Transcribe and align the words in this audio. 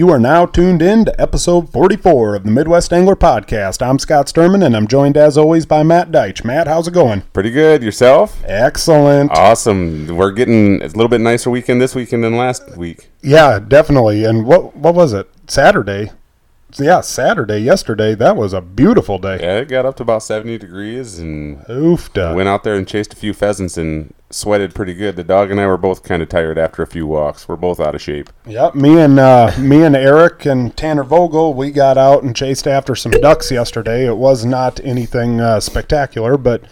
You 0.00 0.08
are 0.08 0.18
now 0.18 0.46
tuned 0.46 0.80
in 0.80 1.04
to 1.04 1.20
episode 1.20 1.70
44 1.70 2.34
of 2.34 2.44
the 2.44 2.50
Midwest 2.50 2.90
Angler 2.90 3.14
Podcast. 3.14 3.86
I'm 3.86 3.98
Scott 3.98 4.28
Sturman, 4.28 4.64
and 4.64 4.74
I'm 4.74 4.86
joined 4.86 5.18
as 5.18 5.36
always 5.36 5.66
by 5.66 5.82
Matt 5.82 6.10
Deitch. 6.10 6.42
Matt, 6.42 6.66
how's 6.66 6.88
it 6.88 6.94
going? 6.94 7.20
Pretty 7.34 7.50
good. 7.50 7.82
Yourself? 7.82 8.42
Excellent. 8.46 9.30
Awesome. 9.30 10.06
We're 10.16 10.30
getting 10.30 10.80
a 10.80 10.86
little 10.86 11.08
bit 11.08 11.20
nicer 11.20 11.50
weekend 11.50 11.82
this 11.82 11.94
weekend 11.94 12.24
than 12.24 12.38
last 12.38 12.78
week. 12.78 13.10
Yeah, 13.20 13.58
definitely. 13.58 14.24
And 14.24 14.46
what 14.46 14.74
what 14.74 14.94
was 14.94 15.12
it? 15.12 15.28
Saturday. 15.48 16.12
Yeah, 16.78 17.00
Saturday. 17.00 17.58
Yesterday, 17.58 18.14
that 18.14 18.36
was 18.36 18.52
a 18.52 18.60
beautiful 18.60 19.18
day. 19.18 19.38
Yeah, 19.40 19.58
it 19.58 19.68
got 19.68 19.86
up 19.86 19.96
to 19.96 20.02
about 20.02 20.22
70 20.22 20.58
degrees 20.58 21.18
and 21.18 21.58
Oofda. 21.66 22.34
went 22.34 22.48
out 22.48 22.64
there 22.64 22.74
and 22.76 22.86
chased 22.86 23.12
a 23.12 23.16
few 23.16 23.32
pheasants 23.34 23.76
and 23.76 24.14
sweated 24.30 24.74
pretty 24.74 24.94
good. 24.94 25.16
The 25.16 25.24
dog 25.24 25.50
and 25.50 25.60
I 25.60 25.66
were 25.66 25.76
both 25.76 26.02
kind 26.02 26.22
of 26.22 26.28
tired 26.28 26.58
after 26.58 26.82
a 26.82 26.86
few 26.86 27.06
walks. 27.06 27.48
We're 27.48 27.56
both 27.56 27.80
out 27.80 27.94
of 27.94 28.00
shape. 28.00 28.30
Yep, 28.46 28.74
me 28.74 29.00
and 29.00 29.18
uh, 29.18 29.52
me 29.58 29.82
and 29.82 29.96
Eric 29.96 30.46
and 30.46 30.76
Tanner 30.76 31.02
Vogel, 31.04 31.54
we 31.54 31.70
got 31.70 31.98
out 31.98 32.22
and 32.22 32.34
chased 32.36 32.66
after 32.66 32.94
some 32.94 33.12
ducks 33.12 33.50
yesterday. 33.50 34.06
It 34.06 34.16
was 34.16 34.44
not 34.44 34.78
anything 34.84 35.40
uh, 35.40 35.58
spectacular, 35.60 36.36
but 36.36 36.62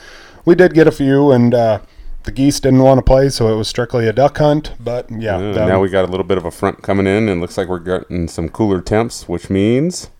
we 0.44 0.54
did 0.54 0.74
get 0.74 0.86
a 0.86 0.92
few, 0.92 1.32
and 1.32 1.52
uh, 1.52 1.80
the 2.28 2.32
geese 2.32 2.60
didn't 2.60 2.82
want 2.82 2.98
to 2.98 3.02
play, 3.02 3.30
so 3.30 3.48
it 3.50 3.56
was 3.56 3.68
strictly 3.68 4.06
a 4.06 4.12
duck 4.12 4.36
hunt. 4.36 4.74
But 4.78 5.10
yeah, 5.10 5.38
that- 5.38 5.66
now 5.66 5.80
we 5.80 5.88
got 5.88 6.04
a 6.04 6.08
little 6.10 6.26
bit 6.26 6.36
of 6.36 6.44
a 6.44 6.50
front 6.50 6.82
coming 6.82 7.06
in 7.06 7.26
and 7.26 7.40
looks 7.40 7.56
like 7.56 7.68
we're 7.68 7.78
getting 7.78 8.28
some 8.28 8.50
cooler 8.50 8.82
temps, 8.82 9.26
which 9.26 9.48
means 9.48 10.10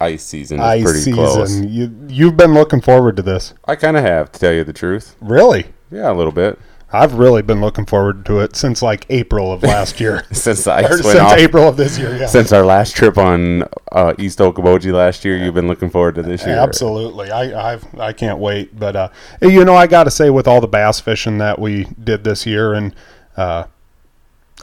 ice 0.00 0.22
season 0.22 0.58
is 0.58 0.64
ice 0.64 0.82
pretty 0.82 0.98
season. 1.00 1.14
close. 1.22 1.60
You 1.60 1.94
you've 2.08 2.36
been 2.38 2.54
looking 2.54 2.80
forward 2.80 3.14
to 3.16 3.22
this, 3.22 3.52
I 3.66 3.76
kind 3.76 3.98
of 3.98 4.04
have, 4.04 4.32
to 4.32 4.40
tell 4.40 4.52
you 4.54 4.64
the 4.64 4.72
truth. 4.72 5.14
really? 5.20 5.66
Yeah, 5.90 6.10
a 6.10 6.14
little 6.14 6.32
bit. 6.32 6.58
I've 6.92 7.14
really 7.14 7.42
been 7.42 7.60
looking 7.60 7.86
forward 7.86 8.26
to 8.26 8.40
it 8.40 8.56
since 8.56 8.82
like 8.82 9.06
April 9.10 9.52
of 9.52 9.62
last 9.62 10.00
year, 10.00 10.24
Since 10.32 10.64
the 10.64 10.72
ice 10.72 10.88
since 11.02 11.14
off. 11.14 11.38
April 11.38 11.68
of 11.68 11.76
this 11.76 11.96
year. 11.98 12.16
Yeah, 12.16 12.26
Since 12.26 12.52
our 12.52 12.64
last 12.64 12.96
trip 12.96 13.16
on 13.16 13.64
uh, 13.92 14.14
East 14.18 14.40
Okoboji 14.40 14.92
last 14.92 15.24
year, 15.24 15.36
you've 15.36 15.54
been 15.54 15.68
looking 15.68 15.88
forward 15.88 16.16
to 16.16 16.22
this 16.22 16.44
year. 16.44 16.56
Absolutely, 16.56 17.30
I 17.30 17.72
I've, 17.74 17.86
I 17.98 18.12
can't 18.12 18.38
wait. 18.38 18.78
But 18.78 18.96
uh, 18.96 19.08
you 19.40 19.64
know, 19.64 19.76
I 19.76 19.86
got 19.86 20.04
to 20.04 20.10
say, 20.10 20.30
with 20.30 20.48
all 20.48 20.60
the 20.60 20.66
bass 20.66 20.98
fishing 20.98 21.38
that 21.38 21.58
we 21.60 21.84
did 22.02 22.24
this 22.24 22.44
year, 22.44 22.74
and 22.74 22.94
uh, 23.36 23.64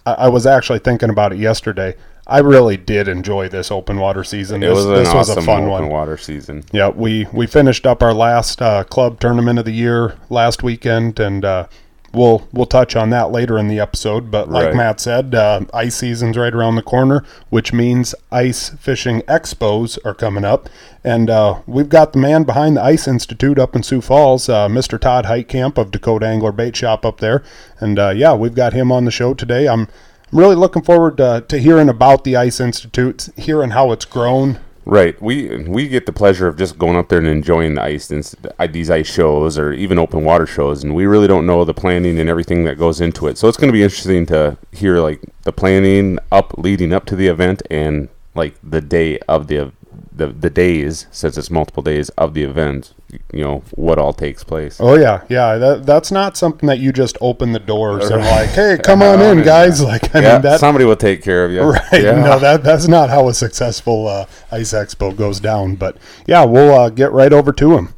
I, 0.06 0.14
I 0.14 0.28
was 0.30 0.46
actually 0.46 0.80
thinking 0.80 1.10
about 1.10 1.32
it 1.34 1.40
yesterday. 1.40 1.96
I 2.30 2.40
really 2.40 2.76
did 2.76 3.08
enjoy 3.08 3.48
this 3.48 3.72
open 3.72 4.00
water 4.00 4.26
season. 4.26 4.62
It 4.62 4.68
this 4.68 4.76
was 4.76 4.86
this 4.88 5.14
was 5.14 5.30
a 5.30 5.42
fun 5.42 5.60
open 5.64 5.70
one. 5.70 5.88
water 5.90 6.18
season. 6.18 6.66
Yeah, 6.74 6.90
we 6.90 7.26
we 7.32 7.48
finished 7.48 7.86
up 7.86 8.04
our 8.04 8.14
last 8.14 8.62
uh, 8.62 8.84
club 8.84 9.22
tournament 9.22 9.60
of 9.60 9.64
the 9.66 9.72
year 9.72 10.18
last 10.30 10.62
weekend, 10.62 11.22
and 11.22 11.46
uh, 11.46 11.68
we'll 12.14 12.48
we'll 12.52 12.66
touch 12.66 12.96
on 12.96 13.10
that 13.12 13.32
later 13.32 13.58
in 13.58 13.68
the 13.68 13.80
episode. 13.80 14.30
But 14.32 14.50
like 14.50 14.68
Right. 14.68 14.76
Matt 14.76 15.00
said, 15.00 15.34
uh, 15.34 15.62
ice 15.74 15.96
season's 15.96 16.38
right 16.38 16.54
around 16.54 16.76
the 16.76 16.82
corner, 16.82 17.24
which 17.50 17.74
means 17.74 18.14
ice 18.32 18.70
fishing 18.70 19.22
expos 19.22 19.98
are 20.06 20.14
coming 20.14 20.46
up, 20.46 20.70
and 21.04 21.30
uh, 21.30 21.62
we've 21.66 21.90
got 21.90 22.14
the 22.14 22.20
man 22.20 22.44
behind 22.44 22.78
the 22.78 22.84
Ice 22.84 23.08
Institute 23.08 23.58
up 23.60 23.76
in 23.76 23.84
Sioux 23.84 24.02
Falls, 24.02 24.50
uh, 24.50 24.68
Mr. 24.68 25.00
Todd 25.00 25.26
Heitkamp 25.26 25.78
of 25.78 25.92
Dakota 25.92 26.26
Angler 26.26 26.52
Bait 26.52 26.76
Shop 26.76 27.06
up 27.06 27.20
there, 27.20 27.44
and 27.80 27.98
uh, 27.98 28.10
yeah, 28.10 28.34
we've 28.34 28.56
got 28.56 28.74
him 28.74 28.92
on 28.92 29.06
the 29.06 29.12
show 29.12 29.34
today. 29.34 29.68
I'm 29.68 29.88
I'm 30.30 30.40
really 30.40 30.56
looking 30.56 30.82
forward 30.82 31.16
to, 31.18 31.46
to 31.48 31.58
hearing 31.58 31.88
about 31.88 32.26
the 32.26 32.36
Ice 32.36 32.60
Institute, 32.60 33.30
hearing 33.38 33.70
how 33.70 33.94
it's 33.94 34.04
grown. 34.04 34.60
Right. 34.90 35.22
We 35.22 35.66
we 35.66 35.90
get 35.90 36.06
the 36.06 36.14
pleasure 36.14 36.48
of 36.48 36.56
just 36.56 36.78
going 36.78 36.96
up 36.96 37.10
there 37.10 37.20
and 37.20 37.28
enjoying 37.28 37.74
the 37.74 37.84
ice 37.84 38.10
and 38.10 38.24
these 38.72 38.90
ice 38.90 39.06
shows 39.06 39.58
or 39.58 39.74
even 39.74 40.00
open 40.00 40.24
water 40.24 40.46
shows, 40.46 40.82
and 40.82 40.96
we 40.96 41.06
really 41.06 41.28
don't 41.28 41.46
know 41.46 41.66
the 41.66 41.74
planning 41.74 42.18
and 42.18 42.30
everything 42.30 42.64
that 42.64 42.78
goes 42.78 43.02
into 43.02 43.28
it. 43.28 43.38
So 43.38 43.50
it's 43.50 43.58
going 43.58 43.68
to 43.68 43.74
be 43.74 43.84
interesting 43.84 44.26
to 44.28 44.58
hear 44.72 45.00
like 45.00 45.20
the 45.44 45.52
planning 45.52 46.20
up 46.32 46.58
leading 46.58 46.94
up 46.94 47.04
to 47.08 47.18
the 47.18 47.28
event 47.28 47.64
and 47.70 48.08
like 48.34 48.56
the 48.64 48.80
day 48.80 49.20
of 49.28 49.48
the 49.48 49.74
the, 50.18 50.28
the 50.28 50.50
days 50.50 51.08
since 51.12 51.38
it's 51.38 51.50
multiple 51.50 51.84
days 51.84 52.10
of 52.10 52.34
the 52.34 52.44
event. 52.44 52.94
You 53.32 53.44
know 53.44 53.64
what 53.72 53.98
all 53.98 54.14
takes 54.14 54.44
place. 54.44 54.80
Oh 54.82 54.96
yeah, 54.96 55.24
yeah. 55.30 55.56
That, 55.58 55.86
that's 55.86 56.12
not 56.12 56.36
something 56.36 56.68
that 56.68 56.80
you 56.80 56.92
just 56.92 57.18
open 57.22 57.54
the 57.54 57.60
doors 57.60 58.10
and 58.10 58.22
like, 58.22 58.50
hey, 58.50 58.78
come 58.84 59.02
on 59.02 59.22
in, 59.22 59.44
guys. 59.44 59.82
Like, 59.82 60.14
I 60.14 60.22
yeah, 60.22 60.34
mean 60.34 60.42
that. 60.42 60.60
somebody 60.60 60.84
will 60.86 60.98
take 60.98 61.24
care 61.24 61.46
of 61.46 61.52
you. 61.52 61.58
Right. 61.78 62.04
Yeah. 62.04 62.24
No, 62.24 62.40
that 62.40 62.64
that's 62.64 62.88
not 62.88 63.10
how 63.10 63.28
a 63.28 63.34
successful 63.34 64.08
uh, 64.08 64.26
ice 64.52 64.74
expo 64.74 65.16
goes 65.16 65.40
down. 65.40 65.76
But 65.76 65.98
yeah, 66.26 66.44
we'll 66.44 66.74
uh, 66.74 66.90
get 66.90 67.12
right 67.12 67.32
over 67.32 67.52
to 67.54 67.78
him. 67.78 67.94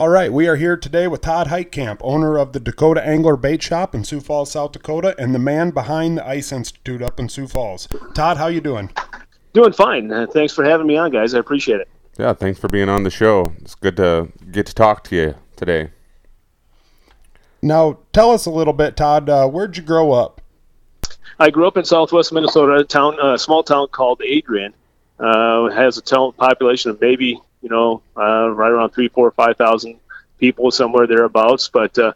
All 0.00 0.08
right, 0.08 0.32
we 0.32 0.48
are 0.48 0.56
here 0.56 0.78
today 0.78 1.08
with 1.08 1.20
Todd 1.20 1.48
Heitkamp, 1.48 1.98
owner 2.00 2.38
of 2.38 2.54
the 2.54 2.60
Dakota 2.60 3.06
Angler 3.06 3.36
Bait 3.36 3.62
Shop 3.62 3.94
in 3.94 4.02
Sioux 4.02 4.20
Falls, 4.20 4.52
South 4.52 4.72
Dakota, 4.72 5.14
and 5.18 5.34
the 5.34 5.38
man 5.38 5.72
behind 5.72 6.16
the 6.16 6.26
Ice 6.26 6.52
Institute 6.52 7.02
up 7.02 7.20
in 7.20 7.28
Sioux 7.28 7.46
Falls. 7.46 7.86
Todd, 8.14 8.38
how 8.38 8.46
you 8.46 8.62
doing? 8.62 8.88
Doing 9.52 9.72
fine. 9.72 10.12
Uh, 10.12 10.26
thanks 10.26 10.52
for 10.52 10.64
having 10.64 10.86
me 10.86 10.96
on, 10.96 11.10
guys. 11.10 11.34
I 11.34 11.38
appreciate 11.38 11.80
it. 11.80 11.88
Yeah, 12.18 12.32
thanks 12.34 12.58
for 12.58 12.68
being 12.68 12.88
on 12.88 13.02
the 13.02 13.10
show. 13.10 13.52
It's 13.60 13.74
good 13.74 13.96
to 13.96 14.28
get 14.50 14.66
to 14.66 14.74
talk 14.74 15.04
to 15.04 15.16
you 15.16 15.34
today. 15.56 15.90
Now, 17.62 17.98
tell 18.12 18.30
us 18.30 18.46
a 18.46 18.50
little 18.50 18.72
bit, 18.72 18.96
Todd. 18.96 19.28
Uh, 19.28 19.48
where'd 19.48 19.76
you 19.76 19.82
grow 19.82 20.12
up? 20.12 20.40
I 21.38 21.50
grew 21.50 21.66
up 21.66 21.76
in 21.76 21.84
Southwest 21.84 22.32
Minnesota, 22.32 22.74
a 22.74 22.84
town, 22.84 23.18
a 23.20 23.38
small 23.38 23.62
town 23.62 23.88
called 23.88 24.20
Adrian. 24.22 24.74
Uh, 25.18 25.68
it 25.70 25.74
has 25.74 25.98
a 25.98 26.02
town 26.02 26.32
population 26.32 26.90
of 26.90 27.00
maybe 27.00 27.40
you 27.62 27.68
know 27.68 28.02
uh, 28.16 28.50
right 28.50 28.70
around 28.70 28.90
three, 28.90 29.08
four, 29.08 29.30
five 29.32 29.56
thousand 29.56 29.98
people, 30.38 30.70
somewhere 30.70 31.06
thereabouts. 31.06 31.68
But 31.68 31.98
uh, 31.98 32.12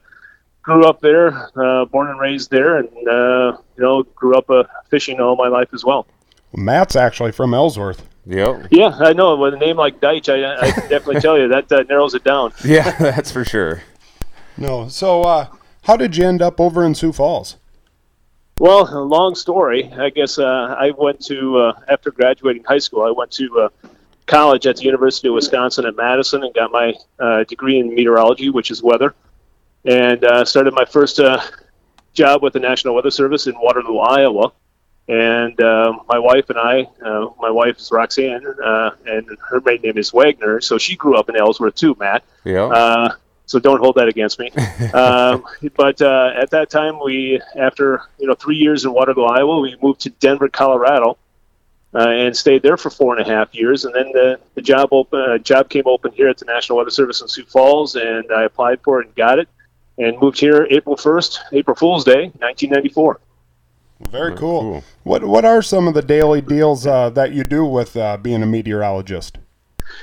grew 0.62 0.86
up 0.86 1.00
there, 1.00 1.50
uh, 1.56 1.84
born 1.86 2.08
and 2.08 2.20
raised 2.20 2.50
there, 2.50 2.78
and 2.78 2.88
uh, 3.08 3.56
you 3.76 3.82
know 3.82 4.02
grew 4.02 4.36
up 4.36 4.48
uh, 4.50 4.64
fishing 4.88 5.20
all 5.20 5.36
my 5.36 5.48
life 5.48 5.68
as 5.72 5.84
well. 5.84 6.06
Matt's 6.56 6.96
actually 6.96 7.32
from 7.32 7.54
Ellsworth. 7.54 8.06
Yep. 8.26 8.68
Yeah, 8.70 8.96
I 9.00 9.12
know. 9.12 9.36
With 9.36 9.54
a 9.54 9.58
name 9.58 9.76
like 9.76 10.00
Deitch, 10.00 10.32
I, 10.32 10.66
I 10.66 10.70
can 10.70 10.88
definitely 10.88 11.20
tell 11.20 11.38
you 11.38 11.48
that 11.48 11.70
uh, 11.70 11.82
narrows 11.88 12.14
it 12.14 12.24
down. 12.24 12.52
Yeah, 12.64 12.96
that's 12.98 13.30
for 13.30 13.44
sure. 13.44 13.82
No. 14.56 14.88
So, 14.88 15.22
uh, 15.22 15.48
how 15.82 15.96
did 15.96 16.16
you 16.16 16.26
end 16.26 16.40
up 16.40 16.60
over 16.60 16.84
in 16.84 16.94
Sioux 16.94 17.12
Falls? 17.12 17.56
Well, 18.58 18.88
a 18.88 19.02
long 19.02 19.34
story. 19.34 19.92
I 19.92 20.10
guess 20.10 20.38
uh, 20.38 20.76
I 20.78 20.92
went 20.92 21.20
to 21.26 21.58
uh, 21.58 21.80
after 21.88 22.10
graduating 22.10 22.64
high 22.64 22.78
school. 22.78 23.02
I 23.02 23.10
went 23.10 23.32
to 23.32 23.60
uh, 23.60 23.88
college 24.26 24.66
at 24.66 24.76
the 24.76 24.84
University 24.84 25.28
of 25.28 25.34
Wisconsin 25.34 25.84
at 25.86 25.96
Madison 25.96 26.44
and 26.44 26.54
got 26.54 26.70
my 26.70 26.94
uh, 27.18 27.44
degree 27.44 27.78
in 27.78 27.94
meteorology, 27.94 28.50
which 28.50 28.70
is 28.70 28.82
weather, 28.82 29.14
and 29.84 30.24
uh, 30.24 30.44
started 30.44 30.72
my 30.72 30.84
first 30.84 31.18
uh, 31.18 31.42
job 32.14 32.42
with 32.42 32.52
the 32.52 32.60
National 32.60 32.94
Weather 32.94 33.10
Service 33.10 33.46
in 33.46 33.54
Waterloo, 33.58 33.98
Iowa. 33.98 34.52
And 35.06 35.60
uh, 35.60 35.98
my 36.08 36.18
wife 36.18 36.48
and 36.48 36.58
I, 36.58 36.88
uh, 37.04 37.28
my 37.38 37.50
wife 37.50 37.78
is 37.78 37.90
Roxanne, 37.92 38.46
uh, 38.64 38.90
and 39.06 39.26
her 39.50 39.60
maiden 39.60 39.82
name 39.82 39.98
is 39.98 40.12
Wagner. 40.14 40.62
So 40.62 40.78
she 40.78 40.96
grew 40.96 41.16
up 41.16 41.28
in 41.28 41.36
Ellsworth 41.36 41.74
too, 41.74 41.94
Matt. 41.98 42.24
Yeah. 42.44 42.64
Uh, 42.64 43.14
so 43.46 43.58
don't 43.58 43.80
hold 43.80 43.96
that 43.96 44.08
against 44.08 44.38
me. 44.38 44.50
um, 44.94 45.44
but 45.76 46.00
uh, 46.00 46.32
at 46.34 46.50
that 46.50 46.70
time, 46.70 46.98
we 47.04 47.40
after 47.56 48.02
you 48.18 48.26
know 48.26 48.34
three 48.34 48.56
years 48.56 48.84
in 48.86 48.92
Waterloo, 48.92 49.24
Iowa, 49.24 49.60
we 49.60 49.76
moved 49.82 50.00
to 50.02 50.10
Denver, 50.10 50.48
Colorado, 50.48 51.18
uh, 51.94 52.08
and 52.08 52.36
stayed 52.36 52.62
there 52.62 52.76
for 52.76 52.88
four 52.88 53.16
and 53.16 53.26
a 53.26 53.30
half 53.30 53.54
years. 53.54 53.84
And 53.84 53.94
then 53.94 54.10
the, 54.12 54.40
the 54.54 54.62
job 54.62 54.88
open 54.92 55.20
uh, 55.20 55.38
job 55.38 55.68
came 55.68 55.84
open 55.86 56.12
here 56.12 56.28
at 56.28 56.38
the 56.38 56.46
National 56.46 56.78
Weather 56.78 56.90
Service 56.90 57.20
in 57.20 57.28
Sioux 57.28 57.44
Falls, 57.44 57.94
and 57.94 58.32
I 58.32 58.44
applied 58.44 58.80
for 58.82 59.02
it 59.02 59.06
and 59.06 59.14
got 59.14 59.38
it, 59.38 59.48
and 59.98 60.18
moved 60.18 60.40
here 60.40 60.66
April 60.70 60.96
first, 60.96 61.40
April 61.52 61.76
Fool's 61.76 62.04
Day, 62.04 62.30
1994. 62.38 63.20
Very 64.10 64.36
cool. 64.36 64.60
cool. 64.60 64.84
What 65.02 65.24
What 65.24 65.44
are 65.44 65.62
some 65.62 65.88
of 65.88 65.94
the 65.94 66.02
daily 66.02 66.40
deals 66.40 66.86
uh, 66.86 67.10
that 67.10 67.32
you 67.32 67.42
do 67.44 67.64
with 67.64 67.96
uh, 67.96 68.16
being 68.16 68.42
a 68.42 68.46
meteorologist? 68.46 69.38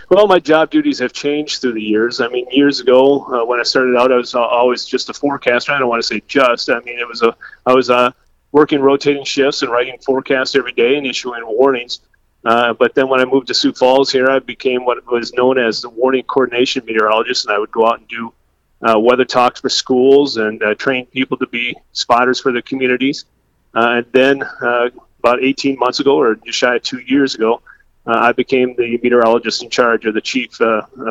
Well, 0.10 0.28
my 0.28 0.40
job 0.40 0.70
duties 0.70 1.00
have 1.00 1.14
changed 1.14 1.62
through 1.62 1.74
the 1.74 1.82
years. 1.82 2.22
I 2.22 2.28
mean, 2.28 2.46
years 2.52 2.80
ago 2.80 3.26
uh, 3.26 3.46
when 3.46 3.60
I 3.60 3.64
started 3.64 3.98
out, 3.98 4.12
I 4.12 4.18
was 4.18 4.36
uh, 4.36 4.42
always 4.42 4.86
just 4.86 5.10
a 5.10 5.14
forecaster. 5.14 5.72
I 5.72 5.80
don't 5.80 5.90
want 5.90 6.02
to 6.02 6.08
say 6.08 6.22
just. 6.28 6.70
I 6.70 6.80
mean, 6.82 7.00
it 7.00 7.08
was 7.08 7.22
a 7.22 7.36
I 7.66 7.74
was 7.74 7.90
uh, 7.90 8.12
working 8.52 8.82
rotating 8.82 9.24
shifts 9.24 9.62
and 9.62 9.72
writing 9.72 9.98
forecasts 10.00 10.56
every 10.56 10.74
day 10.74 10.98
and 10.98 11.08
issuing 11.08 11.42
warnings. 11.46 12.00
Uh, 12.44 12.74
but 12.74 12.96
then 12.96 13.08
when 13.08 13.20
I 13.20 13.26
moved 13.26 13.48
to 13.48 13.54
Sioux 13.54 13.74
Falls 13.74 14.12
here, 14.12 14.30
I 14.30 14.40
became 14.40 14.84
what 14.84 15.06
was 15.12 15.34
known 15.34 15.58
as 15.58 15.82
the 15.82 15.90
warning 15.90 16.24
coordination 16.24 16.84
meteorologist, 16.86 17.46
and 17.46 17.54
I 17.54 17.60
would 17.60 17.72
go 17.72 17.88
out 17.88 18.00
and 18.00 18.08
do 18.08 18.34
uh, 18.82 19.00
weather 19.00 19.26
talks 19.26 19.62
for 19.62 19.70
schools 19.70 20.38
and 20.38 20.62
uh, 20.64 20.74
train 20.76 21.06
people 21.06 21.38
to 21.38 21.48
be 21.48 21.76
spotters 21.92 22.40
for 22.40 22.52
the 22.52 22.62
communities. 22.62 23.26
Uh, 23.74 23.98
and 23.98 24.06
then 24.12 24.44
uh, 24.44 24.90
about 25.20 25.44
18 25.44 25.78
months 25.80 26.00
ago, 26.00 26.18
or 26.18 26.36
just 26.36 26.58
shy 26.58 26.76
of 26.76 26.84
two 26.84 27.00
years 27.00 27.36
ago, 27.36 27.62
uh, 28.06 28.18
I 28.18 28.32
became 28.32 28.76
the 28.76 28.98
meteorologist 29.02 29.64
in 29.64 29.70
charge 29.70 30.06
or 30.06 30.12
the 30.12 30.22
chief 30.22 30.58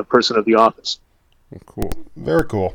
person 0.09 0.37
of 0.37 0.45
the 0.45 0.57
office. 0.57 0.99
Cool. 1.67 1.93
Very 2.17 2.45
cool. 2.45 2.75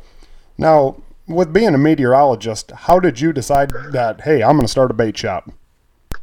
Now, 0.58 0.96
with 1.26 1.52
being 1.52 1.74
a 1.74 1.78
meteorologist, 1.78 2.70
how 2.70 3.00
did 3.00 3.20
you 3.20 3.32
decide 3.32 3.70
that? 3.92 4.22
Hey, 4.22 4.42
I'm 4.42 4.56
going 4.56 4.62
to 4.62 4.68
start 4.68 4.90
a 4.90 4.94
bait 4.94 5.16
shop. 5.16 5.50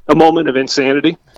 A 0.07 0.15
moment 0.15 0.49
of 0.49 0.55
insanity. 0.55 1.17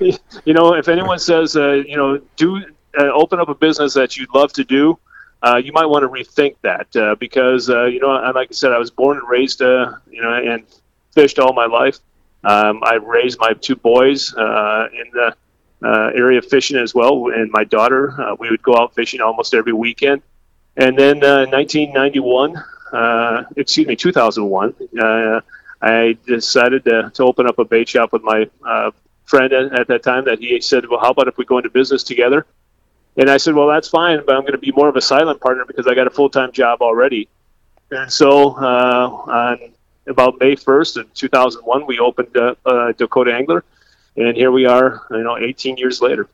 you 0.00 0.52
know, 0.52 0.74
if 0.74 0.88
anyone 0.88 1.18
says, 1.18 1.56
uh, 1.56 1.72
you 1.72 1.96
know, 1.96 2.20
do 2.36 2.62
uh, 2.98 3.12
open 3.12 3.40
up 3.40 3.48
a 3.48 3.54
business 3.54 3.94
that 3.94 4.16
you'd 4.16 4.34
love 4.34 4.52
to 4.54 4.64
do, 4.64 4.98
uh, 5.42 5.56
you 5.56 5.72
might 5.72 5.86
want 5.86 6.02
to 6.02 6.08
rethink 6.08 6.56
that 6.62 6.94
uh, 6.96 7.14
because, 7.16 7.68
uh, 7.68 7.84
you 7.84 8.00
know, 8.00 8.10
like 8.34 8.48
I 8.50 8.54
said, 8.54 8.72
I 8.72 8.78
was 8.78 8.90
born 8.90 9.18
and 9.18 9.28
raised, 9.28 9.62
uh, 9.62 9.92
you 10.10 10.22
know, 10.22 10.32
and 10.32 10.64
fished 11.12 11.38
all 11.38 11.52
my 11.52 11.66
life. 11.66 11.98
Um, 12.44 12.82
I 12.82 12.94
raised 12.94 13.38
my 13.38 13.52
two 13.54 13.76
boys 13.76 14.34
uh, 14.34 14.88
in 14.92 15.10
the 15.12 15.36
uh, 15.82 16.10
area 16.14 16.38
of 16.38 16.46
fishing 16.46 16.78
as 16.78 16.94
well, 16.94 17.28
and 17.28 17.50
my 17.50 17.64
daughter. 17.64 18.18
Uh, 18.20 18.36
we 18.38 18.50
would 18.50 18.62
go 18.62 18.76
out 18.76 18.94
fishing 18.94 19.20
almost 19.20 19.52
every 19.54 19.72
weekend. 19.72 20.22
And 20.76 20.98
then 20.98 21.20
1991, 21.20 22.62
excuse 23.56 23.86
me, 23.86 23.96
2001, 23.96 24.74
I 25.82 26.16
decided 26.26 26.84
to, 26.84 27.10
to 27.14 27.24
open 27.24 27.46
up 27.46 27.58
a 27.58 27.64
bait 27.64 27.88
shop 27.88 28.12
with 28.12 28.22
my 28.22 28.48
friend 29.24 29.52
at, 29.52 29.72
at 29.80 29.88
that 29.88 30.02
time. 30.02 30.24
That 30.26 30.38
he 30.38 30.60
said, 30.60 30.86
"Well, 30.86 31.00
how 31.00 31.10
about 31.10 31.28
if 31.28 31.38
we 31.38 31.44
go 31.46 31.58
into 31.58 31.70
business 31.70 32.02
together?" 32.02 32.46
And 33.16 33.30
I 33.30 33.38
said, 33.38 33.54
well, 33.54 33.68
that's 33.68 33.88
fine, 33.88 34.22
but 34.26 34.34
I'm 34.34 34.42
going 34.42 34.52
to 34.52 34.58
be 34.58 34.72
more 34.72 34.88
of 34.88 34.96
a 34.96 35.00
silent 35.00 35.40
partner 35.40 35.64
because 35.64 35.86
I 35.86 35.94
got 35.94 36.06
a 36.06 36.10
full 36.10 36.28
time 36.28 36.52
job 36.52 36.82
already. 36.82 37.28
And 37.90 38.12
so 38.12 38.56
uh, 38.56 39.08
on 39.26 39.58
about 40.06 40.38
May 40.38 40.54
1st 40.54 40.98
of 40.98 41.14
2001, 41.14 41.86
we 41.86 41.98
opened 41.98 42.36
uh, 42.36 42.54
uh, 42.64 42.92
Dakota 42.92 43.34
Angler, 43.34 43.64
and 44.16 44.36
here 44.36 44.52
we 44.52 44.66
are, 44.66 45.06
you 45.10 45.22
know, 45.22 45.36
18 45.36 45.76
years 45.76 46.00
later. 46.00 46.28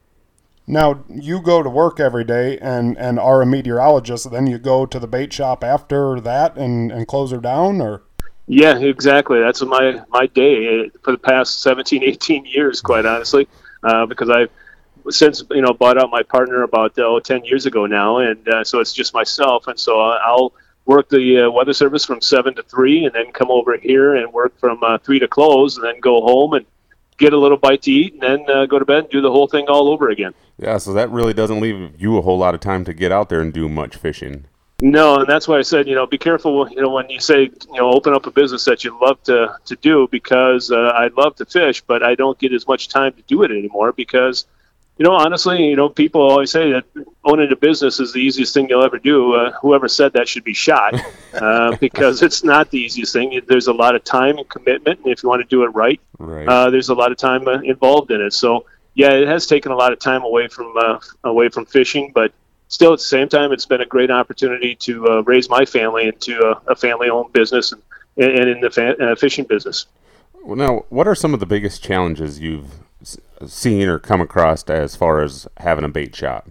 Now 0.66 1.04
you 1.08 1.40
go 1.40 1.62
to 1.62 1.68
work 1.68 1.98
every 1.98 2.24
day 2.24 2.58
and, 2.58 2.96
and 2.96 3.18
are 3.18 3.42
a 3.42 3.46
meteorologist. 3.46 4.30
Then 4.30 4.46
you 4.46 4.58
go 4.58 4.86
to 4.86 4.98
the 4.98 5.08
bait 5.08 5.32
shop 5.32 5.64
after 5.64 6.20
that 6.20 6.56
and, 6.56 6.92
and 6.92 7.06
close 7.08 7.32
her 7.32 7.38
down, 7.38 7.80
or 7.80 8.02
yeah, 8.46 8.78
exactly. 8.78 9.40
That's 9.40 9.62
my 9.62 10.02
my 10.10 10.26
day 10.26 10.88
for 11.02 11.12
the 11.12 11.18
past 11.18 11.62
17, 11.62 12.02
18 12.02 12.44
years, 12.44 12.80
quite 12.80 13.06
honestly, 13.06 13.48
uh, 13.82 14.06
because 14.06 14.30
I've 14.30 14.50
since 15.10 15.42
you 15.50 15.62
know 15.62 15.72
bought 15.72 15.98
out 15.98 16.10
my 16.10 16.22
partner 16.22 16.62
about 16.62 16.98
oh, 16.98 17.20
10 17.20 17.44
years 17.44 17.66
ago 17.66 17.86
now, 17.86 18.18
and 18.18 18.48
uh, 18.48 18.64
so 18.64 18.80
it's 18.80 18.92
just 18.92 19.14
myself, 19.14 19.66
and 19.66 19.78
so 19.78 20.00
I'll 20.00 20.52
work 20.84 21.08
the 21.08 21.42
uh, 21.42 21.50
weather 21.50 21.72
service 21.72 22.04
from 22.04 22.20
seven 22.20 22.54
to 22.54 22.62
three, 22.62 23.04
and 23.04 23.14
then 23.14 23.32
come 23.32 23.50
over 23.50 23.76
here 23.76 24.16
and 24.16 24.32
work 24.32 24.58
from 24.58 24.82
uh, 24.82 24.98
three 24.98 25.18
to 25.18 25.28
close, 25.28 25.76
and 25.76 25.84
then 25.84 26.00
go 26.00 26.20
home 26.20 26.54
and 26.54 26.66
get 27.18 27.32
a 27.32 27.38
little 27.38 27.56
bite 27.58 27.82
to 27.82 27.90
eat, 27.90 28.14
and 28.14 28.22
then 28.22 28.50
uh, 28.50 28.66
go 28.66 28.78
to 28.78 28.84
bed 28.84 29.04
and 29.04 29.10
do 29.10 29.20
the 29.20 29.30
whole 29.30 29.46
thing 29.46 29.66
all 29.68 29.88
over 29.88 30.08
again. 30.08 30.34
Yeah, 30.58 30.78
so 30.78 30.92
that 30.92 31.10
really 31.10 31.32
doesn't 31.32 31.60
leave 31.60 32.00
you 32.00 32.18
a 32.18 32.22
whole 32.22 32.38
lot 32.38 32.54
of 32.54 32.60
time 32.60 32.84
to 32.84 32.92
get 32.92 33.12
out 33.12 33.28
there 33.28 33.40
and 33.40 33.52
do 33.52 33.68
much 33.68 33.96
fishing. 33.96 34.44
No, 34.80 35.20
and 35.20 35.28
that's 35.28 35.46
why 35.46 35.58
I 35.58 35.62
said, 35.62 35.86
you 35.86 35.94
know, 35.94 36.06
be 36.06 36.18
careful, 36.18 36.68
you 36.68 36.82
know, 36.82 36.90
when 36.90 37.08
you 37.08 37.20
say, 37.20 37.42
you 37.42 37.76
know, 37.76 37.92
open 37.92 38.14
up 38.14 38.26
a 38.26 38.32
business 38.32 38.64
that 38.64 38.82
you 38.82 38.98
love 39.00 39.22
to, 39.24 39.56
to 39.66 39.76
do 39.76 40.08
because 40.10 40.72
uh, 40.72 40.76
I 40.76 41.08
love 41.16 41.36
to 41.36 41.44
fish, 41.44 41.82
but 41.82 42.02
I 42.02 42.16
don't 42.16 42.36
get 42.36 42.52
as 42.52 42.66
much 42.66 42.88
time 42.88 43.12
to 43.12 43.22
do 43.22 43.42
it 43.42 43.52
anymore 43.52 43.92
because– 43.92 44.46
you 44.98 45.04
know, 45.04 45.12
honestly, 45.12 45.64
you 45.64 45.76
know, 45.76 45.88
people 45.88 46.20
always 46.20 46.50
say 46.50 46.72
that 46.72 46.84
owning 47.24 47.50
a 47.50 47.56
business 47.56 47.98
is 47.98 48.12
the 48.12 48.18
easiest 48.18 48.52
thing 48.52 48.68
you'll 48.68 48.84
ever 48.84 48.98
do. 48.98 49.34
Uh, 49.34 49.52
whoever 49.52 49.88
said 49.88 50.12
that 50.12 50.28
should 50.28 50.44
be 50.44 50.52
shot 50.52 50.94
uh, 51.34 51.76
because 51.80 52.22
it's 52.22 52.44
not 52.44 52.70
the 52.70 52.78
easiest 52.78 53.12
thing. 53.12 53.40
There's 53.46 53.68
a 53.68 53.72
lot 53.72 53.94
of 53.94 54.04
time 54.04 54.36
and 54.38 54.48
commitment, 54.48 55.00
and 55.00 55.08
if 55.08 55.22
you 55.22 55.28
want 55.28 55.40
to 55.40 55.48
do 55.48 55.64
it 55.64 55.68
right, 55.68 56.00
right. 56.18 56.46
Uh, 56.46 56.70
there's 56.70 56.90
a 56.90 56.94
lot 56.94 57.10
of 57.10 57.18
time 57.18 57.48
uh, 57.48 57.60
involved 57.60 58.10
in 58.10 58.20
it. 58.20 58.32
So, 58.32 58.66
yeah, 58.94 59.12
it 59.12 59.26
has 59.26 59.46
taken 59.46 59.72
a 59.72 59.76
lot 59.76 59.92
of 59.92 59.98
time 59.98 60.22
away 60.22 60.48
from 60.48 60.74
uh, 60.76 60.98
away 61.24 61.48
from 61.48 61.64
fishing, 61.64 62.12
but 62.14 62.32
still, 62.68 62.92
at 62.92 62.98
the 62.98 63.04
same 63.04 63.28
time, 63.28 63.50
it's 63.50 63.66
been 63.66 63.80
a 63.80 63.86
great 63.86 64.10
opportunity 64.10 64.74
to 64.76 65.08
uh, 65.08 65.22
raise 65.22 65.48
my 65.48 65.64
family 65.64 66.06
into 66.06 66.38
a, 66.42 66.72
a 66.72 66.76
family-owned 66.76 67.32
business 67.32 67.72
and, 67.72 67.82
and 68.18 68.48
in 68.48 68.60
the 68.60 68.70
fa- 68.70 69.16
fishing 69.16 69.46
business. 69.46 69.86
Well, 70.44 70.56
now, 70.56 70.84
what 70.90 71.08
are 71.08 71.14
some 71.14 71.32
of 71.32 71.40
the 71.40 71.46
biggest 71.46 71.82
challenges 71.82 72.40
you've 72.40 72.82
seen 73.46 73.88
or 73.88 73.98
come 73.98 74.20
across 74.20 74.64
as 74.64 74.96
far 74.96 75.22
as 75.22 75.46
having 75.58 75.84
a 75.84 75.88
bait 75.88 76.14
shop? 76.14 76.50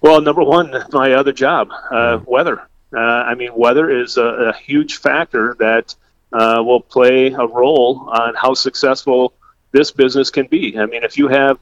Well, 0.00 0.20
number 0.20 0.42
one, 0.42 0.74
my 0.92 1.12
other 1.12 1.32
job, 1.32 1.70
uh, 1.70 1.94
mm-hmm. 1.94 2.30
weather. 2.30 2.62
Uh, 2.94 2.98
I 2.98 3.34
mean, 3.34 3.54
weather 3.54 3.90
is 3.90 4.16
a, 4.16 4.24
a 4.24 4.52
huge 4.56 4.96
factor 4.96 5.56
that 5.58 5.94
uh, 6.32 6.62
will 6.64 6.80
play 6.80 7.32
a 7.32 7.46
role 7.46 8.08
on 8.10 8.34
how 8.34 8.54
successful 8.54 9.32
this 9.72 9.90
business 9.90 10.30
can 10.30 10.46
be. 10.46 10.78
I 10.78 10.86
mean, 10.86 11.04
if 11.04 11.16
you 11.16 11.28
have, 11.28 11.58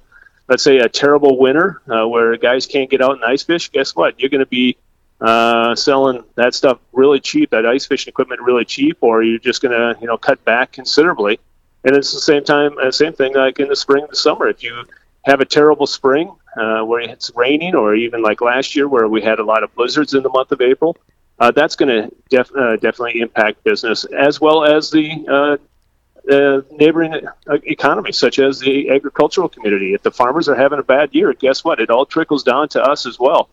let's 0.49 0.63
say, 0.63 0.79
a 0.79 0.89
terrible 0.89 1.39
winter 1.39 1.83
uh, 1.89 2.07
where 2.09 2.37
guys 2.37 2.67
can't 2.67 2.89
get 2.89 3.03
out 3.03 3.13
and 3.13 3.25
ice 3.25 3.43
fish, 3.43 3.71
guess 3.71 3.95
what? 3.95 4.19
You're 4.19 4.31
going 4.31 4.41
to 4.41 4.47
be 4.47 4.77
uh, 5.21 5.75
selling 5.75 6.25
that 6.37 6.55
stuff 6.55 6.79
really 6.93 7.21
cheap, 7.21 7.51
that 7.51 7.67
ice 7.67 7.87
fishing 7.87 8.11
equipment 8.11 8.41
really 8.41 8.65
cheap, 8.65 8.99
or 9.01 9.23
you're 9.23 9.39
just 9.39 9.61
going 9.61 9.73
to, 9.73 10.01
you 10.01 10.07
know, 10.07 10.17
cut 10.17 10.43
back 10.45 10.73
considerably. 10.73 11.41
And 11.85 11.97
it's 11.97 12.13
the 12.13 12.21
same 12.21 12.45
time, 12.45 12.77
uh, 12.79 12.91
same 12.91 13.13
thing 13.13 13.35
like 13.35 13.61
in 13.61 13.69
the 13.69 13.77
spring 13.77 14.07
the 14.09 14.17
summer. 14.17 14.49
If 14.49 14.63
you 14.63 14.85
have 15.25 15.41
a 15.41 15.45
terrible 15.45 15.87
spring 15.87 16.35
uh, 16.57 16.83
where 16.83 17.01
it's 17.01 17.31
raining, 17.35 17.75
or 17.75 17.95
even 17.95 18.23
like 18.23 18.41
last 18.41 18.75
year 18.75 18.89
where 18.89 19.09
we 19.09 19.23
had 19.23 19.39
a 19.39 19.45
lot 19.45 19.63
of 19.63 19.75
blizzards 19.75 20.15
in 20.15 20.23
the 20.23 20.29
month 20.29 20.51
of 20.53 20.61
April, 20.61 20.97
uh, 21.39 21.51
that's 21.53 21.77
going 21.77 21.89
to 21.89 22.15
def- 22.31 22.55
uh, 22.57 22.77
definitely 22.77 23.21
impact 23.21 23.63
business 23.63 24.05
as 24.07 24.41
well 24.41 24.65
as 24.65 24.91
the 24.91 25.25
uh, 25.29 26.33
uh, 26.33 26.63
neighboring 26.73 27.15
economy, 27.47 28.13
such 28.13 28.39
as 28.39 28.59
the 28.59 28.91
agricultural 28.91 29.49
community. 29.49 29.95
If 29.95 30.03
the 30.03 30.11
farmers 30.11 30.49
are 30.49 30.57
having 30.57 30.81
a 30.81 30.83
bad 30.83 31.15
year, 31.15 31.33
guess 31.33 31.65
what? 31.65 31.81
It 31.81 31.91
all 31.91 32.07
trickles 32.07 32.43
down 32.43 32.69
to 32.71 32.83
us 32.83 33.07
as 33.07 33.19
well. 33.19 33.49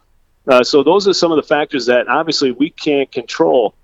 so 0.63 0.83
those 0.83 1.07
are 1.07 1.13
some 1.13 1.31
of 1.31 1.37
the 1.37 1.43
factors 1.43 1.85
that 1.85 2.07
obviously 2.07 2.51
we 2.51 2.71
can't 2.71 3.11
control. 3.11 3.75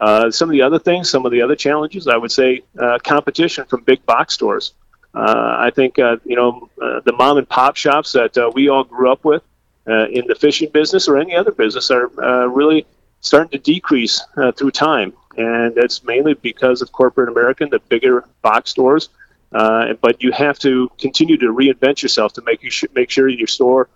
Uh, 0.00 0.30
some 0.30 0.48
of 0.48 0.52
the 0.52 0.62
other 0.62 0.78
things, 0.78 1.10
some 1.10 1.26
of 1.26 1.32
the 1.32 1.42
other 1.42 1.54
challenges, 1.54 2.08
I 2.08 2.16
would 2.16 2.32
say 2.32 2.62
uh, 2.78 2.98
competition 3.04 3.66
from 3.66 3.82
big 3.82 4.04
box 4.06 4.34
stores. 4.34 4.72
Uh, 5.12 5.56
I 5.58 5.70
think, 5.70 5.98
uh, 5.98 6.16
you 6.24 6.36
know, 6.36 6.70
uh, 6.80 7.00
the 7.00 7.12
mom 7.12 7.36
and 7.36 7.48
pop 7.48 7.76
shops 7.76 8.12
that 8.12 8.52
we 8.54 8.68
all 8.68 8.84
grew 8.84 9.10
up 9.10 9.24
with 9.24 9.42
in 9.86 10.24
the 10.28 10.36
fishing 10.36 10.70
business 10.70 11.08
or 11.08 11.18
any 11.18 11.34
other 11.34 11.50
business 11.50 11.90
are 11.90 12.48
really 12.48 12.86
starting 13.20 13.50
to 13.50 13.58
decrease 13.58 14.22
through 14.56 14.70
time. 14.70 15.12
And 15.36 15.74
that's 15.74 16.04
mainly 16.04 16.34
because 16.34 16.80
of 16.80 16.92
corporate 16.92 17.28
America, 17.28 17.66
the 17.66 17.80
bigger 17.80 18.24
box 18.40 18.70
stores. 18.70 19.08
but 19.50 20.22
you 20.22 20.32
have 20.32 20.58
to 20.60 20.90
continue 20.98 21.36
to 21.38 21.46
reinvent 21.46 22.02
yourself 22.02 22.32
to 22.34 22.42
make, 22.42 22.62
you 22.62 22.70
sh- 22.70 22.84
make 22.94 23.10
sure 23.10 23.28
your 23.28 23.48
store 23.48 23.88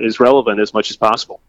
is 0.00 0.18
relevant 0.18 0.58
as 0.60 0.74
much 0.74 0.90
as 0.90 0.96
possible. 0.96 1.40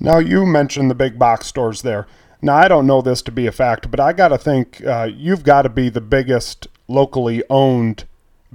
Now, 0.00 0.18
you 0.18 0.44
mentioned 0.44 0.90
the 0.90 0.94
big 0.94 1.18
box 1.18 1.46
stores 1.46 1.82
there. 1.82 2.06
Now, 2.40 2.56
I 2.56 2.68
don't 2.68 2.86
know 2.86 3.02
this 3.02 3.22
to 3.22 3.32
be 3.32 3.46
a 3.46 3.52
fact, 3.52 3.90
but 3.90 3.98
I 3.98 4.12
got 4.12 4.28
to 4.28 4.38
think 4.38 4.84
uh, 4.84 5.08
you've 5.12 5.42
got 5.42 5.62
to 5.62 5.68
be 5.68 5.88
the 5.88 6.00
biggest 6.00 6.68
locally 6.86 7.42
owned 7.50 8.04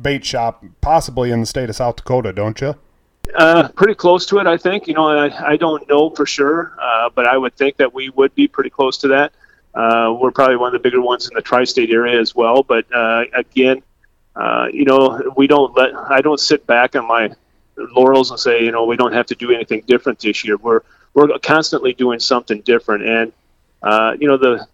bait 0.02 0.26
shop 0.26 0.64
possibly 0.82 1.32
in 1.32 1.42
the 1.42 1.46
state 1.46 1.70
of 1.70 1.76
South 1.76 1.98
Dakota, 1.98 2.32
don't 2.32 2.60
you? 2.62 2.76
Uh, 3.36 3.68
pretty 3.70 3.96
close 3.96 4.26
to 4.28 4.40
it, 4.40 4.48
I 4.48 4.58
think. 4.58 4.88
You 4.88 4.94
know, 4.94 5.08
I, 5.08 5.52
I 5.52 5.58
don't 5.58 5.88
know 5.88 6.10
for 6.12 6.26
sure, 6.26 6.76
uh, 6.82 7.10
but 7.14 7.28
I 7.28 7.38
would 7.38 7.56
think 7.56 7.78
that 7.78 7.94
we 7.94 8.10
would 8.10 8.34
be 8.36 8.48
pretty 8.48 8.70
close 8.70 8.98
to 9.00 9.10
that. 9.10 9.34
Uh, 9.74 10.16
we're 10.20 10.32
probably 10.32 10.56
one 10.56 10.68
of 10.68 10.74
the 10.74 10.88
bigger 10.88 11.02
ones 11.02 11.28
in 11.28 11.34
the 11.34 11.42
tri-state 11.42 11.90
area 11.90 12.20
as 12.20 12.36
well. 12.36 12.64
But 12.64 12.86
uh, 12.94 13.26
again, 13.34 13.82
uh, 14.36 14.68
you 14.72 14.86
know, 14.86 15.34
we 15.36 15.48
don't 15.48 15.76
let 15.76 15.96
I 15.96 16.22
don't 16.22 16.40
sit 16.40 16.66
back 16.68 16.96
on 16.96 17.08
my 17.08 17.32
laurels 17.78 18.30
and 18.30 18.40
say, 18.40 18.64
you 18.64 18.72
know, 18.72 18.86
we 18.86 18.98
don't 18.98 19.14
have 19.14 19.26
to 19.28 19.36
do 19.36 19.52
anything 19.52 19.84
different 19.88 20.20
this 20.20 20.44
year. 20.44 20.58
We're 20.58 20.82
we're 21.14 21.28
constantly 21.40 21.94
doing 21.94 22.20
something 22.20 22.62
different, 22.62 23.04
and 23.04 23.34
uh, 23.84 24.16
you 24.20 24.28
know, 24.28 24.38
the 24.38 24.68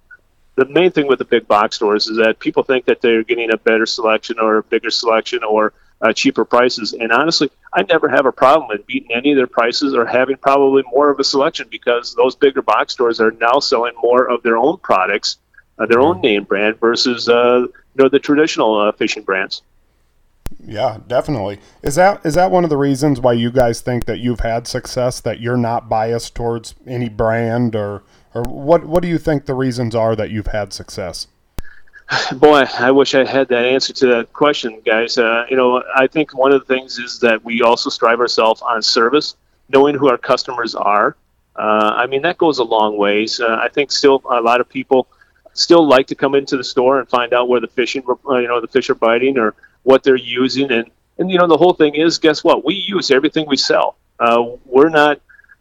the 0.56 0.66
main 0.66 0.92
thing 0.92 1.08
with 1.08 1.20
the 1.20 1.25
big 1.25 1.48
box 1.48 1.78
stores 1.78 2.08
is 2.08 2.18
that 2.18 2.39
people 2.39 2.63
think 2.63 2.86
that 2.86 3.01
they're 3.01 3.24
getting 3.24 3.51
a 3.51 3.58
better 3.58 3.86
selection 3.86 4.39
or 4.39 4.58
a 4.58 4.63
bigger 4.63 4.89
selection 4.89 5.44
or 5.44 5.74
uh, 6.01 6.13
cheaper 6.13 6.46
prices. 6.46 6.94
And 6.94 7.12
honestly, 7.12 7.50
I 7.74 7.84
never 7.84 8.10
have 8.10 8.25
a 8.25 8.32
problem 8.32 8.68
with 8.68 8.86
beating 8.86 9.12
any 9.13 9.32
of 9.32 9.38
their 9.38 9.48
prices 9.48 9.94
or 9.94 10.06
having 10.06 10.38
probably 10.38 10.84
more 10.92 11.10
of 11.10 11.20
a 11.20 11.24
selection 11.24 11.68
because 11.72 12.13
those 12.16 12.36
bigger 12.36 12.62
box 12.62 12.94
stores 12.94 13.20
are 13.22 13.32
now 13.32 13.60
selling 13.60 13.94
more 14.01 14.30
of 14.30 14.44
their 14.44 14.58
own 14.58 14.78
products, 14.78 15.38
uh, 15.78 15.86
their 15.86 16.01
own 16.01 16.16
mm-hmm. 16.16 16.22
name 16.22 16.44
brand 16.44 16.80
versus 16.80 17.30
uh, 17.30 17.60
you 17.62 18.04
know 18.04 18.10
the 18.10 18.20
traditional 18.20 18.80
uh, 18.80 18.92
fishing 18.92 19.24
brands. 19.24 19.62
Yeah, 20.66 20.98
definitely. 21.08 21.60
Is 21.84 21.96
that 21.96 22.25
is 22.25 22.34
that 22.36 22.51
one 22.51 22.63
of 22.63 22.70
the 22.70 22.78
reasons 22.78 23.20
why 23.20 23.34
you 23.34 23.51
guys 23.51 23.82
think 23.82 24.06
that 24.06 24.20
you've 24.20 24.42
had 24.42 24.68
success 24.68 25.22
that 25.22 25.39
you're 25.39 25.58
not 25.58 25.88
biased 25.88 26.36
towards 26.36 26.75
any 26.86 27.08
brand 27.08 27.75
or 27.75 28.04
or 28.33 28.43
what 28.43 28.86
what 28.86 29.01
do 29.01 29.09
you 29.09 29.17
think 29.17 29.45
the 29.45 29.53
reasons 29.53 29.95
are 29.95 30.15
that 30.15 30.29
you've 30.29 30.48
had 30.48 30.74
success? 30.74 31.27
Boy, 32.36 32.65
I 32.79 32.91
wish 32.91 33.15
I 33.15 33.25
had 33.25 33.48
that 33.50 33.65
answer 33.65 33.93
to 33.93 34.07
that 34.07 34.33
question, 34.33 34.81
guys. 34.86 35.17
Uh, 35.17 35.45
you 35.50 35.55
know, 35.55 35.83
I 35.95 36.07
think 36.07 36.38
one 36.38 36.51
of 36.51 36.65
the 36.65 36.74
things 36.74 36.98
is 36.98 37.19
that 37.19 37.43
we 37.43 37.62
also 37.62 37.89
strive 37.89 38.19
ourselves 38.19 38.62
on 38.62 38.81
service, 38.81 39.36
knowing 39.69 39.95
who 39.95 40.09
our 40.09 40.17
customers 40.17 40.75
are. 40.75 41.15
Uh, 41.55 41.93
I 41.95 42.07
mean, 42.07 42.21
that 42.21 42.38
goes 42.38 42.59
a 42.59 42.63
long 42.63 42.98
ways. 42.98 43.39
Uh, 43.39 43.57
I 43.62 43.67
think 43.67 43.91
still 43.91 44.21
a 44.29 44.41
lot 44.41 44.62
of 44.62 44.69
people 44.69 45.07
still 45.53 45.86
like 45.86 46.07
to 46.07 46.15
come 46.15 46.36
into 46.36 46.55
the 46.55 46.63
store 46.63 47.00
and 47.00 47.09
find 47.09 47.33
out 47.33 47.50
where 47.50 47.59
the 47.59 47.67
fishing, 47.67 48.03
uh, 48.07 48.38
you 48.38 48.48
know, 48.48 48.62
the 48.62 48.67
fish 48.67 48.89
are 48.89 48.95
biting 48.95 49.38
or 49.38 49.55
what 49.83 50.03
they're 50.03 50.15
using, 50.15 50.71
and 50.71 50.89
and 51.17 51.29
you 51.29 51.38
know, 51.38 51.48
the 51.48 51.57
whole 51.57 51.74
thing 51.74 51.95
is, 51.95 52.17
guess 52.17 52.43
what? 52.43 52.63
We 52.63 52.75
use 52.75 53.12
everything 53.12 53.45
we 53.48 53.57
sell. 53.57 53.98
Uh, 54.19 54.51
we're 54.65 54.89
not 54.89 55.19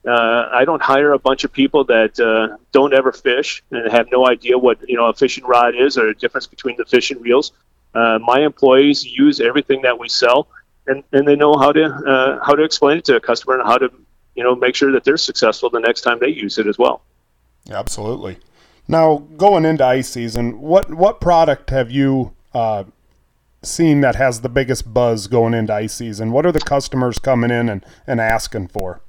uh, 0.08 0.48
I 0.52 0.64
don't 0.64 0.82
hire 0.82 1.12
a 1.12 1.18
bunch 1.18 1.44
of 1.44 1.52
people 1.52 1.84
that 1.84 2.18
uh, 2.18 2.56
don't 2.72 2.94
ever 2.94 3.12
fish 3.12 3.62
and 3.70 3.90
have 3.90 4.10
no 4.10 4.26
idea 4.26 4.56
what 4.56 4.78
you 4.88 4.96
know 4.96 5.06
a 5.06 5.14
fishing 5.14 5.44
rod 5.44 5.74
is 5.74 5.98
or 5.98 6.06
the 6.06 6.14
difference 6.14 6.46
between 6.46 6.76
the 6.76 6.84
fishing 6.84 7.20
reels. 7.20 7.52
Uh, 7.94 8.18
my 8.18 8.40
employees 8.40 9.04
use 9.04 9.40
everything 9.40 9.82
that 9.82 9.98
we 9.98 10.08
sell, 10.08 10.48
and, 10.86 11.02
and 11.12 11.26
they 11.26 11.36
know 11.36 11.56
how 11.56 11.72
to 11.72 11.84
uh, 11.84 12.44
how 12.44 12.54
to 12.54 12.62
explain 12.62 12.98
it 12.98 13.04
to 13.04 13.16
a 13.16 13.20
customer 13.20 13.58
and 13.58 13.66
how 13.68 13.76
to 13.76 13.90
you 14.34 14.42
know 14.42 14.54
make 14.54 14.74
sure 14.74 14.92
that 14.92 15.04
they're 15.04 15.16
successful 15.16 15.68
the 15.70 15.80
next 15.80 16.02
time 16.02 16.18
they 16.18 16.28
use 16.28 16.58
it 16.58 16.66
as 16.66 16.78
well. 16.78 17.02
Absolutely. 17.70 18.38
Now 18.86 19.18
going 19.36 19.64
into 19.64 19.84
ice 19.84 20.08
season, 20.08 20.60
what 20.60 20.94
what 20.94 21.20
product 21.20 21.70
have 21.70 21.90
you 21.90 22.34
uh, 22.54 22.84
seen 23.62 24.00
that 24.00 24.16
has 24.16 24.40
the 24.40 24.48
biggest 24.48 24.92
buzz 24.92 25.26
going 25.26 25.54
into 25.54 25.74
ice 25.74 25.94
season? 25.94 26.32
What 26.32 26.46
are 26.46 26.52
the 26.52 26.60
customers 26.60 27.18
coming 27.18 27.50
in 27.50 27.68
and, 27.68 27.84
and 28.06 28.20
asking 28.20 28.68
for? 28.68 29.02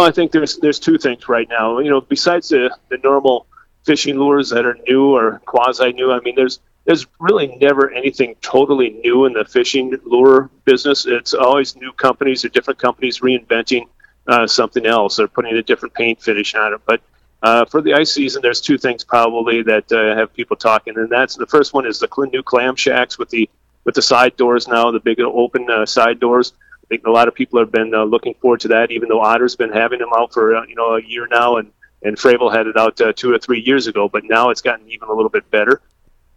Well, 0.00 0.08
I 0.08 0.12
think 0.12 0.32
there's 0.32 0.56
there's 0.56 0.78
two 0.78 0.96
things 0.96 1.28
right 1.28 1.46
now. 1.46 1.78
You 1.78 1.90
know, 1.90 2.00
besides 2.00 2.48
the, 2.48 2.74
the 2.88 2.96
normal 3.04 3.46
fishing 3.84 4.18
lures 4.18 4.48
that 4.48 4.64
are 4.64 4.78
new 4.88 5.14
or 5.14 5.42
quasi 5.44 5.92
new, 5.92 6.10
I 6.10 6.20
mean, 6.20 6.34
there's 6.34 6.58
there's 6.86 7.06
really 7.18 7.48
never 7.60 7.90
anything 7.90 8.34
totally 8.40 8.88
new 9.04 9.26
in 9.26 9.34
the 9.34 9.44
fishing 9.44 9.94
lure 10.06 10.48
business. 10.64 11.04
It's 11.04 11.34
always 11.34 11.76
new 11.76 11.92
companies 11.92 12.46
or 12.46 12.48
different 12.48 12.80
companies 12.80 13.20
reinventing 13.20 13.88
uh, 14.26 14.46
something 14.46 14.86
else 14.86 15.20
or 15.20 15.28
putting 15.28 15.54
a 15.54 15.62
different 15.62 15.92
paint 15.92 16.22
finish 16.22 16.54
on 16.54 16.72
it. 16.72 16.80
But 16.86 17.02
uh, 17.42 17.66
for 17.66 17.82
the 17.82 17.92
ice 17.92 18.10
season, 18.10 18.40
there's 18.40 18.62
two 18.62 18.78
things 18.78 19.04
probably 19.04 19.62
that 19.64 19.92
uh, 19.92 20.16
have 20.16 20.32
people 20.32 20.56
talking, 20.56 20.96
and 20.96 21.10
that's 21.10 21.36
the 21.36 21.44
first 21.44 21.74
one 21.74 21.84
is 21.84 21.98
the 21.98 22.08
new 22.32 22.42
clam 22.42 22.74
shacks 22.74 23.18
with 23.18 23.28
the 23.28 23.50
with 23.84 23.96
the 23.96 24.02
side 24.02 24.34
doors 24.38 24.66
now, 24.66 24.90
the 24.90 25.00
big 25.00 25.20
open 25.20 25.68
uh, 25.68 25.84
side 25.84 26.20
doors. 26.20 26.54
I 26.90 26.94
think 26.96 27.06
a 27.06 27.10
lot 27.10 27.28
of 27.28 27.34
people 27.36 27.60
have 27.60 27.70
been 27.70 27.94
uh, 27.94 28.02
looking 28.02 28.34
forward 28.34 28.60
to 28.60 28.68
that, 28.68 28.90
even 28.90 29.08
though 29.08 29.20
Otter's 29.20 29.54
been 29.54 29.70
having 29.70 30.00
them 30.00 30.08
out 30.12 30.32
for 30.32 30.56
uh, 30.56 30.66
you 30.66 30.74
know 30.74 30.96
a 30.96 31.02
year 31.02 31.28
now, 31.28 31.58
and 31.58 31.70
and 32.02 32.16
Frabill 32.16 32.52
had 32.52 32.66
it 32.66 32.76
out 32.76 33.00
uh, 33.00 33.12
two 33.12 33.32
or 33.32 33.38
three 33.38 33.60
years 33.60 33.86
ago, 33.86 34.08
but 34.08 34.24
now 34.24 34.50
it's 34.50 34.60
gotten 34.60 34.90
even 34.90 35.08
a 35.08 35.12
little 35.12 35.30
bit 35.30 35.48
better. 35.52 35.80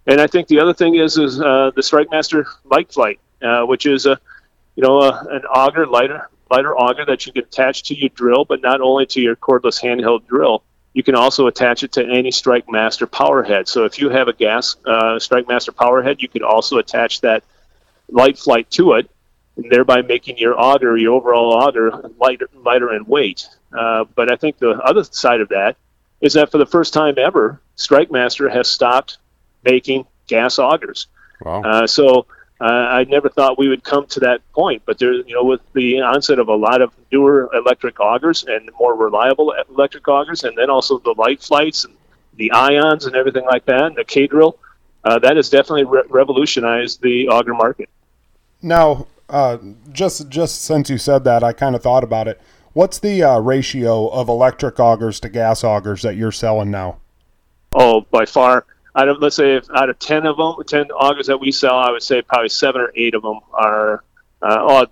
And 0.05 0.21
I 0.21 0.27
think 0.27 0.47
the 0.47 0.59
other 0.59 0.73
thing 0.73 0.95
is 0.95 1.17
is 1.17 1.41
uh, 1.41 1.71
the 1.75 1.81
StrikeMaster 1.81 2.45
Light 2.65 2.91
Flight, 2.91 3.19
uh, 3.41 3.63
which 3.63 3.87
is 3.87 4.05
a 4.05 4.19
you 4.75 4.83
know 4.83 5.01
an 5.01 5.43
auger 5.45 5.87
lighter 5.87 6.29
lighter 6.51 6.77
auger 6.77 7.05
that 7.05 7.25
you 7.25 7.33
can 7.33 7.45
attach 7.45 7.81
to 7.83 7.95
your 7.95 8.09
drill, 8.09 8.45
but 8.45 8.61
not 8.61 8.79
only 8.79 9.07
to 9.07 9.21
your 9.21 9.35
cordless 9.35 9.81
handheld 9.81 10.27
drill 10.27 10.63
you 10.93 11.01
can 11.01 11.15
also 11.15 11.47
attach 11.47 11.83
it 11.83 11.91
to 11.93 12.05
any 12.05 12.29
Strike 12.31 12.69
Master 12.69 13.07
power 13.07 13.41
head. 13.43 13.67
So 13.67 13.85
if 13.85 13.97
you 13.97 14.09
have 14.09 14.27
a 14.27 14.33
gas 14.33 14.75
uh, 14.85 15.17
Strike 15.19 15.47
Master 15.47 15.71
power 15.71 16.03
head, 16.03 16.21
you 16.21 16.29
could 16.29 16.43
also 16.43 16.77
attach 16.77 17.21
that 17.21 17.43
light 18.09 18.37
flight 18.37 18.69
to 18.71 18.93
it, 18.93 19.09
and 19.57 19.71
thereby 19.71 20.01
making 20.01 20.37
your 20.37 20.59
auger, 20.59 20.97
your 20.97 21.13
overall 21.13 21.53
auger, 21.53 21.91
lighter, 22.19 22.47
lighter 22.55 22.93
in 22.93 23.05
weight. 23.05 23.47
Uh, 23.71 24.05
but 24.15 24.31
I 24.31 24.35
think 24.35 24.57
the 24.57 24.71
other 24.71 25.03
side 25.03 25.41
of 25.41 25.49
that 25.49 25.77
is 26.21 26.33
that 26.33 26.51
for 26.51 26.57
the 26.57 26.65
first 26.65 26.93
time 26.93 27.15
ever, 27.17 27.61
Strike 27.75 28.11
Master 28.11 28.49
has 28.49 28.67
stopped 28.67 29.17
making 29.63 30.05
gas 30.27 30.57
augers. 30.57 31.07
Wow. 31.41 31.61
Uh, 31.63 31.87
so 31.87 32.25
uh, 32.61 32.65
I 32.65 33.03
never 33.03 33.29
thought 33.29 33.57
we 33.57 33.67
would 33.67 33.83
come 33.83 34.07
to 34.07 34.21
that 34.21 34.39
point, 34.53 34.83
but 34.85 34.97
there, 34.97 35.13
you 35.13 35.35
know, 35.35 35.43
with 35.43 35.61
the 35.73 36.01
onset 36.01 36.39
of 36.39 36.47
a 36.47 36.55
lot 36.55 36.81
of 36.81 36.93
newer 37.11 37.49
electric 37.53 37.99
augers 37.99 38.45
and 38.45 38.69
more 38.79 38.95
reliable 38.95 39.53
electric 39.69 40.07
augers, 40.07 40.43
and 40.43 40.57
then 40.57 40.69
also 40.69 40.99
the 40.99 41.13
light 41.17 41.41
flights 41.41 41.83
and 41.83 41.95
the 42.35 42.51
ions 42.51 43.05
and 43.05 43.15
everything 43.15 43.45
like 43.45 43.65
that, 43.65 43.83
and 43.83 43.95
the 43.95 44.05
K 44.05 44.27
drill, 44.27 44.57
uh, 45.03 45.19
that 45.19 45.35
has 45.35 45.49
definitely 45.49 45.83
re- 45.83 46.03
revolutionized 46.09 47.01
the 47.01 47.27
auger 47.27 47.53
market. 47.53 47.89
Now, 48.61 49.07
uh, 49.33 49.57
just 49.91 50.29
just 50.29 50.61
since 50.61 50.89
you 50.89 50.97
said 50.97 51.23
that, 51.23 51.43
I 51.43 51.51
kind 51.53 51.75
of 51.75 51.81
thought 51.81 52.03
about 52.03 52.27
it. 52.27 52.39
What's 52.73 52.99
the 52.99 53.23
uh, 53.23 53.39
ratio 53.39 54.07
of 54.07 54.29
electric 54.29 54.75
augers 54.75 55.19
to 55.21 55.29
gas 55.29 55.63
augers 55.63 56.01
that 56.03 56.15
you're 56.15 56.31
selling 56.31 56.71
now? 56.71 56.97
Oh, 57.73 58.01
by 58.11 58.25
far 58.25 58.65
out 58.95 59.09
of 59.09 59.19
let's 59.19 59.35
say 59.35 59.55
if 59.55 59.69
out 59.71 59.89
of 59.89 59.97
ten 59.99 60.25
of 60.25 60.37
them, 60.37 60.55
ten 60.67 60.85
augers 60.89 61.25
that 61.27 61.39
we 61.39 61.51
sell, 61.51 61.75
I 61.75 61.91
would 61.91 62.03
say 62.03 62.21
probably 62.21 62.49
seven 62.49 62.81
or 62.81 62.91
eight 62.95 63.15
of 63.15 63.23
them 63.23 63.39
are, 63.51 64.03
uh, 64.41 64.57
oh, 64.59 64.85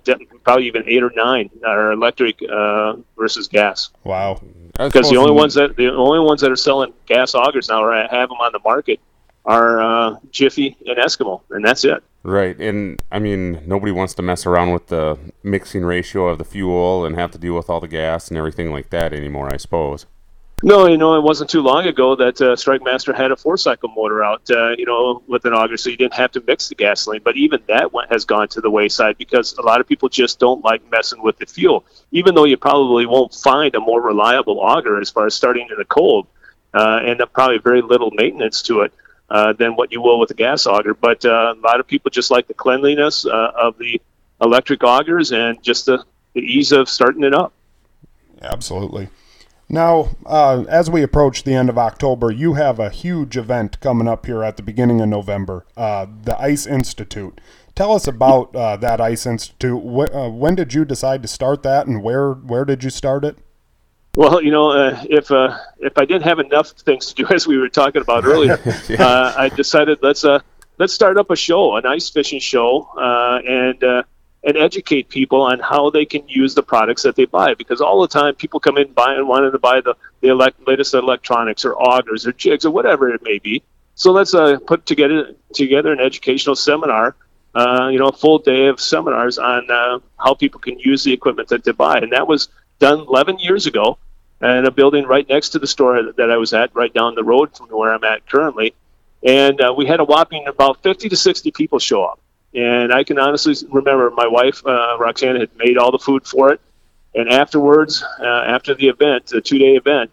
probably 0.44 0.68
even 0.68 0.84
eight 0.88 1.04
or 1.04 1.12
nine 1.16 1.50
are 1.66 1.92
electric 1.92 2.42
uh, 2.42 2.96
versus 3.18 3.48
gas. 3.48 3.92
Wow. 4.04 4.42
Because 4.74 5.10
the 5.10 5.18
only 5.18 5.34
ones 5.34 5.54
that 5.54 5.76
the 5.76 5.94
only 5.94 6.20
ones 6.20 6.42
that 6.42 6.52
are 6.52 6.56
selling 6.56 6.94
gas 7.06 7.34
augers 7.34 7.70
now 7.70 7.84
or 7.84 7.94
have 7.94 8.30
them 8.30 8.40
on 8.40 8.52
the 8.52 8.62
market 8.64 9.00
are 9.46 9.82
uh, 9.82 10.16
Jiffy 10.32 10.78
and 10.86 10.98
Eskimo, 10.98 11.42
and 11.52 11.64
that's 11.64 11.86
it. 11.86 12.04
Right, 12.24 12.60
and 12.60 13.02
I 13.12 13.18
mean 13.18 13.64
nobody 13.66 13.92
wants 13.92 14.14
to 14.16 14.22
mess 14.22 14.46
around 14.46 14.74
with 14.74 14.88
the 14.88 15.18
mixing 15.42 15.84
ratio 15.84 16.28
of 16.28 16.38
the 16.38 16.44
fuel 16.44 17.04
and 17.04 17.16
have 17.16 17.32
to 17.32 17.40
deal 17.40 17.56
with 17.56 17.70
all 17.70 17.80
the 17.80 17.88
gas 17.88 18.28
and 18.28 18.38
everything 18.38 18.72
like 18.72 18.92
that 18.92 19.12
anymore. 19.12 19.52
I 19.52 19.58
suppose. 19.58 20.06
No, 20.64 20.86
you 20.86 20.98
know, 20.98 21.16
it 21.16 21.24
wasn't 21.24 21.50
too 21.50 21.62
long 21.62 21.88
ago 21.88 22.16
that 22.16 22.40
uh, 22.40 22.56
Strike 22.56 22.84
Master 22.84 23.14
had 23.14 23.32
a 23.32 23.36
four-cycle 23.36 23.90
motor 23.96 24.24
out, 24.24 24.44
uh, 24.52 24.76
you 24.78 24.86
know, 24.86 25.24
with 25.26 25.44
an 25.46 25.54
auger, 25.54 25.76
so 25.76 25.90
you 25.90 25.98
didn't 25.98 26.14
have 26.14 26.32
to 26.34 26.44
mix 26.46 26.70
the 26.70 26.76
gasoline. 26.76 27.22
But 27.24 27.36
even 27.36 27.62
that 27.68 27.92
went, 27.92 28.12
has 28.12 28.26
gone 28.26 28.48
to 28.50 28.62
the 28.62 28.70
wayside 28.70 29.18
because 29.18 29.58
a 29.58 29.64
lot 29.64 29.82
of 29.82 29.88
people 29.88 30.08
just 30.08 30.40
don't 30.40 30.64
like 30.64 30.88
messing 30.92 31.24
with 31.24 31.40
the 31.40 31.48
fuel. 31.48 31.84
Even 32.12 32.36
though 32.36 32.44
you 32.44 32.58
probably 32.58 33.08
won't 33.08 33.34
find 33.34 33.74
a 33.74 33.80
more 33.80 34.02
reliable 34.02 34.60
auger 34.60 35.02
as 35.02 35.10
far 35.10 35.26
as 35.26 35.34
starting 35.34 35.68
in 35.72 35.78
the 35.80 35.86
cold, 35.86 36.28
uh, 36.76 37.00
and 37.04 37.20
probably 37.34 37.58
very 37.58 37.82
little 37.82 38.12
maintenance 38.12 38.62
to 38.62 38.82
it 38.82 38.94
uh, 39.32 39.54
than 39.54 39.76
what 39.78 39.94
you 39.94 40.02
will 40.02 40.20
with 40.20 40.30
a 40.30 40.34
gas 40.34 40.68
auger. 40.68 40.94
But 40.94 41.24
uh, 41.24 41.56
a 41.58 41.62
lot 41.62 41.80
of 41.80 41.88
people 41.88 42.12
just 42.12 42.32
like 42.32 42.48
the 42.48 42.54
cleanliness 42.54 43.26
uh, 43.26 43.52
of 43.56 43.78
the 43.78 44.02
electric 44.42 44.82
augers 44.82 45.32
and 45.32 45.64
just 45.64 45.86
the, 45.86 46.04
the 46.34 46.42
ease 46.42 46.74
of 46.74 46.90
starting 46.90 47.24
it 47.24 47.34
up. 47.34 47.54
Absolutely. 48.42 49.08
Now, 49.70 50.10
uh, 50.26 50.66
as 50.68 50.90
we 50.90 51.02
approach 51.02 51.44
the 51.44 51.54
end 51.54 51.70
of 51.70 51.78
October, 51.78 52.30
you 52.30 52.56
have 52.56 52.78
a 52.78 52.90
huge 52.90 53.38
event 53.38 53.80
coming 53.80 54.08
up 54.08 54.26
here 54.26 54.44
at 54.44 54.58
the 54.58 54.64
beginning 54.64 55.00
of 55.00 55.08
November, 55.08 55.66
uh, 55.78 56.08
the 56.24 56.38
ICE 56.38 56.68
Institute. 56.68 57.40
Tell 57.74 57.94
us 57.94 58.06
about 58.06 58.52
that 58.52 59.00
ICE 59.00 59.26
Institute. 59.26 59.82
Wh- 59.82 60.36
when 60.38 60.56
did 60.56 60.74
you 60.74 60.84
decide 60.84 61.22
to 61.22 61.30
start 61.30 61.64
that, 61.64 61.88
and 61.88 62.04
where 62.04 62.34
where 62.34 62.66
did 62.66 62.84
you 62.84 62.90
start 62.90 63.24
it? 63.24 63.38
Well, 64.16 64.42
you 64.42 64.52
know, 64.52 64.72
uh, 64.72 65.04
if 65.10 65.32
uh, 65.32 65.58
if 65.80 65.98
I 65.98 66.06
didn't 66.06 66.24
have 66.24 66.40
enough 66.40 66.70
things 66.72 67.14
to 67.14 67.16
do, 67.16 67.28
as 67.34 67.48
we 67.48 67.58
were 67.58 67.70
talking 67.70 68.02
about 68.02 68.26
earlier, 68.26 68.60
yeah. 68.90 69.34
I 69.38 69.50
decided 69.50 70.00
let's 70.02 70.26
let's 70.78 70.94
start 70.94 71.18
up 71.18 71.30
a 71.30 71.36
show, 71.36 71.76
an 71.78 71.86
ice 71.86 72.10
fishing 72.10 72.40
show, 72.40 72.90
and 72.98 74.06
and 74.44 74.58
educate 74.58 75.10
people 75.10 75.42
on 75.42 75.60
how 75.60 75.90
they 75.90 76.06
can 76.06 76.28
use 76.28 76.56
the 76.56 76.64
products 76.64 77.04
that 77.04 77.16
they 77.16 77.26
buy. 77.26 77.54
Because 77.54 77.80
all 77.82 78.02
the 78.02 78.08
time, 78.08 78.36
people 78.36 78.60
come 78.60 78.78
in 78.78 78.92
buying, 78.94 79.26
wanting 79.28 79.52
to 79.52 79.60
buy 79.60 79.82
the, 79.82 79.96
the 80.22 80.30
elect, 80.30 80.66
latest 80.68 80.94
electronics 80.94 81.64
or 81.64 81.76
augers 81.76 82.26
or 82.26 82.32
jigs 82.32 82.66
or 82.66 82.72
whatever 82.72 83.14
it 83.14 83.22
may 83.24 83.38
be. 83.40 83.62
So 83.96 84.12
let's 84.12 84.34
uh, 84.34 84.58
put 84.66 84.86
together 84.86 85.36
together 85.54 85.92
an 85.92 86.00
educational 86.00 86.56
seminar, 86.56 87.16
uh, 87.54 87.90
you 87.92 88.00
know, 88.00 88.08
a 88.08 88.14
full 88.14 88.40
day 88.40 88.68
of 88.68 88.80
seminars 88.80 89.38
on 89.38 89.70
uh, 89.70 90.00
how 90.18 90.34
people 90.34 90.60
can 90.60 90.80
use 90.80 91.04
the 91.04 91.14
equipment 91.14 91.50
that 91.50 91.64
they 91.64 91.72
buy. 91.72 92.00
And 92.00 92.12
that 92.14 92.28
was 92.28 92.50
done 92.82 93.00
11 93.08 93.40
years 93.40 93.68
ago 93.68 93.98
in 94.42 94.66
a 94.66 94.72
building 94.72 95.06
right 95.06 95.28
next 95.30 95.50
to 95.50 95.60
the 95.60 95.68
store 95.68 96.12
that 96.18 96.32
I 96.32 96.38
was 96.38 96.52
at, 96.54 96.76
right 96.76 96.94
down 96.94 97.16
the 97.16 97.24
road 97.24 97.56
from 97.56 97.68
where 97.68 97.94
I'm 97.94 98.04
at 98.04 98.28
currently. 98.28 98.74
And 99.24 99.62
uh, 99.62 99.74
we 99.78 99.86
had 99.86 100.00
a 100.00 100.04
whopping 100.04 100.48
about 100.48 100.82
50 100.82 101.10
to 101.10 101.16
60 101.16 101.52
people 101.52 101.78
show 101.78 102.04
up. 102.04 102.20
And 102.54 102.92
I 102.92 103.04
can 103.04 103.20
honestly 103.20 103.56
remember 103.70 104.10
my 104.10 104.28
wife, 104.28 104.66
uh, 104.66 104.98
Roxanne, 105.00 105.40
had 105.40 105.56
made 105.56 105.78
all 105.78 105.92
the 105.92 106.00
food 106.00 106.26
for 106.26 106.52
it. 106.52 106.60
And 107.14 107.30
afterwards, 107.30 108.04
uh, 108.20 108.26
after 108.26 108.74
the 108.74 108.88
event, 108.88 109.28
the 109.28 109.42
two 109.42 109.60
day 109.60 109.76
event, 109.76 110.12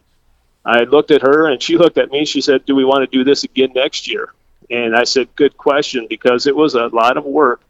I 0.65 0.81
looked 0.81 1.11
at 1.11 1.23
her 1.23 1.49
and 1.49 1.63
she 1.63 1.79
looked 1.79 1.97
at 1.97 2.11
me. 2.11 2.27
She 2.27 2.41
said, 2.43 2.67
Do 2.67 2.77
we 2.77 2.85
want 2.85 3.11
to 3.11 3.17
do 3.17 3.25
this 3.25 3.45
again 3.45 3.71
next 3.75 4.07
year? 4.07 4.35
And 4.71 4.95
I 4.95 5.05
said, 5.05 5.29
Good 5.37 5.57
question, 5.57 6.07
because 6.09 6.47
it 6.47 6.55
was 6.55 6.75
a 6.75 6.89
lot 6.89 7.17
of 7.17 7.25
work 7.25 7.63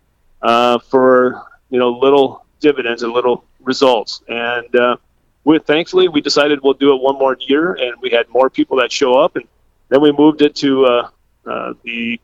uh, 0.43 0.79
for 0.79 1.43
you 1.71 1.79
know 1.79 1.91
little 1.91 2.45
dividends 2.61 3.03
and 3.03 3.13
little 3.13 3.45
results. 3.61 4.23
And 4.29 4.75
uh, 4.77 4.97
we 5.45 5.59
thankfully 5.59 6.09
we 6.09 6.21
decided 6.21 6.61
we'll 6.63 6.75
do 6.75 6.95
it 6.95 7.01
one 7.01 7.19
more 7.19 7.37
year, 7.41 7.75
and 7.75 7.95
we 8.01 8.11
had 8.11 8.29
more 8.29 8.51
people 8.51 8.79
that 8.79 8.93
show 8.93 9.15
up, 9.15 9.37
and 9.37 9.47
then 9.89 10.01
we 10.01 10.13
moved 10.13 10.43
it 10.43 10.55
to 10.57 10.85
uh, 10.85 11.09
uh, 11.47 11.75
the 11.83 12.21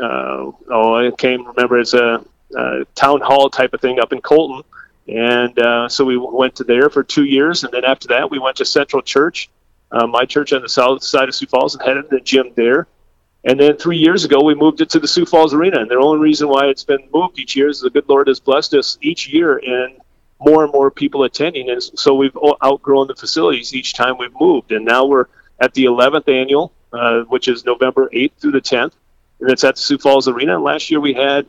uh, 0.00 0.50
oh, 0.70 0.94
I 0.94 1.10
can't 1.10 1.46
remember. 1.46 1.78
It's 1.78 1.94
a, 1.94 2.24
a, 2.56 2.84
town 2.94 3.20
hall 3.20 3.50
type 3.50 3.74
of 3.74 3.80
thing 3.80 4.00
up 4.00 4.12
in 4.12 4.20
Colton, 4.20 4.62
and 5.08 5.58
uh, 5.58 5.88
so 5.88 6.04
we 6.04 6.16
went 6.16 6.54
to 6.56 6.64
there 6.64 6.88
for 6.88 7.02
two 7.02 7.24
years, 7.24 7.64
and 7.64 7.72
then 7.72 7.84
after 7.84 8.08
that, 8.08 8.30
we 8.30 8.38
went 8.38 8.56
to 8.56 8.64
Central 8.64 9.02
Church, 9.02 9.50
uh, 9.90 10.06
my 10.06 10.24
church 10.24 10.52
on 10.52 10.62
the 10.62 10.68
south 10.68 11.02
side 11.02 11.28
of 11.28 11.34
Sioux 11.34 11.46
Falls, 11.46 11.74
and 11.74 11.84
headed 11.84 12.08
the 12.10 12.20
gym 12.20 12.52
there. 12.54 12.86
And 13.44 13.58
then 13.58 13.76
three 13.76 13.96
years 13.96 14.24
ago, 14.24 14.42
we 14.42 14.54
moved 14.54 14.82
it 14.82 14.90
to 14.90 15.00
the 15.00 15.08
Sioux 15.08 15.26
Falls 15.26 15.54
Arena, 15.54 15.80
and 15.80 15.90
the 15.90 15.96
only 15.96 16.18
reason 16.18 16.48
why 16.48 16.66
it's 16.66 16.84
been 16.84 17.08
moved 17.12 17.38
each 17.38 17.56
year 17.56 17.68
is 17.68 17.80
the 17.80 17.90
good 17.90 18.08
Lord 18.08 18.28
has 18.28 18.38
blessed 18.38 18.74
us 18.74 18.98
each 19.00 19.28
year 19.28 19.58
in 19.58 19.96
more 20.40 20.64
and 20.64 20.72
more 20.72 20.90
people 20.90 21.24
attending, 21.24 21.70
and 21.70 21.82
so 21.82 22.14
we've 22.14 22.36
outgrown 22.64 23.06
the 23.06 23.14
facilities 23.14 23.74
each 23.74 23.94
time 23.94 24.16
we've 24.18 24.34
moved, 24.40 24.72
and 24.72 24.84
now 24.84 25.04
we're 25.04 25.26
at 25.60 25.74
the 25.74 25.84
11th 25.84 26.28
annual, 26.28 26.72
uh, 26.92 27.20
which 27.22 27.46
is 27.48 27.64
November 27.64 28.08
8th 28.12 28.32
through 28.40 28.52
the 28.52 28.60
10th 28.60 28.92
and 29.40 29.50
it's 29.50 29.64
at 29.64 29.76
the 29.76 29.80
Sioux 29.80 29.98
Falls 29.98 30.28
Arena. 30.28 30.54
And 30.56 30.64
Last 30.64 30.90
year 30.90 31.00
we 31.00 31.14
had 31.14 31.46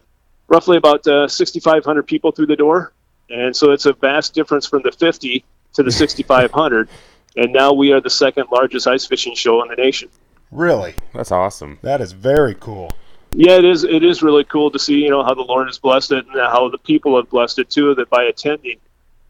roughly 0.47 0.77
about 0.77 1.05
uh, 1.07 1.27
6,500 1.27 2.03
people 2.03 2.31
through 2.31 2.47
the 2.47 2.55
door, 2.55 2.93
and 3.29 3.55
so 3.55 3.71
it's 3.71 3.85
a 3.85 3.93
vast 3.93 4.33
difference 4.33 4.65
from 4.65 4.81
the 4.83 4.91
50 4.91 5.43
to 5.73 5.83
the 5.83 5.91
6,500. 5.91 6.89
and 7.37 7.53
now 7.53 7.73
we 7.73 7.91
are 7.91 8.01
the 8.01 8.09
second 8.09 8.47
largest 8.51 8.87
ice 8.87 9.05
fishing 9.05 9.35
show 9.35 9.61
in 9.61 9.69
the 9.69 9.75
nation. 9.75 10.09
Really? 10.51 10.95
That's 11.13 11.31
awesome. 11.31 11.79
That 11.81 12.01
is 12.01 12.11
very 12.11 12.55
cool. 12.55 12.91
Yeah, 13.33 13.57
it 13.57 13.65
is. 13.65 13.83
It 13.83 14.03
is 14.03 14.21
really 14.21 14.43
cool 14.43 14.71
to 14.71 14.79
see, 14.79 14.95
you 14.95 15.09
know, 15.09 15.23
how 15.23 15.33
the 15.33 15.41
Lord 15.41 15.67
has 15.67 15.79
blessed 15.79 16.11
it 16.11 16.25
and 16.27 16.35
how 16.35 16.69
the 16.69 16.77
people 16.77 17.15
have 17.15 17.29
blessed 17.29 17.59
it 17.59 17.69
too. 17.69 17.95
That 17.95 18.09
by 18.09 18.23
attending, 18.23 18.79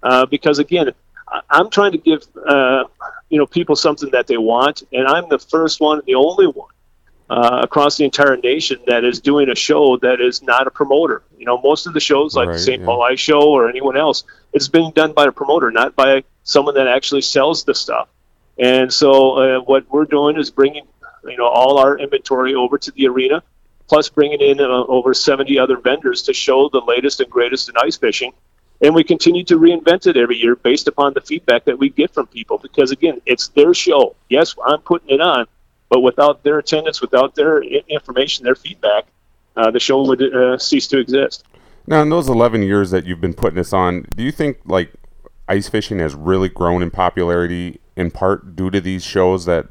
uh, 0.02 0.26
because 0.26 0.60
again, 0.60 0.92
I'm 1.50 1.70
trying 1.70 1.94
to 1.94 1.98
give, 1.98 2.24
uh, 2.46 2.86
you 3.30 3.38
know, 3.38 3.46
people 3.46 3.76
something 3.76 4.10
that 4.12 4.28
they 4.28 4.38
want, 4.38 4.84
and 4.92 5.08
I'm 5.08 5.30
the 5.30 5.40
first 5.40 5.80
one, 5.80 6.02
the 6.06 6.16
only 6.16 6.48
one 6.48 6.72
uh, 7.30 7.62
across 7.64 7.96
the 7.96 8.04
entire 8.04 8.36
nation 8.36 8.78
that 8.88 9.06
is 9.06 9.22
doing 9.22 9.50
a 9.50 9.56
show 9.56 9.96
that 9.98 10.20
is 10.20 10.42
not 10.42 10.68
a 10.68 10.72
promoter. 10.72 11.24
You 11.38 11.46
know, 11.46 11.62
most 11.62 11.88
of 11.88 11.94
the 11.94 12.00
shows 12.00 12.36
like 12.36 12.48
Right, 12.48 12.54
the 12.54 12.60
St. 12.60 12.82
yeah. 12.82 12.86
Paul 12.86 13.04
Ice 13.04 13.20
Show 13.20 13.42
or 13.42 13.70
anyone 13.70 13.96
else, 13.96 14.26
it's 14.52 14.68
being 14.68 14.92
done 14.92 15.14
by 15.14 15.28
a 15.28 15.32
promoter, 15.32 15.72
not 15.72 15.96
by 15.96 16.24
someone 16.44 16.76
that 16.76 16.88
actually 16.88 17.22
sells 17.22 17.64
the 17.64 17.74
stuff. 17.74 18.10
And 18.60 18.92
so, 18.92 19.38
uh, 19.38 19.60
what 19.62 19.90
we're 19.90 20.06
doing 20.06 20.38
is 20.38 20.52
bringing, 20.52 20.86
you 21.24 21.38
know, 21.38 21.48
all 21.48 21.78
our 21.78 21.98
inventory 21.98 22.54
over 22.54 22.78
to 22.80 22.92
the 22.92 23.08
arena, 23.08 23.44
plus 23.92 24.08
bringing 24.08 24.40
in 24.40 24.62
uh, 24.62 24.86
over 24.88 25.14
70 25.14 25.60
other 25.60 25.76
vendors 25.76 26.24
to 26.24 26.32
show 26.32 26.70
the 26.70 26.80
latest 26.80 27.20
and 27.20 27.30
greatest 27.30 27.68
in 27.68 27.76
ice 27.76 27.98
fishing. 27.98 28.32
And 28.80 28.96
we 28.96 29.04
continue 29.04 29.44
to 29.44 29.60
reinvent 29.60 30.08
it 30.08 30.16
every 30.16 30.38
year 30.38 30.56
based 30.56 30.88
upon 30.88 31.14
the 31.14 31.20
feedback 31.20 31.66
that 31.66 31.78
we 31.78 31.90
get 31.90 32.14
from 32.14 32.28
people. 32.28 32.58
Because 32.58 32.92
again, 32.92 33.20
it's 33.26 33.50
their 33.50 33.74
show. 33.74 34.16
Yes, 34.30 34.56
I'm 34.66 34.80
putting 34.80 35.10
it 35.10 35.20
on, 35.20 35.46
but 35.90 36.00
without 36.00 36.42
their 36.42 36.58
attendance, 36.58 37.02
without 37.02 37.36
their 37.36 37.62
information, 37.64 38.46
their 38.46 38.56
feedback, 38.56 39.08
uh, 39.58 39.72
the 39.72 39.80
show 39.82 40.04
would 40.04 40.22
uh, 40.22 40.58
cease 40.58 40.88
to 40.88 40.98
exist. 40.98 41.44
Now, 41.86 42.02
in 42.02 42.08
those 42.08 42.30
11 42.30 42.64
years 42.64 42.92
that 42.92 43.06
you've 43.06 43.20
been 43.20 43.34
putting 43.34 43.58
this 43.58 43.74
on, 43.74 44.06
do 44.16 44.24
you 44.24 44.32
think 44.32 44.60
like 44.64 44.94
ice 45.50 45.68
fishing 45.68 46.00
has 46.00 46.16
really 46.16 46.48
grown 46.48 46.82
in 46.82 46.92
popularity 46.92 47.82
in 47.98 48.10
part 48.10 48.56
due 48.56 48.70
to 48.70 48.80
these 48.80 49.04
shows 49.04 49.44
that 49.48 49.68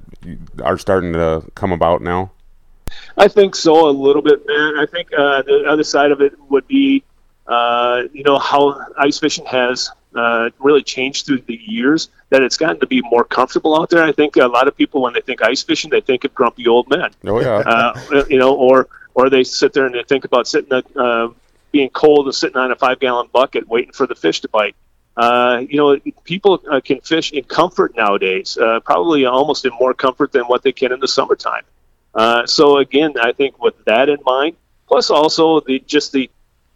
are 0.62 0.76
starting 0.76 1.14
to 1.14 1.44
come 1.54 1.72
about 1.72 2.02
now? 2.02 2.32
I 3.16 3.28
think 3.28 3.54
so 3.54 3.88
a 3.88 3.92
little 3.92 4.22
bit, 4.22 4.46
man. 4.46 4.78
I 4.78 4.86
think 4.86 5.08
uh, 5.12 5.42
the 5.42 5.64
other 5.68 5.84
side 5.84 6.10
of 6.10 6.20
it 6.20 6.32
would 6.48 6.66
be, 6.66 7.04
uh, 7.46 8.02
you 8.12 8.22
know, 8.24 8.38
how 8.38 8.84
ice 8.98 9.18
fishing 9.18 9.46
has 9.46 9.90
uh, 10.14 10.50
really 10.58 10.82
changed 10.82 11.26
through 11.26 11.42
the 11.42 11.60
years. 11.64 12.08
That 12.30 12.42
it's 12.42 12.56
gotten 12.56 12.78
to 12.80 12.86
be 12.86 13.02
more 13.02 13.24
comfortable 13.24 13.80
out 13.80 13.90
there. 13.90 14.04
I 14.04 14.12
think 14.12 14.36
a 14.36 14.46
lot 14.46 14.68
of 14.68 14.76
people, 14.76 15.02
when 15.02 15.14
they 15.14 15.20
think 15.20 15.42
ice 15.42 15.62
fishing, 15.62 15.90
they 15.90 16.00
think 16.00 16.24
of 16.24 16.34
grumpy 16.34 16.68
old 16.68 16.88
men. 16.88 17.10
Oh 17.26 17.40
yeah, 17.40 17.58
Uh, 17.58 18.24
you 18.28 18.38
know, 18.38 18.54
or 18.54 18.88
or 19.14 19.30
they 19.30 19.42
sit 19.44 19.72
there 19.72 19.86
and 19.86 19.94
they 19.94 20.04
think 20.04 20.24
about 20.24 20.46
sitting, 20.46 20.72
uh, 20.96 21.28
being 21.72 21.90
cold 21.90 22.26
and 22.26 22.34
sitting 22.34 22.56
on 22.56 22.70
a 22.70 22.76
five 22.76 23.00
gallon 23.00 23.28
bucket 23.32 23.68
waiting 23.68 23.92
for 23.92 24.06
the 24.06 24.14
fish 24.14 24.40
to 24.40 24.48
bite. 24.48 24.76
Uh, 25.16 25.62
you 25.68 25.76
know, 25.76 25.98
people 26.24 26.62
uh, 26.70 26.80
can 26.80 27.00
fish 27.00 27.32
in 27.32 27.44
comfort 27.44 27.94
nowadays, 27.96 28.56
uh, 28.56 28.80
probably 28.80 29.24
almost 29.26 29.64
in 29.64 29.72
more 29.78 29.92
comfort 29.92 30.32
than 30.32 30.44
what 30.44 30.62
they 30.62 30.72
can 30.72 30.92
in 30.92 31.00
the 31.00 31.08
summertime. 31.08 31.64
Uh, 32.14 32.46
so 32.46 32.78
again, 32.78 33.14
I 33.20 33.32
think 33.32 33.62
with 33.62 33.84
that 33.84 34.08
in 34.08 34.18
mind, 34.24 34.56
plus 34.88 35.10
also 35.10 35.60
the 35.60 35.78
just 35.80 36.12
the 36.12 36.30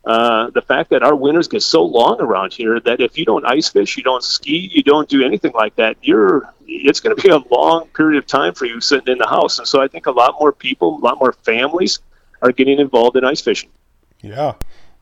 uh, 0.05 0.51
the 0.51 0.61
fact 0.61 0.91
that 0.91 1.03
our 1.03 1.15
winters 1.15 1.49
get 1.49 1.63
so 1.63 1.83
long 1.83 2.21
around 2.21 2.53
here 2.53 2.79
that 2.79 3.01
if 3.01 3.17
you 3.17 3.25
don't 3.25 3.45
ice 3.47 3.71
fish, 3.71 3.97
you 3.97 4.03
don't 4.03 4.23
ski, 4.23 4.71
you 4.73 4.83
don't 4.83 5.09
do 5.09 5.25
anything 5.25 5.53
like 5.53 5.75
that, 5.77 5.97
you're 6.03 6.53
it's 6.67 7.01
going 7.01 7.17
to 7.17 7.23
be 7.23 7.29
a 7.29 7.39
long 7.55 7.87
period 7.89 8.19
of 8.19 8.27
time 8.27 8.55
for 8.55 8.67
you 8.67 8.81
sitting 8.81 9.13
in 9.13 9.19
the 9.19 9.27
house. 9.27 9.59
And 9.59 9.67
so 9.67 9.81
I 9.83 9.89
think 9.89 10.07
a 10.07 10.11
lot 10.11 10.35
more 10.39 10.53
people, 10.53 10.99
a 10.99 11.01
lot 11.01 11.19
more 11.19 11.33
families 11.33 12.01
are 12.43 12.53
getting 12.53 12.79
involved 12.79 13.17
in 13.17 13.25
ice 13.25 13.41
fishing. 13.41 13.71
Yeah. 14.21 14.55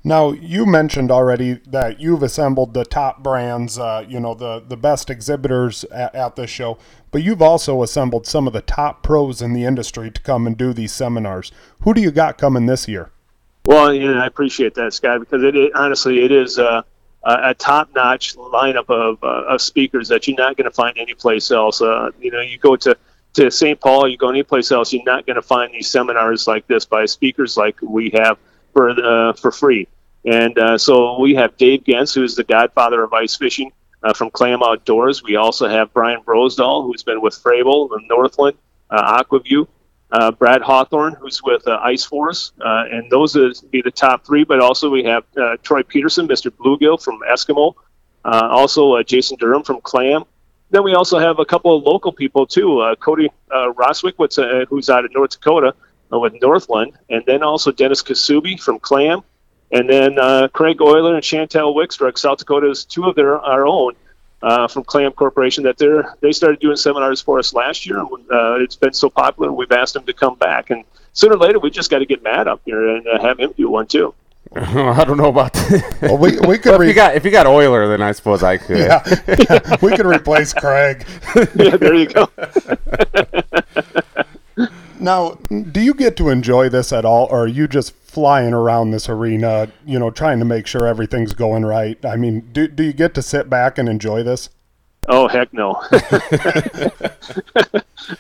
Now 0.04 0.32
you 0.32 0.66
mentioned 0.66 1.10
already 1.10 1.60
that 1.66 2.00
you've 2.00 2.22
assembled 2.22 2.74
the 2.74 2.84
top 2.84 3.22
brands, 3.22 3.78
uh, 3.78 4.04
you 4.08 4.18
know, 4.18 4.34
the 4.34 4.62
the 4.66 4.76
best 4.76 5.10
exhibitors 5.10 5.84
at, 5.84 6.14
at 6.14 6.36
this 6.36 6.50
show, 6.50 6.78
but 7.12 7.22
you've 7.22 7.42
also 7.42 7.82
assembled 7.82 8.26
some 8.26 8.46
of 8.46 8.52
the 8.52 8.62
top 8.62 9.02
pros 9.02 9.40
in 9.40 9.52
the 9.52 9.64
industry 9.64 10.10
to 10.10 10.20
come 10.20 10.46
and 10.46 10.56
do 10.56 10.72
these 10.72 10.92
seminars. 10.92 11.52
Who 11.82 11.94
do 11.94 12.00
you 12.00 12.10
got 12.10 12.36
coming 12.36 12.66
this 12.66 12.88
year? 12.88 13.12
Well, 13.64 13.90
I 13.90 14.26
appreciate 14.26 14.74
that, 14.74 14.92
Scott, 14.92 15.20
because 15.20 15.44
it, 15.44 15.54
it 15.54 15.72
honestly 15.76 16.24
it 16.24 16.32
is 16.32 16.58
uh, 16.58 16.82
a, 17.22 17.50
a 17.50 17.54
top-notch 17.54 18.34
lineup 18.36 18.90
of, 18.90 19.22
uh, 19.22 19.54
of 19.54 19.60
speakers 19.60 20.08
that 20.08 20.26
you're 20.26 20.36
not 20.36 20.56
going 20.56 20.68
to 20.68 20.74
find 20.74 20.98
anyplace 20.98 21.52
else. 21.52 21.80
Uh, 21.80 22.10
you 22.20 22.32
know, 22.32 22.40
you 22.40 22.58
go 22.58 22.74
to 22.76 22.96
to 23.34 23.50
St. 23.50 23.80
Paul, 23.80 24.08
you 24.08 24.18
go 24.18 24.28
anyplace 24.28 24.70
else, 24.72 24.92
you're 24.92 25.04
not 25.04 25.26
going 25.26 25.36
to 25.36 25.42
find 25.42 25.72
these 25.72 25.88
seminars 25.88 26.46
like 26.46 26.66
this 26.66 26.84
by 26.84 27.06
speakers 27.06 27.56
like 27.56 27.76
we 27.80 28.10
have 28.10 28.36
for 28.72 28.90
uh, 28.90 29.32
for 29.34 29.50
free. 29.50 29.88
And 30.24 30.56
uh, 30.58 30.78
so 30.78 31.18
we 31.18 31.34
have 31.34 31.56
Dave 31.56 31.84
Genz, 31.84 32.14
who 32.14 32.22
is 32.22 32.36
the 32.36 32.44
godfather 32.44 33.02
of 33.02 33.12
ice 33.12 33.36
fishing 33.36 33.72
uh, 34.02 34.14
from 34.14 34.30
Clam 34.30 34.62
Outdoors. 34.62 35.22
We 35.22 35.36
also 35.36 35.68
have 35.68 35.92
Brian 35.92 36.22
Brosdahl, 36.22 36.84
who's 36.84 37.02
been 37.02 37.20
with 37.20 37.34
Frabill 37.34 37.90
and 37.92 38.06
Northland, 38.08 38.56
uh, 38.90 39.18
Aqua-Vu 39.20 39.66
uh, 40.12 40.30
Brad 40.30 40.60
Hawthorne, 40.60 41.14
who's 41.14 41.42
with 41.42 41.66
uh, 41.66 41.80
Ice 41.82 42.04
Force, 42.04 42.52
uh, 42.60 42.84
and 42.90 43.10
those 43.10 43.34
would 43.34 43.56
be 43.70 43.80
the 43.80 43.90
top 43.90 44.26
three. 44.26 44.44
But 44.44 44.60
also 44.60 44.90
we 44.90 45.04
have 45.04 45.24
Troy 45.62 45.82
Peterson, 45.82 46.28
Mr. 46.28 46.50
Bluegill 46.50 47.02
from 47.02 47.20
Eskimo, 47.28 47.74
also 48.24 49.02
Jason 49.02 49.38
Durham 49.38 49.62
from 49.62 49.80
Clam. 49.80 50.24
Then 50.70 50.84
we 50.84 50.94
also 50.94 51.18
have 51.18 51.38
a 51.38 51.44
couple 51.44 51.76
of 51.76 51.82
local 51.84 52.12
people 52.12 52.46
too. 52.46 52.94
Cody 53.00 53.30
uh, 53.50 53.72
Roswick, 53.72 54.66
who's 54.68 54.90
out 54.90 55.04
of 55.04 55.12
North 55.14 55.30
Dakota 55.30 55.74
with 56.10 56.34
Northland, 56.42 56.92
and 57.08 57.22
then 57.26 57.42
also 57.42 57.72
Dennis 57.72 58.02
Kasubi 58.02 58.60
from 58.60 58.78
Clam, 58.78 59.22
and 59.72 59.88
then 59.88 60.18
uh, 60.18 60.48
Craig 60.48 60.80
Euler 60.80 61.14
and 61.14 61.22
Chantel 61.22 61.74
Wickstruck, 61.74 62.18
South 62.18 62.38
Dakota's 62.38 62.84
two 62.84 63.04
of 63.04 63.16
their 63.16 63.38
our 63.38 63.66
own 63.66 63.94
uh, 64.42 64.68
from 64.68 64.84
Clam 64.84 65.12
Corporation 65.12 65.64
that 65.64 65.78
they're 65.78 66.14
they 66.20 66.32
started 66.32 66.60
doing 66.60 66.76
seminars 66.76 67.20
for 67.20 67.38
us 67.38 67.52
last 67.54 67.86
year. 67.86 68.00
Uh, 68.00 68.60
it's 68.60 68.76
been 68.76 68.92
so 68.92 69.08
popular, 69.10 69.52
we've 69.52 69.72
asked 69.72 69.94
them 69.94 70.04
to 70.04 70.12
come 70.12 70.36
back, 70.36 70.70
and 70.70 70.84
sooner 71.12 71.34
or 71.34 71.38
later 71.38 71.58
we 71.58 71.70
just 71.70 71.90
got 71.90 71.98
to 72.00 72.06
get 72.06 72.22
Matt 72.22 72.46
up 72.48 72.60
here 72.64 72.96
and 72.96 73.06
uh, 73.06 73.20
have 73.20 73.38
him 73.40 73.52
do 73.56 73.68
one 73.70 73.86
too. 73.86 74.14
I 74.54 75.04
don't 75.04 75.16
know 75.16 75.28
about 75.30 75.54
that. 75.54 75.98
Well, 76.02 76.18
we 76.18 76.38
we 76.40 76.58
could 76.58 76.72
Well, 76.72 76.82
if 76.82 76.88
you 76.88 76.94
got 76.94 77.14
if 77.14 77.24
you 77.24 77.30
got 77.30 77.46
Euler, 77.46 77.88
then 77.88 78.02
I 78.02 78.12
suppose 78.12 78.42
I 78.42 78.58
could. 78.58 78.78
yeah, 78.78 79.02
yeah, 79.26 79.76
we 79.82 79.96
could 79.96 80.04
replace 80.04 80.52
Craig. 80.52 81.06
yeah, 81.54 81.76
there 81.76 81.94
you 81.94 82.06
go. 82.06 82.28
Now, 85.02 85.32
do 85.50 85.80
you 85.80 85.94
get 85.94 86.16
to 86.18 86.28
enjoy 86.28 86.68
this 86.68 86.92
at 86.92 87.04
all, 87.04 87.26
or 87.26 87.44
are 87.44 87.48
you 87.48 87.66
just 87.66 87.92
flying 87.92 88.52
around 88.52 88.92
this 88.92 89.08
arena, 89.08 89.72
you 89.84 89.98
know, 89.98 90.10
trying 90.10 90.38
to 90.38 90.44
make 90.44 90.68
sure 90.68 90.86
everything's 90.86 91.32
going 91.32 91.64
right? 91.64 92.02
I 92.04 92.14
mean, 92.14 92.48
do, 92.52 92.68
do 92.68 92.84
you 92.84 92.92
get 92.92 93.12
to 93.14 93.22
sit 93.22 93.50
back 93.50 93.78
and 93.78 93.88
enjoy 93.88 94.22
this? 94.22 94.48
Oh 95.08 95.26
heck 95.26 95.52
no! 95.52 95.72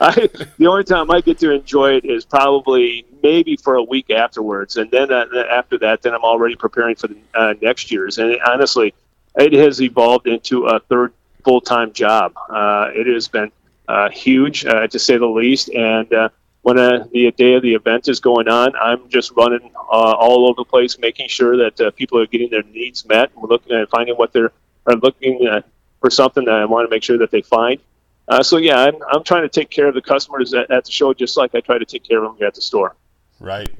I, 0.00 0.28
the 0.58 0.66
only 0.66 0.82
time 0.82 1.08
I 1.12 1.20
get 1.20 1.38
to 1.38 1.52
enjoy 1.52 1.92
it 1.92 2.04
is 2.04 2.24
probably 2.24 3.06
maybe 3.22 3.54
for 3.56 3.76
a 3.76 3.82
week 3.84 4.10
afterwards, 4.10 4.76
and 4.76 4.90
then 4.90 5.12
uh, 5.12 5.26
after 5.48 5.78
that, 5.78 6.02
then 6.02 6.14
I'm 6.14 6.24
already 6.24 6.56
preparing 6.56 6.96
for 6.96 7.06
the 7.06 7.16
uh, 7.34 7.54
next 7.62 7.92
year's. 7.92 8.18
And 8.18 8.36
honestly, 8.44 8.92
it 9.36 9.52
has 9.52 9.80
evolved 9.80 10.26
into 10.26 10.66
a 10.66 10.80
third 10.80 11.12
full-time 11.44 11.92
job. 11.92 12.32
Uh, 12.50 12.90
it 12.92 13.06
has 13.06 13.28
been 13.28 13.52
uh, 13.86 14.10
huge, 14.10 14.64
uh, 14.64 14.88
to 14.88 14.98
say 14.98 15.16
the 15.18 15.26
least. 15.26 15.68
And 15.70 16.12
uh, 16.12 16.28
when 16.62 16.78
uh, 16.78 17.06
the 17.12 17.30
day 17.32 17.54
of 17.54 17.62
the 17.62 17.74
event 17.74 18.08
is 18.08 18.20
going 18.20 18.48
on, 18.48 18.74
I'm 18.76 19.08
just 19.08 19.32
running 19.32 19.72
uh, 19.74 20.14
all 20.14 20.48
over 20.48 20.56
the 20.56 20.64
place, 20.64 20.98
making 20.98 21.28
sure 21.28 21.56
that 21.56 21.80
uh, 21.80 21.90
people 21.90 22.18
are 22.20 22.26
getting 22.26 22.50
their 22.50 22.62
needs 22.62 23.04
met. 23.04 23.30
We're 23.36 23.48
looking 23.48 23.76
at 23.76 23.90
finding 23.90 24.16
what 24.16 24.32
they're 24.32 24.52
are 24.86 24.96
looking 24.96 25.46
uh, 25.46 25.62
for 26.00 26.10
something 26.10 26.44
that 26.44 26.54
I 26.54 26.64
want 26.64 26.88
to 26.88 26.90
make 26.90 27.02
sure 27.02 27.18
that 27.18 27.30
they 27.30 27.42
find. 27.42 27.80
Uh, 28.28 28.42
so 28.42 28.56
yeah, 28.56 28.78
I'm, 28.78 28.96
I'm 29.12 29.22
trying 29.22 29.42
to 29.42 29.48
take 29.48 29.70
care 29.70 29.86
of 29.86 29.94
the 29.94 30.02
customers 30.02 30.54
at, 30.54 30.70
at 30.70 30.84
the 30.84 30.90
show 30.90 31.12
just 31.14 31.36
like 31.36 31.54
I 31.54 31.60
try 31.60 31.78
to 31.78 31.84
take 31.84 32.02
care 32.02 32.18
of 32.18 32.24
them 32.24 32.36
here 32.36 32.46
at 32.46 32.54
the 32.54 32.62
store. 32.62 32.96
Right. 33.40 33.70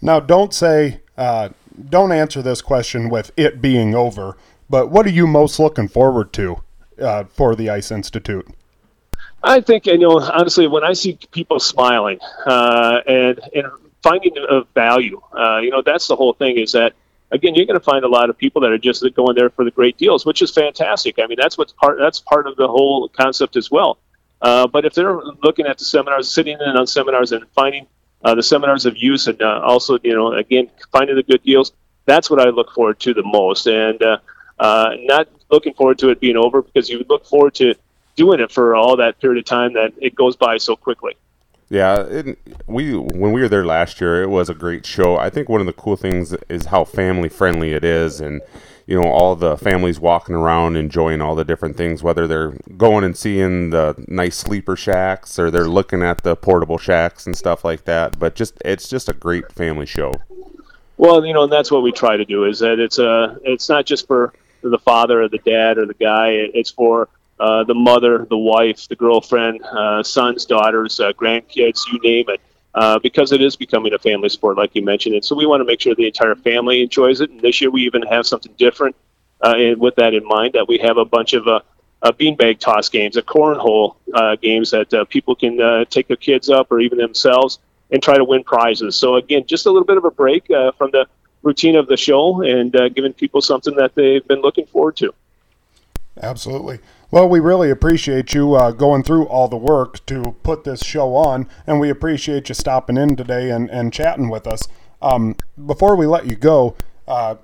Now, 0.00 0.20
don't 0.20 0.54
say, 0.54 1.00
uh, 1.16 1.50
don't 1.88 2.12
answer 2.12 2.42
this 2.42 2.62
question 2.62 3.08
with 3.08 3.32
it 3.36 3.60
being 3.60 3.94
over, 3.94 4.36
but 4.70 4.90
what 4.90 5.06
are 5.06 5.10
you 5.10 5.26
most 5.26 5.58
looking 5.58 5.88
forward 5.88 6.32
to 6.34 6.62
uh, 7.00 7.24
for 7.24 7.56
the 7.56 7.70
Ice 7.70 7.90
Institute? 7.90 8.48
I 9.42 9.60
think 9.60 9.86
you 9.86 9.98
know 9.98 10.20
honestly 10.20 10.66
when 10.66 10.84
I 10.84 10.92
see 10.94 11.18
people 11.30 11.60
smiling 11.60 12.18
uh, 12.46 13.00
and 13.06 13.40
and 13.54 13.66
finding 14.02 14.32
a 14.36 14.62
value, 14.74 15.20
uh, 15.36 15.58
you 15.58 15.70
know 15.70 15.82
that's 15.82 16.08
the 16.08 16.16
whole 16.16 16.32
thing. 16.32 16.58
Is 16.58 16.72
that 16.72 16.94
again 17.30 17.54
you're 17.54 17.66
going 17.66 17.78
to 17.78 17.84
find 17.84 18.04
a 18.04 18.08
lot 18.08 18.30
of 18.30 18.38
people 18.38 18.62
that 18.62 18.72
are 18.72 18.78
just 18.78 19.04
going 19.14 19.36
there 19.36 19.50
for 19.50 19.64
the 19.64 19.70
great 19.70 19.96
deals, 19.96 20.26
which 20.26 20.42
is 20.42 20.50
fantastic. 20.50 21.18
I 21.18 21.26
mean 21.26 21.38
that's 21.40 21.56
what's 21.56 21.72
part 21.72 21.98
that's 21.98 22.20
part 22.20 22.46
of 22.46 22.56
the 22.56 22.66
whole 22.66 23.08
concept 23.08 23.56
as 23.56 23.70
well. 23.70 23.98
Uh, 24.42 24.66
but 24.66 24.84
if 24.84 24.94
they're 24.94 25.20
looking 25.42 25.66
at 25.66 25.78
the 25.78 25.84
seminars, 25.84 26.30
sitting 26.30 26.58
in 26.60 26.76
on 26.76 26.86
seminars 26.86 27.32
and 27.32 27.44
finding 27.54 27.86
uh, 28.24 28.34
the 28.34 28.42
seminars 28.42 28.86
of 28.86 28.96
use, 28.96 29.28
and 29.28 29.40
uh, 29.40 29.60
also 29.64 29.98
you 30.02 30.14
know 30.14 30.32
again 30.32 30.68
finding 30.90 31.14
the 31.14 31.22
good 31.22 31.42
deals, 31.44 31.72
that's 32.06 32.28
what 32.28 32.40
I 32.40 32.50
look 32.50 32.72
forward 32.72 32.98
to 33.00 33.14
the 33.14 33.22
most, 33.22 33.68
and 33.68 34.02
uh, 34.02 34.96
not 35.04 35.28
looking 35.48 35.74
forward 35.74 35.98
to 36.00 36.08
it 36.08 36.18
being 36.18 36.36
over 36.36 36.60
because 36.60 36.90
you 36.90 37.04
look 37.08 37.24
forward 37.24 37.54
to 37.54 37.74
doing 38.18 38.40
it 38.40 38.52
for 38.52 38.74
all 38.74 38.96
that 38.96 39.18
period 39.20 39.38
of 39.38 39.44
time 39.46 39.72
that 39.74 39.94
it 39.98 40.14
goes 40.14 40.36
by 40.36 40.58
so 40.58 40.76
quickly. 40.76 41.16
Yeah, 41.70 42.00
it, 42.02 42.38
we 42.66 42.96
when 42.96 43.32
we 43.32 43.40
were 43.40 43.48
there 43.48 43.64
last 43.64 44.00
year, 44.00 44.22
it 44.22 44.28
was 44.28 44.50
a 44.50 44.54
great 44.54 44.84
show. 44.84 45.16
I 45.16 45.30
think 45.30 45.48
one 45.48 45.60
of 45.60 45.66
the 45.66 45.72
cool 45.72 45.96
things 45.96 46.34
is 46.48 46.66
how 46.66 46.84
family 46.84 47.28
friendly 47.28 47.72
it 47.72 47.84
is, 47.84 48.20
and 48.20 48.40
you 48.86 48.98
know 48.98 49.06
all 49.06 49.36
the 49.36 49.56
families 49.56 50.00
walking 50.00 50.34
around 50.34 50.76
enjoying 50.76 51.20
all 51.20 51.34
the 51.34 51.44
different 51.44 51.76
things, 51.76 52.02
whether 52.02 52.26
they're 52.26 52.54
going 52.76 53.04
and 53.04 53.16
seeing 53.16 53.70
the 53.70 53.94
nice 54.08 54.36
sleeper 54.36 54.76
shacks 54.76 55.38
or 55.38 55.50
they're 55.50 55.68
looking 55.68 56.02
at 56.02 56.22
the 56.22 56.34
portable 56.34 56.78
shacks 56.78 57.26
and 57.26 57.36
stuff 57.36 57.64
like 57.64 57.84
that. 57.84 58.18
But 58.18 58.34
just 58.34 58.54
it's 58.64 58.88
just 58.88 59.10
a 59.10 59.12
great 59.14 59.52
family 59.52 59.86
show. 59.86 60.14
Well, 60.96 61.24
you 61.24 61.34
know, 61.34 61.44
and 61.44 61.52
that's 61.52 61.70
what 61.70 61.82
we 61.82 61.92
try 61.92 62.16
to 62.16 62.24
do 62.24 62.44
is 62.44 62.58
that 62.60 62.78
it's 62.78 62.98
a 62.98 63.38
it's 63.44 63.68
not 63.68 63.84
just 63.84 64.06
for 64.06 64.32
the 64.62 64.78
father 64.78 65.22
or 65.22 65.28
the 65.28 65.38
dad 65.38 65.76
or 65.76 65.84
the 65.84 65.94
guy. 65.94 66.30
It's 66.30 66.70
for 66.70 67.10
uh, 67.40 67.64
the 67.64 67.74
mother, 67.74 68.26
the 68.28 68.36
wife, 68.38 68.88
the 68.88 68.96
girlfriend, 68.96 69.62
uh, 69.64 70.02
sons, 70.02 70.44
daughters, 70.44 71.00
uh, 71.00 71.12
grandkids, 71.12 71.86
you 71.86 71.98
name 72.02 72.26
it. 72.28 72.40
uh, 72.74 72.98
because 73.00 73.32
it 73.32 73.40
is 73.40 73.56
becoming 73.56 73.92
a 73.94 73.98
family 73.98 74.28
sport, 74.28 74.56
like 74.56 74.74
you 74.74 74.82
mentioned. 74.84 75.14
And 75.14 75.24
so 75.24 75.34
we 75.34 75.46
want 75.46 75.60
to 75.60 75.64
make 75.64 75.80
sure 75.80 75.94
the 75.94 76.06
entire 76.06 76.34
family 76.36 76.82
enjoys 76.82 77.20
it. 77.20 77.30
And 77.30 77.40
this 77.40 77.60
year 77.60 77.70
we 77.70 77.82
even 77.82 78.02
have 78.02 78.26
something 78.26 78.52
different 78.58 78.94
uh, 79.42 79.54
and 79.56 79.80
with 79.80 79.94
that 79.96 80.14
in 80.14 80.24
mind 80.26 80.54
that 80.54 80.68
we 80.68 80.78
have 80.78 80.96
a 80.98 81.04
bunch 81.04 81.32
of 81.32 81.46
uh, 81.46 81.60
uh, 82.02 82.12
beanbag 82.12 82.58
toss 82.58 82.88
games, 82.88 83.16
a 83.16 83.22
cornhole 83.22 83.96
uh, 84.14 84.36
games 84.36 84.70
that 84.70 84.92
uh, 84.92 85.04
people 85.06 85.34
can 85.34 85.60
uh, 85.60 85.84
take 85.86 86.08
their 86.08 86.16
kids 86.16 86.48
up 86.48 86.70
or 86.70 86.80
even 86.80 86.98
themselves 86.98 87.58
and 87.90 88.02
try 88.02 88.16
to 88.16 88.24
win 88.24 88.42
prizes. 88.44 88.96
So 88.96 89.16
again, 89.16 89.44
just 89.46 89.66
a 89.66 89.70
little 89.70 89.86
bit 89.86 89.96
of 89.96 90.04
a 90.04 90.10
break 90.10 90.50
uh, 90.50 90.72
from 90.72 90.90
the 90.92 91.06
routine 91.42 91.76
of 91.76 91.86
the 91.86 91.96
show 91.96 92.42
and 92.42 92.74
uh, 92.76 92.88
giving 92.88 93.12
people 93.12 93.40
something 93.40 93.74
that 93.76 93.94
they've 93.94 94.26
been 94.26 94.40
looking 94.42 94.66
forward 94.66 94.96
to. 94.96 95.12
Absolutely. 96.22 96.80
Well, 97.10 97.28
we 97.28 97.40
really 97.40 97.70
appreciate 97.70 98.34
you 98.34 98.54
uh, 98.54 98.72
going 98.72 99.02
through 99.02 99.26
all 99.26 99.48
the 99.48 99.56
work 99.56 100.04
to 100.06 100.36
put 100.42 100.64
this 100.64 100.84
show 100.84 101.14
on, 101.14 101.48
and 101.66 101.80
we 101.80 101.88
appreciate 101.88 102.48
you 102.48 102.54
stopping 102.54 102.96
in 102.96 103.16
today 103.16 103.50
and, 103.50 103.70
and 103.70 103.92
chatting 103.92 104.28
with 104.28 104.46
us. 104.46 104.68
Um, 105.00 105.36
before 105.66 105.96
we 105.96 106.06
let 106.06 106.26
you 106.26 106.36
go, 106.36 106.76
uh, 107.06 107.36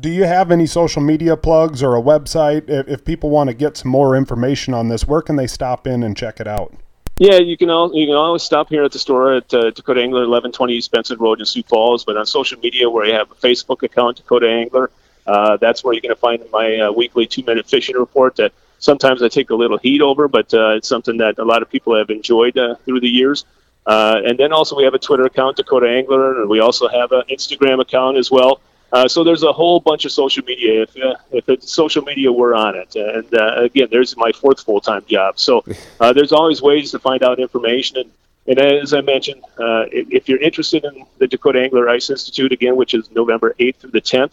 do 0.00 0.08
you 0.08 0.24
have 0.24 0.50
any 0.50 0.66
social 0.66 1.02
media 1.02 1.36
plugs 1.36 1.82
or 1.82 1.96
a 1.96 2.02
website? 2.02 2.70
If, 2.70 2.88
if 2.88 3.04
people 3.04 3.30
want 3.30 3.48
to 3.48 3.54
get 3.54 3.76
some 3.76 3.90
more 3.90 4.16
information 4.16 4.72
on 4.72 4.88
this, 4.88 5.06
where 5.06 5.20
can 5.20 5.36
they 5.36 5.46
stop 5.46 5.86
in 5.86 6.02
and 6.02 6.16
check 6.16 6.40
it 6.40 6.46
out? 6.46 6.72
Yeah, 7.18 7.38
you 7.38 7.56
can 7.56 7.68
all, 7.68 7.94
you 7.94 8.06
can 8.06 8.14
always 8.16 8.42
stop 8.42 8.68
here 8.68 8.84
at 8.84 8.92
the 8.92 8.98
store 8.98 9.34
at 9.34 9.52
uh, 9.52 9.70
Dakota 9.70 10.00
Angler, 10.00 10.20
1120 10.20 10.72
East 10.72 10.90
Benson 10.90 11.18
Road 11.18 11.40
in 11.40 11.46
Sioux 11.46 11.62
Falls. 11.64 12.04
But 12.04 12.16
on 12.16 12.24
social 12.24 12.58
media, 12.60 12.88
where 12.88 13.06
you 13.06 13.12
have 13.12 13.30
a 13.30 13.34
Facebook 13.34 13.82
account, 13.82 14.16
Dakota 14.16 14.48
Angler, 14.48 14.90
uh, 15.26 15.56
that's 15.58 15.84
where 15.84 15.94
you're 15.94 16.00
going 16.00 16.14
to 16.14 16.20
find 16.20 16.42
my 16.52 16.78
uh, 16.78 16.92
weekly 16.92 17.26
two-minute 17.26 17.66
fishing 17.66 17.96
report. 17.96 18.36
That 18.36 18.52
sometimes 18.78 19.22
I 19.22 19.28
take 19.28 19.50
a 19.50 19.54
little 19.54 19.78
heat 19.78 20.02
over, 20.02 20.28
but 20.28 20.52
uh, 20.52 20.70
it's 20.70 20.88
something 20.88 21.16
that 21.18 21.38
a 21.38 21.44
lot 21.44 21.62
of 21.62 21.70
people 21.70 21.96
have 21.96 22.10
enjoyed 22.10 22.58
uh, 22.58 22.74
through 22.84 23.00
the 23.00 23.08
years. 23.08 23.44
Uh, 23.86 24.20
and 24.24 24.38
then 24.38 24.52
also 24.52 24.76
we 24.76 24.84
have 24.84 24.94
a 24.94 24.98
Twitter 24.98 25.24
account, 25.24 25.56
Dakota 25.56 25.88
Angler, 25.88 26.40
and 26.40 26.48
we 26.48 26.60
also 26.60 26.88
have 26.88 27.12
an 27.12 27.22
Instagram 27.30 27.80
account 27.80 28.16
as 28.16 28.30
well. 28.30 28.60
Uh, 28.92 29.08
so 29.08 29.24
there's 29.24 29.42
a 29.42 29.52
whole 29.52 29.80
bunch 29.80 30.04
of 30.04 30.12
social 30.12 30.44
media. 30.44 30.82
If 30.82 30.90
if 31.32 31.48
it's 31.48 31.72
social 31.72 32.02
media, 32.02 32.30
we're 32.30 32.54
on 32.54 32.76
it. 32.76 32.94
And 32.94 33.26
again, 33.64 33.88
there's 33.90 34.14
my 34.18 34.32
fourth 34.32 34.60
full 34.60 34.82
time 34.82 35.02
job. 35.08 35.38
So 35.40 35.64
there's 35.98 36.30
always 36.30 36.60
ways 36.60 36.90
to 36.90 36.98
find 36.98 37.22
out 37.22 37.40
information. 37.40 37.96
And, 37.96 38.10
and 38.46 38.60
as 38.60 38.92
I 38.92 39.00
mentioned, 39.00 39.42
if, 39.58 40.28
you're 40.28 40.42
interested 40.42 40.84
in 40.84 41.06
the 41.18 41.26
Dakota 41.26 41.62
Angler 41.62 41.88
Ice 41.88 42.10
Institute 42.10 42.52
again, 42.52 42.76
which 42.76 42.92
is 42.92 43.10
November 43.12 43.54
8th 43.58 43.76
through 43.76 43.92
the 43.92 44.00
10th, 44.02 44.26
uh, 44.26 44.28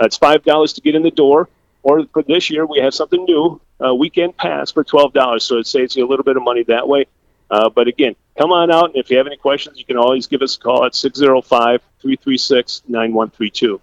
it's 0.00 0.16
five 0.16 0.44
dollars 0.44 0.72
to 0.74 0.80
get 0.80 0.94
in 0.94 1.02
the 1.02 1.10
door. 1.10 1.48
Or 1.82 2.04
for 2.12 2.22
this 2.22 2.50
year, 2.50 2.66
we 2.66 2.78
have 2.80 2.94
something 2.94 3.24
new: 3.24 3.60
a 3.80 3.94
weekend 3.94 4.36
pass 4.36 4.70
for 4.70 4.84
twelve 4.84 5.12
dollars. 5.12 5.44
So 5.44 5.58
it 5.58 5.66
saves 5.66 5.96
you 5.96 6.06
a 6.06 6.08
little 6.08 6.24
bit 6.24 6.36
of 6.36 6.42
money 6.42 6.64
that 6.64 6.86
way. 6.88 7.06
Uh, 7.50 7.70
but 7.70 7.88
again, 7.88 8.14
come 8.36 8.52
on 8.52 8.70
out, 8.70 8.86
and 8.86 8.96
if 8.96 9.10
you 9.10 9.16
have 9.16 9.26
any 9.26 9.36
questions, 9.36 9.78
you 9.78 9.84
can 9.84 9.96
always 9.96 10.26
give 10.26 10.42
us 10.42 10.56
a 10.56 10.60
call 10.60 10.84
at 10.84 10.94
605 10.94 11.80
336 12.00 12.82
9132. 12.86 13.80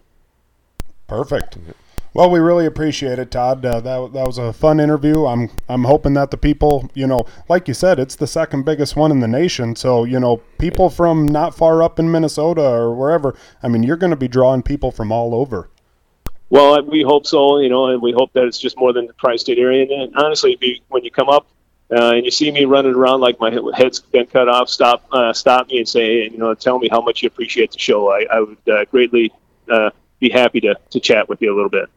Perfect. 1.08 1.58
Well, 2.14 2.30
we 2.32 2.40
really 2.40 2.66
appreciate 2.66 3.20
it, 3.20 3.30
Todd. 3.32 3.66
Uh, 3.66 3.82
that 3.82 4.14
that 4.14 4.26
was 4.26 4.38
a 4.38 4.54
fun 4.54 4.80
interview. 4.80 5.26
I'm 5.26 5.50
I'm 5.68 5.84
hoping 5.84 6.14
that 6.14 6.32
the 6.32 6.38
people, 6.38 6.90
you 6.94 7.06
know, 7.06 7.26
like 7.50 7.68
you 7.68 7.74
said, 7.74 8.00
it's 8.00 8.16
the 8.16 8.26
second 8.26 8.64
biggest 8.64 8.96
one 8.96 9.12
in 9.12 9.20
the 9.20 9.28
nation. 9.28 9.76
So 9.76 10.06
you 10.06 10.20
know, 10.20 10.38
people 10.58 10.90
from 10.90 11.26
not 11.26 11.56
far 11.56 11.84
up 11.84 12.00
in 12.00 12.10
Minnesota 12.10 12.62
or 12.62 12.96
wherever. 12.96 13.36
I 13.62 13.68
mean, 13.68 13.84
you're 13.84 13.98
going 13.98 14.12
to 14.12 14.16
be 14.16 14.30
drawing 14.30 14.64
people 14.64 14.92
from 14.92 15.12
all 15.12 15.36
over. 15.36 15.70
Well, 16.56 16.82
we 16.84 17.02
hope 17.02 17.26
so, 17.26 17.60
you 17.60 17.68
know, 17.68 17.88
and 17.88 18.02
we 18.02 18.14
hope 18.14 18.32
that 18.32 18.46
it's 18.46 18.58
just 18.58 18.78
more 18.78 18.94
than 18.94 19.08
the 19.08 19.14
tri-state 19.14 19.58
area. 19.58 19.86
And 19.92 20.16
honestly, 20.16 20.54
if 20.54 20.62
you, 20.62 20.80
when 20.88 21.04
you 21.04 21.12
come 21.12 21.28
up 21.28 21.46
uh, 21.92 22.12
and 22.12 22.24
you 22.24 22.32
see 22.32 22.50
me 22.50 22.64
running 22.64 22.96
around 22.96 23.20
like 23.20 23.38
my 23.42 23.52
head's 23.76 24.00
been 24.00 24.26
cut 24.26 24.48
off, 24.48 24.70
stop, 24.70 25.04
uh, 25.12 25.34
stop 25.34 25.68
me 25.68 25.80
and 25.80 25.90
say, 25.90 26.30
you 26.30 26.38
know, 26.38 26.54
tell 26.54 26.80
me 26.80 26.88
how 26.90 27.02
much 27.02 27.22
you 27.22 27.28
appreciate 27.28 27.74
the 27.74 27.80
show. 27.80 28.10
I, 28.10 28.26
I 28.32 28.40
would 28.40 28.70
uh, 28.72 28.86
greatly 28.86 29.34
uh, 29.70 29.90
be 30.22 30.30
happy 30.30 30.62
to, 30.62 30.78
to 30.92 31.00
chat 31.02 31.28
with 31.28 31.42
you 31.42 31.54
a 31.54 31.56
little 31.56 31.70
bit. 31.70 31.90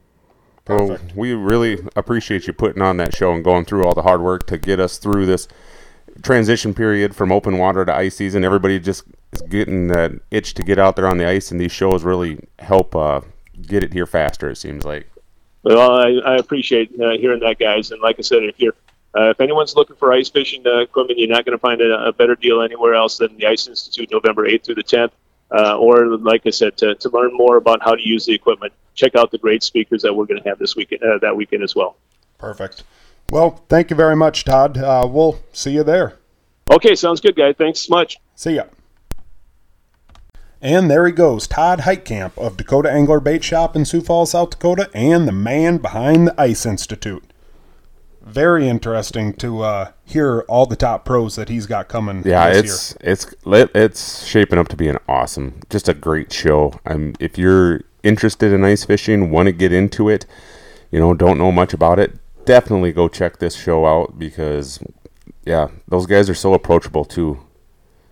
Well, 0.66 0.98
we 1.14 1.34
really 1.34 1.78
appreciate 1.94 2.48
you 2.48 2.52
putting 2.52 2.82
on 2.82 2.96
that 2.96 3.14
show 3.14 3.32
and 3.32 3.44
going 3.44 3.64
through 3.64 3.84
all 3.84 3.94
the 3.94 4.02
hard 4.02 4.22
work 4.22 4.48
to 4.48 4.58
get 4.58 4.80
us 4.80 4.98
through 4.98 5.26
this 5.26 5.46
transition 6.22 6.74
period 6.74 7.14
from 7.14 7.30
open 7.30 7.58
water 7.58 7.84
to 7.84 7.94
ice 7.94 8.16
season. 8.16 8.42
Everybody 8.42 8.80
just 8.80 9.04
is 9.34 9.42
getting 9.42 9.86
that 9.86 10.18
itch 10.32 10.54
to 10.54 10.64
get 10.64 10.80
out 10.80 10.96
there 10.96 11.06
on 11.06 11.18
the 11.18 11.28
ice, 11.28 11.52
and 11.52 11.60
these 11.60 11.70
shows 11.70 12.02
really 12.02 12.40
help 12.58 12.96
uh, 12.96 13.20
get 13.62 13.82
it 13.82 13.92
here 13.92 14.06
faster. 14.06 14.50
It 14.50 14.56
seems 14.56 14.84
like. 14.84 15.10
Well, 15.62 15.92
I, 15.92 16.12
I 16.24 16.36
appreciate 16.36 16.92
uh, 17.00 17.18
hearing 17.18 17.40
that, 17.40 17.58
guys. 17.58 17.90
And 17.90 18.00
like 18.00 18.16
I 18.18 18.22
said, 18.22 18.44
if 18.44 18.58
you're 18.58 18.74
uh, 19.16 19.30
if 19.30 19.40
anyone's 19.40 19.74
looking 19.74 19.96
for 19.96 20.12
ice 20.12 20.28
fishing 20.28 20.66
uh, 20.66 20.78
equipment, 20.80 21.18
you're 21.18 21.28
not 21.28 21.44
going 21.44 21.56
to 21.56 21.60
find 21.60 21.80
a, 21.80 22.08
a, 22.08 22.12
better 22.12 22.34
deal 22.34 22.60
anywhere 22.60 22.94
else 22.94 23.16
than 23.16 23.34
the 23.38 23.46
Ice 23.46 23.66
Institute, 23.66 24.10
November 24.12 24.46
8th 24.46 24.66
through 24.66 24.74
the 24.74 24.84
10th. 24.84 25.10
Uh, 25.50 25.78
or, 25.78 26.18
like 26.18 26.42
I 26.46 26.50
said, 26.50 26.76
to, 26.76 26.94
to 26.94 27.08
learn 27.08 27.30
more 27.32 27.56
about 27.56 27.82
how 27.82 27.94
to 27.94 28.06
use 28.06 28.26
the 28.26 28.34
equipment, 28.34 28.72
check 28.94 29.16
out 29.16 29.30
the 29.30 29.38
great 29.38 29.62
speakers 29.62 30.02
that 30.02 30.12
we're 30.12 30.26
going 30.26 30.42
to 30.42 30.46
have 30.48 30.58
this 30.58 30.76
weekend, 30.76 31.02
uh, 31.02 31.16
that 31.18 31.34
weekend 31.34 31.62
as 31.62 31.74
well. 31.74 31.96
Perfect. 32.36 32.84
Well, 33.30 33.62
thank 33.68 33.88
you 33.88 33.96
very 33.96 34.14
much, 34.14 34.44
Todd. 34.44 34.76
Uh, 34.76 35.08
we'll 35.10 35.40
see 35.52 35.72
you 35.72 35.84
there. 35.84 36.18
Okay, 36.70 36.94
sounds 36.94 37.22
good, 37.22 37.34
guys. 37.34 37.54
Thanks 37.56 37.88
much. 37.88 38.18
See 38.34 38.56
ya. 38.56 38.64
And 40.60 40.90
there 40.90 41.06
he 41.06 41.12
goes, 41.12 41.46
Todd 41.46 41.80
Heitkamp 41.80 42.36
of 42.36 42.56
Dakota 42.56 42.90
Angler 42.90 43.20
Bait 43.20 43.44
Shop 43.44 43.76
in 43.76 43.84
Sioux 43.84 44.00
Falls, 44.00 44.32
South 44.32 44.50
Dakota, 44.50 44.90
and 44.92 45.28
the 45.28 45.32
man 45.32 45.78
behind 45.78 46.28
the 46.28 46.40
Ice 46.40 46.66
Institute. 46.66 47.22
Very 48.20 48.68
interesting 48.68 49.32
to 49.34 49.62
uh, 49.62 49.92
hear 50.04 50.40
all 50.48 50.66
the 50.66 50.76
top 50.76 51.04
pros 51.04 51.36
that 51.36 51.48
he's 51.48 51.66
got 51.66 51.88
coming. 51.88 52.22
Yeah, 52.26 52.50
this 52.50 52.92
it's 53.02 53.36
year. 53.44 53.62
it's 53.62 53.72
it's 53.74 54.26
shaping 54.26 54.58
up 54.58 54.68
to 54.68 54.76
be 54.76 54.88
an 54.88 54.98
awesome, 55.08 55.60
just 55.70 55.88
a 55.88 55.94
great 55.94 56.32
show. 56.32 56.74
Um, 56.84 57.14
if 57.20 57.38
you're 57.38 57.82
interested 58.02 58.52
in 58.52 58.64
ice 58.64 58.84
fishing, 58.84 59.30
want 59.30 59.46
to 59.46 59.52
get 59.52 59.72
into 59.72 60.08
it, 60.08 60.26
you 60.90 60.98
know, 60.98 61.14
don't 61.14 61.38
know 61.38 61.52
much 61.52 61.72
about 61.72 61.98
it, 61.98 62.18
definitely 62.44 62.92
go 62.92 63.08
check 63.08 63.38
this 63.38 63.54
show 63.54 63.86
out 63.86 64.18
because, 64.18 64.78
yeah, 65.46 65.68
those 65.86 66.04
guys 66.04 66.28
are 66.28 66.34
so 66.34 66.52
approachable 66.52 67.04
too. 67.04 67.38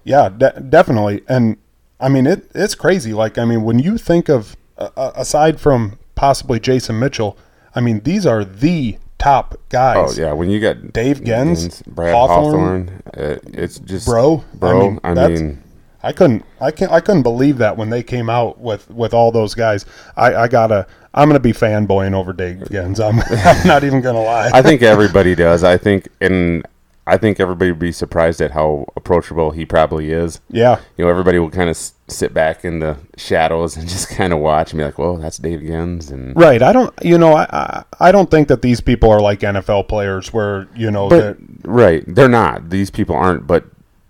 Yeah, 0.05 0.29
de- 0.29 0.61
definitely, 0.61 1.23
and 1.29 1.59
I 2.01 2.09
mean 2.09 2.27
it. 2.27 2.51
It's 2.55 2.75
crazy. 2.75 3.13
Like 3.13 3.39
I 3.39 3.45
mean, 3.45 3.63
when 3.63 3.79
you 3.79 3.99
think 3.99 4.29
of 4.29 4.57
uh, 4.79 5.13
aside 5.15 5.61
from 5.61 5.99
possibly 6.15 6.61
Jason 6.61 6.99
Mitchell, 6.99 7.39
I 7.75 7.81
mean 7.81 8.01
these 8.01 8.27
are 8.27 8.45
the 8.45 8.99
top 9.19 9.57
guys. 9.69 10.19
Oh 10.19 10.23
yeah, 10.23 10.33
when 10.33 10.51
you 10.51 10.61
got 10.61 10.93
Dave 10.93 11.21
Genz, 11.21 11.85
Brad 11.87 12.15
Hawthorne, 12.15 12.89
Hawthorne, 12.89 13.03
uh, 13.15 13.39
it's 13.53 13.79
just 13.79 14.07
bro, 14.07 14.45
bro. 14.55 14.99
I 15.03 15.15
mean, 15.15 15.19
I 15.19 15.29
mean, 15.29 15.63
I 16.03 16.13
couldn't, 16.13 16.45
I 16.61 16.71
can't, 16.71 16.93
I 16.93 17.01
couldn't 17.01 17.23
believe 17.23 17.59
that 17.59 17.77
when 17.77 17.91
they 17.91 18.03
came 18.03 18.31
out 18.31 18.61
with 18.61 18.89
with 18.91 19.13
all 19.15 19.33
those 19.33 19.55
guys. 19.55 19.87
I, 20.17 20.35
I 20.35 20.49
gotta, 20.49 20.87
I'm 21.15 21.29
gonna 21.29 21.41
be 21.41 21.53
fanboying 21.53 22.15
over 22.15 22.33
Dave 22.33 22.59
Genz. 22.59 23.01
I'm, 23.01 23.21
I'm 23.45 23.67
not 23.67 23.85
even 23.85 24.01
gonna 24.03 24.23
lie. 24.23 24.51
I 24.53 24.63
think 24.63 24.83
everybody 24.83 25.35
does. 25.35 25.65
I 25.65 25.77
think, 25.77 26.09
and 26.21 26.67
I 27.09 27.17
think 27.17 27.39
everybody 27.39 27.71
would 27.71 27.79
be 27.79 27.93
surprised 27.93 28.41
at 28.41 28.51
how 28.51 28.87
approachable 28.97 29.53
he 29.53 29.65
probably 29.65 30.11
is. 30.11 30.41
yeah, 30.51 30.81
You 30.97 31.05
know, 31.05 31.11
everybody 31.11 31.39
will 31.39 31.51
kind 31.51 31.71
of 31.71 31.77
s- 31.77 31.95
sit 32.09 32.35
back 32.35 32.65
in 32.65 32.81
the 32.81 32.97
shadows 33.17 33.77
and 33.77 33.89
just 33.89 34.09
kind 34.09 34.33
of 34.33 34.41
watch 34.41 34.73
and 34.73 34.79
be 34.79 34.85
like, 34.85 34.99
"Well, 34.99 35.17
that's 35.17 35.39
Dave 35.39 35.61
Genz," 35.61 36.11
and 36.11 36.35
right. 36.37 36.61
I 36.63 36.73
don't, 36.73 36.93
you 37.03 37.17
know, 37.17 37.33
I, 37.35 37.47
I 37.53 37.85
I 38.09 38.13
don't 38.13 38.31
think 38.31 38.49
that 38.49 38.61
these 38.63 38.81
people 38.81 39.11
are 39.11 39.21
like 39.21 39.41
NFL 39.41 39.89
players 39.89 40.33
where 40.33 40.67
you 40.75 40.91
know 40.91 41.09
but 41.09 41.39
that. 41.39 41.69
right, 41.69 42.03
they're 42.07 42.29
not. 42.29 42.71
These 42.71 42.91
people 42.91 43.15
aren't. 43.15 43.47
But 43.47 43.65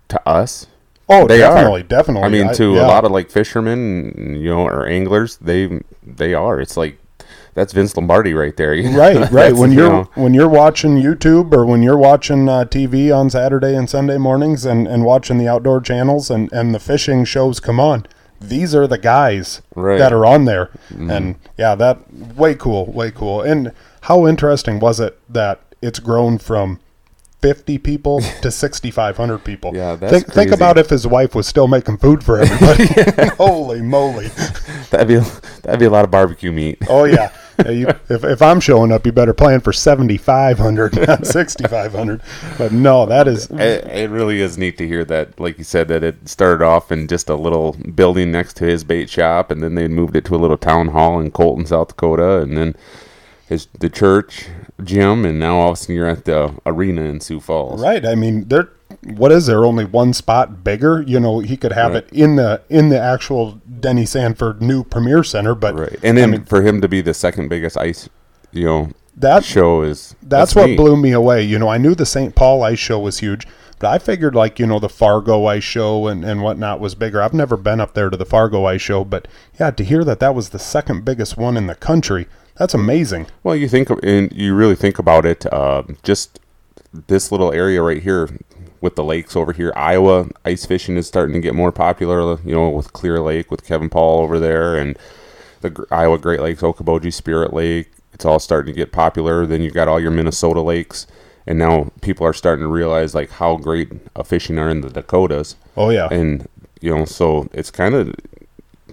to 0.09 0.27
us, 0.27 0.65
Oh, 1.09 1.25
they 1.27 1.37
definitely, 1.37 1.81
are. 1.81 1.83
definitely. 1.83 2.25
I 2.27 2.29
mean, 2.29 2.53
to 2.55 2.73
yeah. 2.73 2.85
a 2.85 2.87
lot 2.87 3.05
of 3.05 3.11
like 3.11 3.29
fishermen, 3.29 4.37
you 4.41 4.49
know, 4.49 4.65
or 4.65 4.87
anglers, 4.87 5.37
they 5.37 5.81
they 6.03 6.33
are. 6.33 6.59
It's 6.59 6.75
like 6.77 6.97
that's 7.57 7.73
Vince 7.73 7.97
Lombardi 7.97 8.35
right 8.35 8.55
there. 8.55 8.75
you 8.75 8.91
know? 8.91 8.99
right 8.99 9.31
right 9.31 9.53
when 9.53 9.71
you 9.71 9.79
you're 9.79 9.89
know, 9.89 10.09
when 10.13 10.33
you're 10.35 10.47
watching 10.47 10.91
youtube 10.95 11.51
or 11.53 11.65
when 11.65 11.81
you're 11.81 11.97
watching 11.97 12.47
uh, 12.47 12.63
tv 12.65 13.13
on 13.13 13.29
saturday 13.31 13.75
and 13.75 13.89
sunday 13.89 14.17
mornings 14.19 14.63
and, 14.63 14.87
and 14.87 15.03
watching 15.03 15.39
the 15.39 15.47
outdoor 15.47 15.81
channels 15.81 16.29
and, 16.29 16.51
and 16.53 16.73
the 16.75 16.79
fishing 16.79 17.25
shows 17.25 17.59
come 17.59 17.79
on 17.79 18.05
these 18.39 18.75
are 18.75 18.85
the 18.85 18.99
guys 18.99 19.61
Right. 19.75 19.97
That 19.97 20.13
are 20.13 20.23
on 20.25 20.45
there 20.45 20.69
and 20.91 21.35
yeah 21.57 21.73
that 21.75 22.13
way 22.13 22.53
cool 22.53 22.85
way 22.85 23.09
cool 23.09 23.41
and 23.41 23.71
how 24.01 24.27
interesting 24.27 24.79
was 24.79 24.99
it 24.99 25.19
that 25.27 25.59
it's 25.81 25.97
grown 25.99 26.37
from 26.37 26.79
50 27.41 27.77
people 27.79 28.21
to 28.41 28.51
6500 28.51 29.43
people 29.43 29.75
Yeah, 29.75 29.95
that's 29.95 30.11
think, 30.13 30.31
think 30.31 30.51
about 30.51 30.77
if 30.77 30.89
his 30.89 31.07
wife 31.07 31.33
was 31.33 31.47
still 31.47 31.67
making 31.67 31.97
food 31.97 32.23
for 32.23 32.39
everybody 32.39 32.85
holy 33.37 33.81
moly 33.81 34.27
that'd 34.91 35.07
be 35.07 35.17
that'd 35.63 35.79
be 35.79 35.85
a 35.85 35.89
lot 35.89 36.05
of 36.05 36.11
barbecue 36.11 36.51
meat. 36.51 36.77
Oh 36.89 37.05
yeah. 37.05 37.31
You, 37.65 37.87
if, 38.09 38.23
if 38.23 38.41
I'm 38.41 38.59
showing 38.59 38.91
up, 38.91 39.05
you 39.05 39.11
better 39.11 39.33
plan 39.33 39.61
for 39.61 39.73
7,500, 39.73 41.07
not 41.07 41.25
6,500. 41.25 42.21
But 42.57 42.71
no, 42.71 43.05
that 43.05 43.27
is 43.27 43.49
It, 43.51 43.85
it 43.85 44.09
really 44.09 44.41
is 44.41 44.57
neat 44.57 44.77
to 44.77 44.87
hear 44.87 45.03
that, 45.05 45.39
like 45.39 45.57
you 45.57 45.63
said, 45.63 45.87
that 45.87 46.03
it 46.03 46.29
started 46.29 46.63
off 46.63 46.91
in 46.91 47.07
just 47.07 47.29
a 47.29 47.35
little 47.35 47.73
building 47.73 48.31
next 48.31 48.57
to 48.57 48.65
his 48.65 48.83
bait 48.83 49.09
shop, 49.09 49.51
and 49.51 49.63
then 49.63 49.75
they 49.75 49.87
moved 49.87 50.15
it 50.15 50.25
to 50.25 50.35
a 50.35 50.37
little 50.37 50.57
town 50.57 50.89
hall 50.89 51.19
in 51.19 51.31
Colton, 51.31 51.65
South 51.65 51.89
Dakota, 51.89 52.41
and 52.41 52.57
then 52.57 52.75
his 53.47 53.67
the 53.79 53.89
church 53.89 54.47
gym, 54.83 55.25
and 55.25 55.39
now 55.39 55.57
all 55.57 55.69
of 55.69 55.73
a 55.73 55.77
sudden 55.77 55.95
you're 55.95 56.07
at 56.07 56.25
the 56.25 56.53
arena 56.65 57.01
in 57.01 57.19
Sioux 57.19 57.39
Falls. 57.39 57.81
right. 57.81 58.05
I 58.05 58.15
mean, 58.15 58.47
there 58.49 58.69
what 59.03 59.31
is 59.31 59.45
there 59.45 59.65
only 59.65 59.85
one 59.85 60.13
spot 60.13 60.63
bigger? 60.63 61.01
You 61.01 61.19
know, 61.19 61.39
he 61.39 61.57
could 61.57 61.73
have 61.73 61.93
Right. 61.93 62.03
it 62.03 62.09
in 62.13 62.35
the 62.35 62.61
in 62.69 62.89
the 62.89 62.99
actual 62.99 63.59
Denny 63.79 64.05
Sanford 64.05 64.61
new 64.61 64.83
Premier 64.83 65.23
Center, 65.23 65.55
but 65.55 65.75
Right. 65.75 65.99
And 66.03 66.17
I 66.17 66.21
then 66.21 66.31
mean, 66.31 66.45
for 66.45 66.61
him 66.61 66.81
to 66.81 66.87
be 66.87 67.01
the 67.01 67.13
second 67.13 67.49
biggest 67.49 67.77
ice, 67.77 68.09
you 68.51 68.65
know, 68.65 68.89
that 69.15 69.43
show 69.43 69.81
is 69.81 70.15
that's, 70.21 70.55
what 70.55 70.75
blew 70.77 70.95
me 70.95 71.11
away. 71.11 71.41
You 71.43 71.57
know, 71.57 71.69
I 71.69 71.77
knew 71.77 71.95
the 71.95 72.05
St. 72.05 72.35
Paul 72.35 72.63
Ice 72.63 72.77
Show 72.79 72.99
was 72.99 73.17
huge, 73.17 73.47
but 73.79 73.87
I 73.89 73.97
figured 73.97 74.35
like 74.35 74.59
you 74.59 74.67
know 74.67 74.79
the 74.79 74.89
Fargo 74.89 75.45
Ice 75.45 75.63
Show 75.63 76.07
and 76.07 76.23
and 76.23 76.41
whatnot 76.41 76.79
was 76.79 76.95
bigger. 76.95 77.21
I've 77.21 77.33
never 77.33 77.57
been 77.57 77.79
up 77.79 77.93
there 77.93 78.09
to 78.09 78.17
the 78.17 78.25
Fargo 78.25 78.65
Ice 78.65 78.81
Show, 78.81 79.03
but 79.03 79.27
yeah, 79.59 79.71
to 79.71 79.83
hear 79.83 80.03
that 80.03 80.19
that 80.19 80.35
was 80.35 80.49
the 80.49 80.59
second 80.59 81.03
biggest 81.03 81.35
one 81.35 81.57
in 81.57 81.67
the 81.67 81.75
country, 81.75 82.27
that's 82.57 82.73
amazing. 82.73 83.27
Well, 83.43 83.55
you 83.55 83.67
think 83.67 83.89
and 84.03 84.31
you 84.31 84.53
really 84.53 84.75
think 84.75 84.99
about 84.99 85.25
it. 85.25 85.51
Uh, 85.51 85.83
just 86.03 86.39
this 87.07 87.31
little 87.31 87.51
area 87.53 87.81
right 87.81 88.01
here 88.01 88.29
with 88.81 88.95
the 88.95 89.03
lakes 89.03 89.35
over 89.35 89.53
here, 89.53 89.73
Iowa 89.75 90.27
ice 90.45 90.65
fishing 90.65 90.97
is 90.97 91.07
starting 91.07 91.33
to 91.33 91.39
get 91.39 91.55
more 91.55 91.71
popular. 91.71 92.39
You 92.41 92.55
know, 92.55 92.69
with 92.69 92.93
Clear 92.93 93.19
Lake, 93.19 93.51
with 93.51 93.65
Kevin 93.65 93.89
Paul 93.89 94.21
over 94.21 94.39
there, 94.39 94.75
and 94.77 94.97
the 95.61 95.85
Iowa 95.91 96.17
Great 96.17 96.41
Lakes, 96.41 96.61
Okoboji, 96.61 97.13
Spirit 97.13 97.53
Lake. 97.53 97.91
It's 98.13 98.25
all 98.25 98.39
starting 98.39 98.73
to 98.73 98.77
get 98.77 98.91
popular. 98.91 99.45
Then 99.45 99.61
you've 99.61 99.73
got 99.73 99.87
all 99.87 99.99
your 99.99 100.11
Minnesota 100.11 100.61
lakes, 100.61 101.05
and 101.45 101.57
now 101.57 101.91
people 102.01 102.25
are 102.25 102.33
starting 102.33 102.63
to 102.63 102.67
realize 102.67 103.15
like 103.15 103.31
how 103.31 103.57
great 103.57 103.91
uh, 104.15 104.23
fishing 104.23 104.59
are 104.59 104.69
in 104.69 104.81
the 104.81 104.89
Dakotas 104.89 105.55
Oh 105.75 105.89
yeah, 105.89 106.07
and 106.11 106.47
you 106.81 106.95
know 106.95 107.05
so 107.05 107.47
it's 107.53 107.71
kind 107.71 107.95
of 107.95 108.13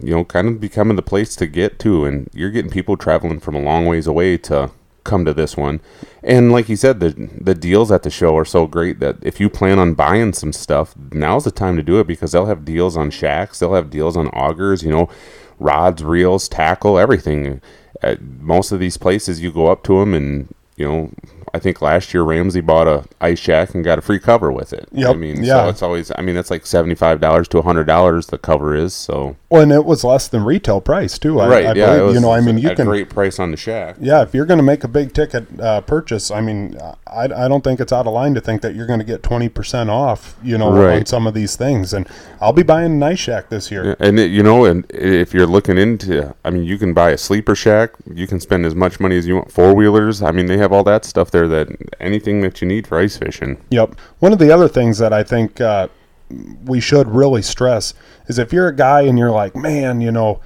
you 0.00 0.14
know 0.14 0.24
kind 0.24 0.48
of 0.48 0.60
becoming 0.60 0.96
the 0.96 1.02
place 1.02 1.34
to 1.36 1.46
get 1.46 1.78
to 1.80 2.04
and 2.04 2.28
you're 2.32 2.50
getting 2.50 2.70
people 2.70 2.96
traveling 2.96 3.40
from 3.40 3.54
a 3.54 3.60
long 3.60 3.86
ways 3.86 4.06
away 4.06 4.36
to 4.38 4.70
come 5.04 5.24
to 5.24 5.34
this 5.34 5.56
one. 5.56 5.80
And 6.22 6.50
like 6.50 6.68
you 6.68 6.76
said 6.76 7.00
the 7.00 7.10
the 7.40 7.54
deals 7.54 7.92
at 7.92 8.02
the 8.02 8.10
show 8.10 8.36
are 8.36 8.44
so 8.44 8.66
great 8.66 8.98
that 9.00 9.16
if 9.22 9.38
you 9.38 9.48
plan 9.48 9.78
on 9.78 9.94
buying 9.94 10.32
some 10.32 10.52
stuff 10.52 10.94
now's 11.12 11.44
the 11.44 11.50
time 11.50 11.76
to 11.76 11.82
do 11.82 12.00
it 12.00 12.06
because 12.06 12.32
they'll 12.32 12.46
have 12.46 12.64
deals 12.64 12.96
on 12.96 13.10
shacks 13.10 13.58
they'll 13.58 13.74
have 13.74 13.90
deals 13.90 14.16
on 14.16 14.28
augers 14.28 14.82
you 14.82 14.90
know 14.90 15.08
rods 15.58 16.02
reels 16.02 16.48
tackle 16.48 16.98
everything. 16.98 17.60
At 18.02 18.20
most 18.22 18.72
of 18.72 18.80
these 18.80 18.96
places 18.96 19.40
you 19.40 19.52
go 19.52 19.68
up 19.68 19.82
to 19.84 20.00
them 20.00 20.14
and 20.14 20.54
you 20.76 20.88
know 20.88 21.10
I 21.54 21.60
think 21.60 21.80
last 21.80 22.12
year 22.12 22.24
Ramsey 22.24 22.60
bought 22.60 22.88
a 22.88 23.04
ice 23.20 23.38
shack 23.38 23.74
and 23.76 23.84
got 23.84 23.96
a 23.96 24.02
free 24.02 24.18
cover 24.18 24.50
with 24.50 24.72
it. 24.72 24.88
Yeah, 24.90 25.10
I 25.10 25.14
mean, 25.14 25.44
yeah. 25.44 25.64
so 25.64 25.68
it's 25.68 25.82
always. 25.82 26.10
I 26.18 26.20
mean, 26.20 26.34
that's 26.34 26.50
like 26.50 26.66
seventy 26.66 26.96
five 26.96 27.20
dollars 27.20 27.46
to 27.48 27.62
hundred 27.62 27.84
dollars. 27.84 28.26
The 28.26 28.38
cover 28.38 28.74
is 28.74 28.92
so. 28.92 29.36
well, 29.50 29.62
and 29.62 29.70
it 29.70 29.84
was 29.84 30.02
less 30.02 30.26
than 30.26 30.42
retail 30.42 30.80
price 30.80 31.16
too. 31.16 31.38
I, 31.38 31.48
right. 31.48 31.66
I 31.66 31.72
yeah. 31.74 31.86
believe. 31.86 32.02
was 32.06 32.14
you 32.16 32.20
know, 32.20 32.32
I 32.32 32.40
mean, 32.40 32.56
you 32.58 32.62
can. 32.62 32.70
It's 32.72 32.80
a 32.80 32.82
can 32.82 32.86
great 32.86 33.08
price 33.08 33.38
on 33.38 33.52
the 33.52 33.56
shack. 33.56 33.96
Yeah, 34.00 34.22
if 34.22 34.34
you're 34.34 34.46
going 34.46 34.58
to 34.58 34.64
make 34.64 34.82
a 34.82 34.88
big 34.88 35.14
ticket 35.14 35.60
uh, 35.60 35.80
purchase, 35.82 36.32
I 36.32 36.40
mean, 36.40 36.76
I, 37.14 37.24
I 37.24 37.48
don't 37.48 37.62
think 37.62 37.80
it's 37.80 37.92
out 37.92 38.06
of 38.06 38.12
line 38.12 38.34
to 38.34 38.40
think 38.40 38.62
that 38.62 38.74
you're 38.74 38.86
going 38.86 38.98
to 38.98 39.04
get 39.04 39.22
20% 39.22 39.88
off, 39.88 40.36
you 40.42 40.58
know, 40.58 40.68
on 40.68 40.74
Right. 40.74 41.08
some 41.08 41.26
of 41.26 41.34
these 41.34 41.54
things. 41.56 41.92
And 41.92 42.08
I'll 42.40 42.52
be 42.52 42.62
buying 42.62 42.92
a 42.92 42.96
nice 42.96 43.20
shack 43.20 43.48
this 43.48 43.70
year. 43.70 43.84
Yeah, 43.84 43.94
And 44.00 44.18
it, 44.18 44.30
you 44.30 44.42
know, 44.42 44.64
and 44.64 44.84
if 44.90 45.32
you're 45.32 45.46
looking 45.46 45.78
into, 45.78 46.34
I 46.44 46.50
mean, 46.50 46.64
you 46.64 46.76
can 46.78 46.92
buy 46.92 47.10
a 47.10 47.18
sleeper 47.18 47.54
shack. 47.54 47.92
You 48.12 48.26
can 48.26 48.40
spend 48.40 48.66
as 48.66 48.74
much 48.74 48.98
money 48.98 49.16
as 49.16 49.26
you 49.26 49.36
want. 49.36 49.52
Four 49.52 49.74
wheelers. 49.74 50.22
I 50.22 50.32
mean, 50.32 50.46
they 50.46 50.58
have 50.58 50.63
all 50.72 50.84
that 50.84 51.04
stuff 51.04 51.30
there. 51.30 51.48
That 51.48 51.68
anything 52.00 52.40
that 52.42 52.60
you 52.60 52.68
need 52.68 52.86
for 52.86 52.98
ice 52.98 53.16
fishing. 53.16 53.58
Yep. 53.70 53.96
One 54.18 54.32
of 54.32 54.38
the 54.38 54.50
other 54.50 54.68
things 54.68 54.98
that 54.98 55.12
I 55.12 55.22
think 55.22 55.60
uh, 55.60 55.88
we 56.64 56.80
should 56.80 57.08
really 57.08 57.42
stress 57.42 57.94
is 58.26 58.38
if 58.38 58.52
you're 58.52 58.68
a 58.68 58.74
guy 58.76 59.02
and 59.02 59.18
you're 59.18 59.30
like, 59.30 59.54
man, 59.54 60.00
you 60.00 60.10
know, 60.12 60.40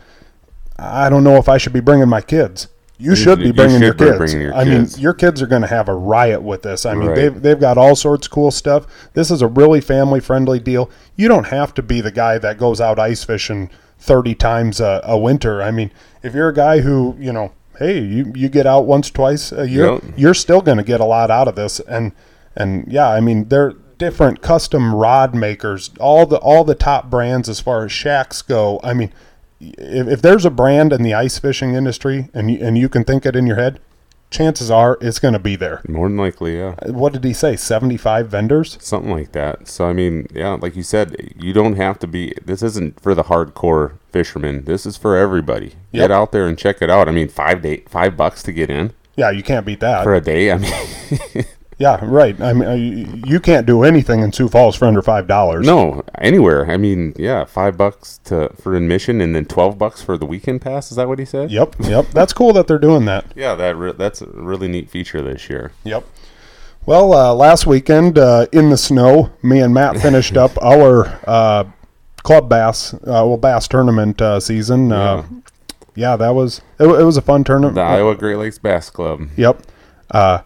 I 0.79 1.09
don't 1.11 1.25
know 1.25 1.37
if 1.37 1.49
I 1.49 1.59
should 1.59 1.73
be 1.73 1.81
bringing 1.81 2.09
my 2.09 2.21
kids. 2.21 2.69
You 3.01 3.15
should 3.15 3.39
be 3.39 3.47
you 3.47 3.53
bringing 3.53 3.81
your 3.81 3.91
should 3.91 3.99
be 3.99 4.05
kids. 4.07 4.17
bringing 4.19 4.41
your 4.41 4.55
I 4.57 4.65
kids. 4.65 4.97
mean, 4.97 5.03
your 5.03 5.15
kids 5.15 5.41
are 5.41 5.47
going 5.47 5.63
to 5.63 5.69
have 5.69 5.89
a 5.89 5.95
riot 5.95 6.43
with 6.43 6.63
this. 6.63 6.85
I 6.85 6.95
mean, 6.95 7.09
Right. 7.11 7.15
they've 7.15 7.43
they've 7.43 7.61
got 7.61 7.79
all 7.79 7.95
sorts 7.95 8.27
of 8.27 8.33
cool 8.33 8.51
stuff. 8.51 8.87
This 9.15 9.31
is 9.31 9.41
a 9.41 9.47
really 9.47 9.81
family 9.81 10.19
friendly 10.19 10.59
deal. 10.59 10.91
You 11.15 11.29
don't 11.29 11.47
have 11.47 11.73
to 11.75 11.83
be 11.83 12.01
the 12.01 12.11
guy 12.11 12.39
that 12.39 12.59
goes 12.59 12.81
out 12.81 12.99
ice 12.99 13.23
fishing 13.23 13.71
thirty 14.01 14.35
times 14.35 14.81
a, 14.81 15.01
a 15.05 15.17
winter. 15.17 15.63
I 15.63 15.71
mean, 15.71 15.93
if 16.25 16.35
you're 16.35 16.49
a 16.49 16.55
guy 16.55 16.81
who 16.81 17.15
you 17.21 17.33
know, 17.33 17.53
hey, 17.79 18.01
you 18.01 18.33
you 18.35 18.49
get 18.49 18.67
out 18.67 18.87
once 18.87 19.11
twice 19.11 19.53
a 19.53 19.69
year, 19.69 19.93
Yep. 19.93 20.03
you're 20.17 20.35
still 20.35 20.61
going 20.61 20.79
to 20.79 20.85
get 20.85 21.01
a 21.01 21.05
lot 21.05 21.31
out 21.31 21.49
of 21.49 21.55
this. 21.55 21.81
And 21.81 22.13
and 22.57 22.87
yeah, 22.89 23.09
I 23.09 23.21
mean, 23.21 23.49
they're 23.49 23.75
different 23.99 24.43
custom 24.43 24.95
rod 24.95 25.35
makers. 25.35 25.91
All 26.01 26.27
the 26.27 26.37
all 26.39 26.65
the 26.65 26.75
top 26.75 27.11
brands 27.11 27.49
as 27.49 27.61
far 27.61 27.85
as 27.85 27.93
shacks 27.93 28.43
go. 28.43 28.81
I 28.83 28.95
mean, 28.95 29.13
if, 29.61 30.07
if 30.09 30.23
there's 30.23 30.45
a 30.45 30.51
brand 30.51 30.93
in 30.93 31.03
the 31.03 31.15
ice 31.15 31.39
fishing 31.39 31.75
industry 31.75 32.29
and 32.35 32.51
you, 32.51 32.59
and 32.65 32.79
you 32.79 32.89
can 32.89 33.05
think 33.05 33.27
it 33.27 33.35
in 33.37 33.47
your 33.47 33.57
head, 33.57 33.81
chances 34.31 34.71
are 34.71 34.99
it's 35.01 35.19
going 35.19 35.35
to 35.35 35.39
be 35.41 35.57
there. 35.57 35.81
More 35.89 36.09
than 36.09 36.17
likely, 36.17 36.59
yeah. 36.59 36.75
Uh, 36.83 36.93
what 36.93 37.13
did 37.13 37.25
he 37.25 37.33
say? 37.33 37.57
75 37.57 38.29
vendors? 38.29 38.77
Something 38.81 39.11
like 39.13 39.33
that. 39.33 39.69
So 39.69 39.87
I 39.89 39.93
mean, 39.93 40.27
yeah, 40.35 40.55
like 40.55 40.77
you 40.77 40.83
said, 40.83 41.33
you 41.39 41.53
don't 41.53 41.77
have 41.77 41.99
to 42.01 42.07
be. 42.07 42.35
This 42.45 42.63
isn't 42.63 43.01
for 43.01 43.15
the 43.15 43.25
hardcore 43.25 43.95
fishermen. 44.13 44.65
This 44.65 44.87
is 44.87 44.97
for 44.97 45.17
everybody. 45.17 45.75
Yep. 45.93 46.03
Get 46.05 46.11
out 46.11 46.33
there 46.33 46.47
and 46.47 46.59
check 46.59 46.83
it 46.83 46.91
out. 46.91 47.09
I 47.09 47.13
mean, 47.13 47.29
five 47.29 47.63
day, 47.63 47.83
five 47.89 48.17
bucks 48.17 48.43
to 48.45 48.53
get 48.53 48.71
in 48.71 48.93
Yeah, 49.17 49.31
you 49.31 49.43
can't 49.43 49.65
beat 49.67 49.81
that. 49.81 50.03
for 50.05 50.15
a 50.15 50.21
day. 50.21 50.51
I 50.53 50.59
mean, 50.59 50.73
Yeah, 51.79 52.01
right. 52.03 52.41
I 52.41 52.53
mean, 52.53 52.69
uh, 52.69 52.75
you- 52.75 53.39
can't 53.39 53.65
do 53.67 53.85
anything 53.85 54.21
in 54.21 54.33
Sioux 54.33 54.49
Falls 54.49 54.75
for 54.75 54.87
under 54.87 55.01
five 55.01 55.27
dollars. 55.29 55.65
no, 55.65 56.03
anywhere. 56.19 56.69
I 56.71 56.77
mean, 56.77 57.15
yeah, 57.17 57.45
five 57.45 57.77
bucks 57.77 58.19
to 58.25 58.51
for 58.61 58.75
admission, 58.75 59.21
and 59.21 59.35
then 59.35 59.45
twelve 59.45 59.79
bucks 59.79 60.03
for 60.03 60.19
the 60.19 60.27
weekend 60.27 60.61
pass. 60.61 60.91
Is 60.91 60.97
that 60.97 61.07
what 61.07 61.19
he 61.21 61.25
said? 61.25 61.51
Yep, 61.53 61.77
yep. 61.81 62.07
That's 62.13 62.33
cool 62.33 62.53
that 62.55 62.67
they're 62.67 62.79
doing 62.81 63.05
that. 63.05 63.27
Yeah, 63.37 63.55
that 63.55 63.77
re- 63.77 63.93
that's 63.97 64.21
a 64.23 64.27
really 64.27 64.67
neat 64.67 64.91
feature 64.91 65.23
this 65.23 65.49
year. 65.49 65.71
Yep. 65.85 66.05
Well, 66.85 67.13
uh, 67.13 67.35
last 67.35 67.67
weekend 67.67 68.19
uh, 68.19 68.47
in 68.51 68.71
the 68.71 68.77
snow, 68.79 69.31
me 69.43 69.61
and 69.61 69.73
Matt 69.73 69.99
finished 70.03 70.37
up 70.37 70.53
our 70.63 71.19
uh, 71.27 71.65
club 72.25 72.49
bass, 72.49 72.93
uh, 72.95 72.99
well, 73.05 73.37
bass 73.37 73.69
tournament 73.69 74.21
uh, 74.21 74.41
season. 74.41 74.91
Uh, 74.91 75.25
yeah, 75.95 76.17
that 76.17 76.31
was 76.35 76.61
it, 76.81 76.87
it 76.87 77.05
was 77.05 77.17
a 77.17 77.23
fun 77.23 77.45
tournament. 77.45 77.75
The 77.77 77.83
Iowa 77.83 78.17
Great 78.17 78.37
Lakes 78.37 78.59
Bass 78.59 78.91
Club. 78.91 79.29
Yep. 79.37 79.63
Uh, 80.11 80.41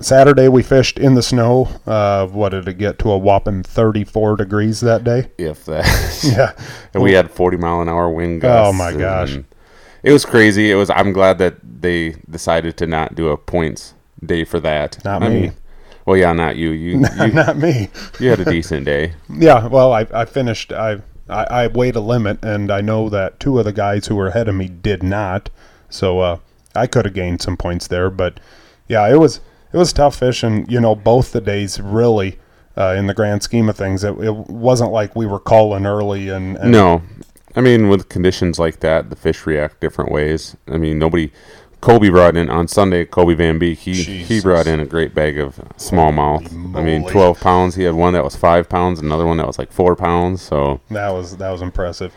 Saturday 0.00 0.48
we 0.48 0.62
fished 0.62 0.98
in 0.98 1.14
the 1.14 1.22
snow. 1.22 1.68
Uh, 1.86 2.26
what 2.26 2.50
did 2.50 2.66
it 2.68 2.78
get 2.78 2.98
to 3.00 3.10
a 3.10 3.18
whopping 3.18 3.62
34 3.62 4.36
degrees 4.36 4.80
that 4.80 5.04
day? 5.04 5.30
If 5.38 5.64
that. 5.66 5.86
Yeah. 6.22 6.52
and 6.92 7.02
we 7.02 7.12
had 7.12 7.30
40 7.30 7.56
mile 7.56 7.80
an 7.80 7.88
hour 7.88 8.10
wind 8.10 8.42
gusts. 8.42 8.68
Oh, 8.68 8.72
my 8.72 8.92
gosh. 8.92 9.38
It 10.02 10.12
was 10.12 10.24
crazy. 10.24 10.70
It 10.70 10.74
was. 10.74 10.90
I'm 10.90 11.12
glad 11.12 11.38
that 11.38 11.56
they 11.62 12.16
decided 12.28 12.76
to 12.78 12.86
not 12.86 13.14
do 13.14 13.28
a 13.28 13.36
points 13.36 13.94
day 14.24 14.44
for 14.44 14.60
that. 14.60 15.02
Not 15.04 15.22
I 15.22 15.28
me. 15.28 15.40
Mean, 15.40 15.52
well, 16.06 16.16
yeah, 16.16 16.32
not 16.32 16.56
you. 16.56 16.70
You 16.70 16.90
you, 17.20 17.32
Not 17.32 17.58
me. 17.58 17.88
you 18.18 18.30
had 18.30 18.40
a 18.40 18.44
decent 18.44 18.84
day. 18.86 19.12
Yeah. 19.30 19.66
Well, 19.66 19.92
I, 19.92 20.06
I 20.12 20.24
finished. 20.24 20.72
I, 20.72 21.00
I 21.28 21.44
I 21.44 21.66
weighed 21.68 21.96
a 21.96 22.00
limit, 22.00 22.42
and 22.44 22.70
I 22.70 22.80
know 22.80 23.08
that 23.10 23.38
two 23.40 23.58
of 23.58 23.64
the 23.64 23.72
guys 23.72 24.06
who 24.06 24.16
were 24.16 24.28
ahead 24.28 24.48
of 24.48 24.54
me 24.54 24.68
did 24.68 25.02
not. 25.02 25.50
So 25.88 26.20
uh, 26.20 26.38
I 26.74 26.86
could 26.86 27.04
have 27.04 27.14
gained 27.14 27.42
some 27.42 27.56
points 27.56 27.86
there, 27.86 28.10
but 28.10 28.40
yeah, 28.88 29.06
it 29.08 29.18
was 29.18 29.40
it 29.72 29.76
was 29.76 29.92
tough 29.92 30.16
fishing. 30.16 30.66
You 30.68 30.80
know, 30.80 30.94
both 30.94 31.32
the 31.32 31.40
days 31.40 31.80
really. 31.80 32.38
Uh, 32.76 32.94
in 32.96 33.08
the 33.08 33.14
grand 33.14 33.42
scheme 33.42 33.68
of 33.68 33.76
things, 33.76 34.04
it, 34.04 34.16
it 34.20 34.34
wasn't 34.48 34.90
like 34.90 35.14
we 35.14 35.26
were 35.26 35.40
calling 35.40 35.84
early 35.84 36.28
and, 36.28 36.56
and 36.56 36.70
No, 36.70 37.02
I 37.54 37.60
mean 37.60 37.88
with 37.88 38.08
conditions 38.08 38.58
like 38.60 38.78
that, 38.80 39.10
the 39.10 39.16
fish 39.16 39.44
react 39.44 39.80
different 39.80 40.10
ways. 40.10 40.56
I 40.68 40.78
mean 40.78 40.98
nobody. 40.98 41.32
Kobe 41.80 42.10
brought 42.10 42.36
in 42.36 42.48
on 42.48 42.68
Sunday. 42.68 43.04
Kobe 43.04 43.34
Van 43.34 43.58
Beek. 43.58 43.80
He 43.80 43.94
he 43.94 44.40
brought 44.40 44.66
in 44.66 44.80
a 44.80 44.86
great 44.86 45.14
bag 45.14 45.38
of 45.38 45.56
smallmouth. 45.76 46.46
I 46.76 46.82
mean, 46.82 47.06
twelve 47.08 47.40
pounds. 47.40 47.74
He 47.74 47.82
had 47.82 47.94
one 47.94 48.12
that 48.14 48.22
was 48.24 48.36
five 48.36 48.68
pounds, 48.68 49.00
another 49.00 49.26
one 49.26 49.38
that 49.38 49.46
was 49.46 49.58
like 49.58 49.72
four 49.72 49.96
pounds. 49.96 50.40
So, 50.40 50.80
that 50.90 51.10
was 51.10 51.38
that 51.38 51.50
was 51.50 51.62
impressive. 51.62 52.14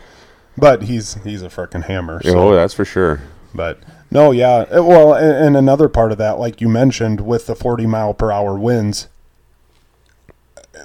But 0.56 0.82
he's 0.82 1.14
he's 1.24 1.42
a 1.42 1.48
freaking 1.48 1.84
hammer. 1.84 2.20
oh, 2.26 2.54
that's 2.54 2.74
for 2.74 2.84
sure. 2.84 3.20
But 3.54 3.80
no, 4.14 4.30
yeah. 4.30 4.66
Uh, 4.70 4.82
Well, 4.82 5.12
and, 5.14 5.46
and 5.46 5.56
another 5.56 5.88
part 5.88 6.12
of 6.12 6.18
that, 6.18 6.38
like 6.38 6.60
you 6.60 6.68
mentioned, 6.68 7.20
with 7.20 7.46
the 7.46 7.54
40 7.54 7.86
mile 7.86 8.14
per 8.14 8.30
hour 8.30 8.56
winds, 8.58 9.08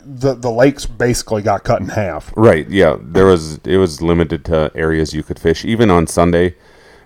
the 0.03 0.33
the 0.33 0.51
lakes 0.51 0.85
basically 0.85 1.41
got 1.41 1.63
cut 1.63 1.81
in 1.81 1.89
half. 1.89 2.31
Right. 2.35 2.67
Yeah. 2.69 2.97
There 3.01 3.25
was 3.25 3.59
it 3.65 3.77
was 3.77 4.01
limited 4.01 4.45
to 4.45 4.71
areas 4.75 5.13
you 5.13 5.23
could 5.23 5.39
fish. 5.39 5.65
Even 5.65 5.89
on 5.89 6.07
Sunday, 6.07 6.55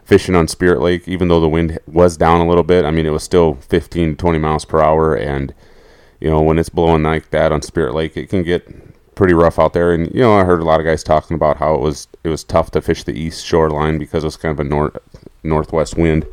fishing 0.04 0.36
on 0.36 0.48
Spirit 0.48 0.82
Lake, 0.82 1.08
even 1.08 1.28
though 1.28 1.40
the 1.40 1.50
wind 1.50 1.80
was 1.88 2.18
down 2.18 2.42
a 2.42 2.48
little 2.48 2.64
bit, 2.64 2.86
I 2.86 2.92
mean 2.92 3.06
it 3.06 3.12
was 3.12 3.24
still 3.24 3.56
15 3.56 4.16
20 4.18 4.38
miles 4.40 4.66
per 4.66 4.82
hour 4.82 5.16
and 5.16 5.54
you 6.24 6.30
know, 6.30 6.42
when 6.42 6.58
it's 6.58 6.70
blowing 6.70 7.04
like 7.04 7.32
that 7.32 7.52
on 7.52 7.62
Spirit 7.62 7.94
Lake, 7.94 8.16
it 8.16 8.30
can 8.30 8.44
get 8.44 8.66
pretty 9.16 9.34
rough 9.34 9.60
out 9.60 9.74
there 9.74 9.94
and 9.94 10.14
you 10.14 10.22
know, 10.22 10.34
I 10.38 10.44
heard 10.44 10.62
a 10.62 10.66
lot 10.66 10.80
of 10.80 10.86
guys 10.86 11.04
talking 11.04 11.36
about 11.36 11.58
how 11.58 11.76
it 11.76 11.82
was 11.82 12.08
it 12.24 12.30
was 12.30 12.44
tough 12.44 12.72
to 12.72 12.82
fish 12.82 13.04
the 13.04 13.14
east 13.14 13.46
shoreline 13.46 13.98
because 13.98 14.24
it 14.24 14.28
was 14.28 14.38
kind 14.38 14.52
of 14.52 14.66
a 14.66 14.68
north 14.70 14.98
northwest 15.44 15.98
wind 15.98 16.26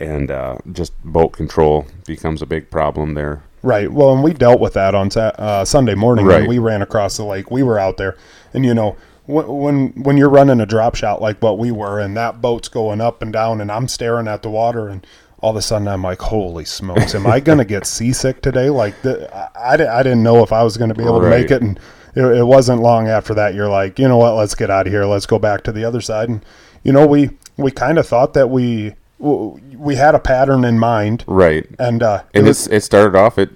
and 0.00 0.30
uh, 0.30 0.56
just 0.72 0.92
boat 1.04 1.28
control 1.32 1.86
becomes 2.06 2.42
a 2.42 2.46
big 2.46 2.70
problem 2.70 3.14
there. 3.14 3.42
Right. 3.62 3.92
Well, 3.92 4.12
and 4.12 4.24
we 4.24 4.32
dealt 4.32 4.58
with 4.60 4.72
that 4.74 4.94
on 4.94 5.10
Sa- 5.10 5.32
uh, 5.38 5.64
Sunday 5.64 5.94
morning 5.94 6.26
Right. 6.26 6.40
when 6.40 6.48
we 6.48 6.58
ran 6.58 6.82
across 6.82 7.16
the 7.16 7.24
lake. 7.24 7.50
We 7.50 7.62
were 7.62 7.78
out 7.78 7.96
there, 7.98 8.16
and 8.52 8.64
you 8.64 8.74
know, 8.74 8.96
wh- 9.26 9.48
when 9.48 9.88
when 10.02 10.16
you're 10.16 10.28
running 10.30 10.60
a 10.60 10.66
drop 10.66 10.96
shot 10.96 11.22
like 11.22 11.40
what 11.40 11.58
we 11.58 11.70
were, 11.70 12.00
and 12.00 12.16
that 12.16 12.40
boat's 12.40 12.68
going 12.68 13.00
up 13.00 13.22
and 13.22 13.32
down, 13.32 13.60
and 13.60 13.70
I'm 13.70 13.86
staring 13.86 14.26
at 14.26 14.42
the 14.42 14.50
water, 14.50 14.88
and 14.88 15.06
all 15.40 15.50
of 15.50 15.56
a 15.56 15.62
sudden 15.62 15.86
I'm 15.86 16.02
like, 16.02 16.20
holy 16.22 16.64
smokes, 16.64 17.14
am 17.14 17.26
I 17.26 17.38
going 17.38 17.58
to 17.58 17.64
get 17.64 17.86
seasick 17.98 18.42
today? 18.42 18.68
Like, 18.70 19.00
the, 19.02 19.32
I, 19.56 19.74
I, 19.76 19.98
I 20.00 20.02
didn't 20.02 20.22
know 20.24 20.42
if 20.42 20.52
I 20.52 20.64
was 20.64 20.76
going 20.76 20.88
to 20.88 20.94
be 20.96 21.04
able 21.04 21.20
to 21.20 21.30
make 21.30 21.50
it. 21.52 21.62
And 21.62 21.78
it, 22.14 22.22
it 22.24 22.44
wasn't 22.44 22.80
long 22.82 23.08
after 23.08 23.34
that. 23.34 23.54
You're 23.54 23.68
like, 23.68 23.98
you 23.98 24.08
know 24.08 24.18
what? 24.18 24.34
Let's 24.34 24.54
get 24.54 24.70
out 24.70 24.86
of 24.86 24.92
here. 24.92 25.04
Let's 25.04 25.26
go 25.26 25.38
back 25.38 25.62
to 25.64 25.72
the 25.72 25.84
other 25.84 26.00
side. 26.00 26.28
And, 26.28 26.44
you 26.84 26.92
know, 26.92 27.06
we, 27.06 27.30
we 27.56 27.70
kind 27.70 27.98
of 27.98 28.06
thought 28.06 28.34
that 28.34 28.50
we, 28.50 28.94
we 29.18 29.94
had 29.96 30.14
a 30.14 30.18
pattern 30.18 30.64
in 30.64 30.78
mind. 30.78 31.24
Right. 31.26 31.66
And, 31.78 32.02
uh, 32.02 32.22
it 32.32 32.38
And 32.38 32.46
was, 32.48 32.66
it 32.68 32.82
started 32.82 33.16
off. 33.16 33.38
It 33.38 33.50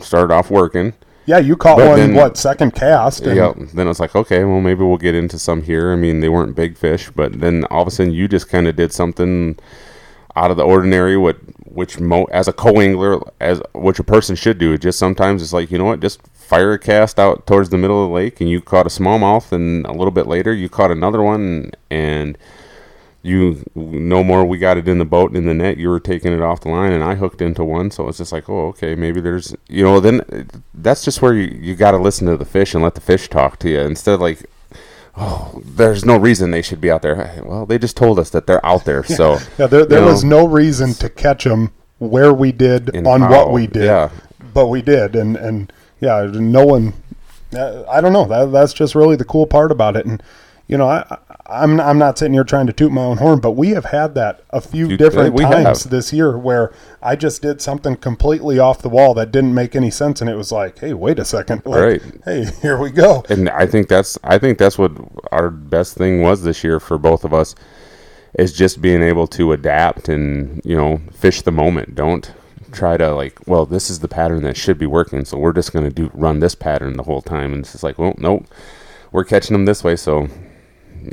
started 0.00 0.32
off 0.32 0.50
working. 0.50 0.92
yeah, 1.26 1.38
you 1.38 1.56
caught 1.56 1.78
but 1.78 1.88
one, 1.88 1.98
then- 1.98 2.14
what, 2.14 2.36
second 2.36 2.74
cast? 2.74 3.22
And, 3.26 3.36
Yeah. 3.36 3.52
Then 3.74 3.88
it's 3.88 3.98
like, 4.00 4.14
okay, 4.14 4.44
well, 4.44 4.60
maybe 4.60 4.84
we'll 4.84 4.98
get 4.98 5.14
into 5.14 5.38
some 5.38 5.62
here. 5.62 5.90
I 5.92 5.96
mean, 5.96 6.20
they 6.20 6.28
weren't 6.28 6.54
big 6.54 6.76
fish, 6.76 7.10
but 7.14 7.40
then 7.40 7.64
all 7.70 7.82
of 7.82 7.88
a 7.88 7.90
sudden, 7.90 8.12
you 8.12 8.28
just 8.28 8.48
kind 8.48 8.68
of 8.68 8.76
did 8.76 8.92
something 8.92 9.58
out 10.36 10.50
of 10.50 10.56
the 10.58 10.64
ordinary. 10.64 11.16
What, 11.16 11.38
which 11.76 12.00
mo- 12.00 12.24
as 12.32 12.48
a 12.48 12.52
co-angler, 12.52 13.20
as 13.40 13.60
which 13.74 13.98
a 13.98 14.04
person 14.04 14.34
should 14.34 14.58
do. 14.58 14.76
Just 14.78 14.98
sometimes 14.98 15.42
it's 15.42 15.52
like, 15.52 15.70
you 15.70 15.78
know 15.78 15.84
what, 15.84 16.00
just 16.00 16.20
fire 16.32 16.72
a 16.72 16.78
cast 16.78 17.18
out 17.18 17.46
towards 17.46 17.68
the 17.68 17.78
middle 17.78 18.02
of 18.02 18.08
the 18.08 18.14
lake, 18.14 18.40
and 18.40 18.50
you 18.50 18.60
caught 18.60 18.86
a 18.86 18.90
smallmouth, 18.90 19.52
and 19.52 19.86
a 19.86 19.92
little 19.92 20.10
bit 20.10 20.26
later, 20.26 20.52
you 20.52 20.68
caught 20.68 20.90
another 20.90 21.22
one, 21.22 21.70
and 21.90 22.38
you 23.22 23.64
no 23.74 24.22
more 24.22 24.44
we 24.44 24.56
got 24.56 24.78
it 24.78 24.86
in 24.86 24.98
the 24.98 25.04
boat 25.04 25.30
and 25.30 25.38
in 25.38 25.46
the 25.46 25.54
net 25.54 25.76
you 25.76 25.88
were 25.88 25.98
taking 25.98 26.32
it 26.32 26.40
off 26.40 26.60
the 26.60 26.68
line 26.68 26.92
and 26.92 27.02
i 27.02 27.16
hooked 27.16 27.42
into 27.42 27.64
one 27.64 27.90
so 27.90 28.06
it's 28.06 28.18
just 28.18 28.30
like 28.30 28.48
oh 28.48 28.68
okay 28.68 28.94
maybe 28.94 29.20
there's 29.20 29.52
you 29.68 29.82
know 29.82 29.98
then 29.98 30.48
that's 30.74 31.04
just 31.04 31.20
where 31.20 31.34
you, 31.34 31.48
you 31.60 31.74
got 31.74 31.90
to 31.90 31.98
listen 31.98 32.28
to 32.28 32.36
the 32.36 32.44
fish 32.44 32.72
and 32.72 32.84
let 32.84 32.94
the 32.94 33.00
fish 33.00 33.28
talk 33.28 33.58
to 33.58 33.68
you 33.68 33.80
instead 33.80 34.14
of 34.14 34.20
like 34.20 34.48
oh 35.16 35.62
there's 35.64 36.04
no 36.04 36.16
reason 36.16 36.50
they 36.50 36.62
should 36.62 36.80
be 36.80 36.90
out 36.90 37.02
there 37.02 37.42
well 37.46 37.64
they 37.66 37.78
just 37.78 37.96
told 37.96 38.18
us 38.18 38.30
that 38.30 38.46
they're 38.46 38.64
out 38.64 38.84
there 38.84 39.02
so 39.20 39.38
Yeah, 39.58 39.66
there, 39.66 39.86
there 39.86 40.02
was 40.04 40.24
know, 40.24 40.42
no 40.42 40.48
reason 40.48 40.92
to 40.94 41.08
catch 41.08 41.44
them 41.44 41.72
where 41.98 42.32
we 42.32 42.52
did 42.52 42.94
And 42.94 43.06
on 43.06 43.20
how, 43.22 43.30
what 43.30 43.52
we 43.52 43.66
did. 43.66 43.84
yeah. 43.84 44.10
But 44.52 44.66
we 44.68 44.82
did. 44.82 45.16
And, 45.16 45.36
and 45.36 45.72
yeah, 46.00 46.28
no 46.32 46.64
one, 46.66 46.92
uh, 47.54 47.84
I 47.88 48.00
don't 48.02 48.12
know. 48.12 48.26
That, 48.26 48.52
that's 48.52 48.72
just 48.74 48.94
really 48.94 49.16
the 49.16 49.24
cool 49.24 49.46
part 49.46 49.70
about 49.72 49.96
it. 49.96 50.04
And, 50.06 50.22
you 50.68 50.76
know, 50.76 50.88
I, 50.88 51.18
I'm, 51.48 51.78
I'm 51.80 51.96
not 51.98 52.18
sitting 52.18 52.32
here 52.34 52.42
trying 52.42 52.66
to 52.66 52.72
toot 52.72 52.90
my 52.90 53.02
own 53.02 53.18
horn, 53.18 53.38
but 53.38 53.52
we 53.52 53.70
have 53.70 53.84
had 53.86 54.14
that 54.16 54.42
a 54.50 54.60
few 54.60 54.88
You- 54.88 54.96
different 54.96 55.36
times 55.38 55.84
have. 55.84 55.90
this 55.92 56.12
year 56.12 56.36
where 56.36 56.72
I 57.00 57.14
just 57.14 57.40
did 57.42 57.60
something 57.60 57.94
completely 57.96 58.58
off 58.58 58.82
the 58.82 58.88
wall 58.88 59.14
that 59.14 59.30
didn't 59.30 59.54
make 59.54 59.76
any 59.76 59.90
sense. 59.90 60.20
And 60.20 60.28
it 60.28 60.34
was 60.36 60.50
like, 60.50 60.78
hey, 60.80 60.92
wait 60.92 61.18
a 61.20 61.24
second. 61.24 61.62
Like, 61.66 61.80
Right. 61.80 62.02
Hey, 62.24 62.46
here 62.62 62.78
we 62.78 62.90
go. 62.90 63.24
and 63.28 63.48
I 63.48 63.66
think 63.66 63.88
that's 63.88 64.18
I 64.24 64.38
think 64.38 64.58
that's 64.58 64.76
what 64.76 64.90
our 65.30 65.50
best 65.50 65.94
thing 65.96 66.20
was 66.22 66.42
this 66.42 66.64
year 66.64 66.80
for 66.80 66.98
both 66.98 67.24
of 67.24 67.32
us 67.32 67.54
is 68.38 68.52
just 68.52 68.82
being 68.82 69.02
able 69.02 69.26
to 69.28 69.52
adapt 69.52 70.08
and 70.08 70.60
you 70.64 70.76
know 70.76 71.00
fish 71.12 71.42
the 71.42 71.52
moment. 71.52 71.94
Don't 71.94 72.32
try 72.72 72.96
to 72.96 73.14
like, 73.14 73.38
well, 73.46 73.64
this 73.66 73.88
is 73.88 74.00
the 74.00 74.08
pattern 74.08 74.42
that 74.42 74.56
should 74.56 74.78
be 74.78 74.86
working, 74.86 75.24
so 75.24 75.38
we're 75.38 75.52
just 75.52 75.72
gonna 75.72 75.90
do 75.90 76.10
run 76.12 76.40
this 76.40 76.54
pattern 76.56 76.96
the 76.96 77.04
whole 77.04 77.22
time, 77.22 77.52
and 77.52 77.60
it's 77.62 77.72
just 77.72 77.84
like, 77.84 77.98
well, 77.98 78.14
nope, 78.18 78.44
we're 79.12 79.24
catching 79.24 79.54
them 79.54 79.64
this 79.64 79.82
way, 79.84 79.96
so 79.96 80.28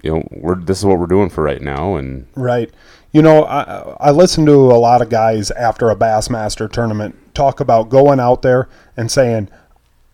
you 0.04 0.12
know 0.12 0.28
we're 0.32 0.56
this 0.56 0.80
is 0.80 0.86
what 0.86 1.00
we're 1.00 1.08
doing 1.08 1.30
for 1.30 1.44
right 1.44 1.62
now, 1.62 1.96
and 1.96 2.28
Right. 2.36 2.72
You 3.12 3.22
know, 3.22 3.44
I 3.46 3.96
I 4.00 4.12
listen 4.12 4.46
to 4.48 4.54
a 4.54 4.80
lot 4.80 5.02
of 5.02 5.10
guys 5.10 5.52
after 5.52 5.90
a 5.90 5.96
Bassmaster 5.96 6.72
tournament 6.72 7.16
talk 7.34 7.60
about 7.60 7.90
going 7.90 8.20
out 8.20 8.42
there 8.42 8.70
and 8.98 9.12
saying, 9.12 9.50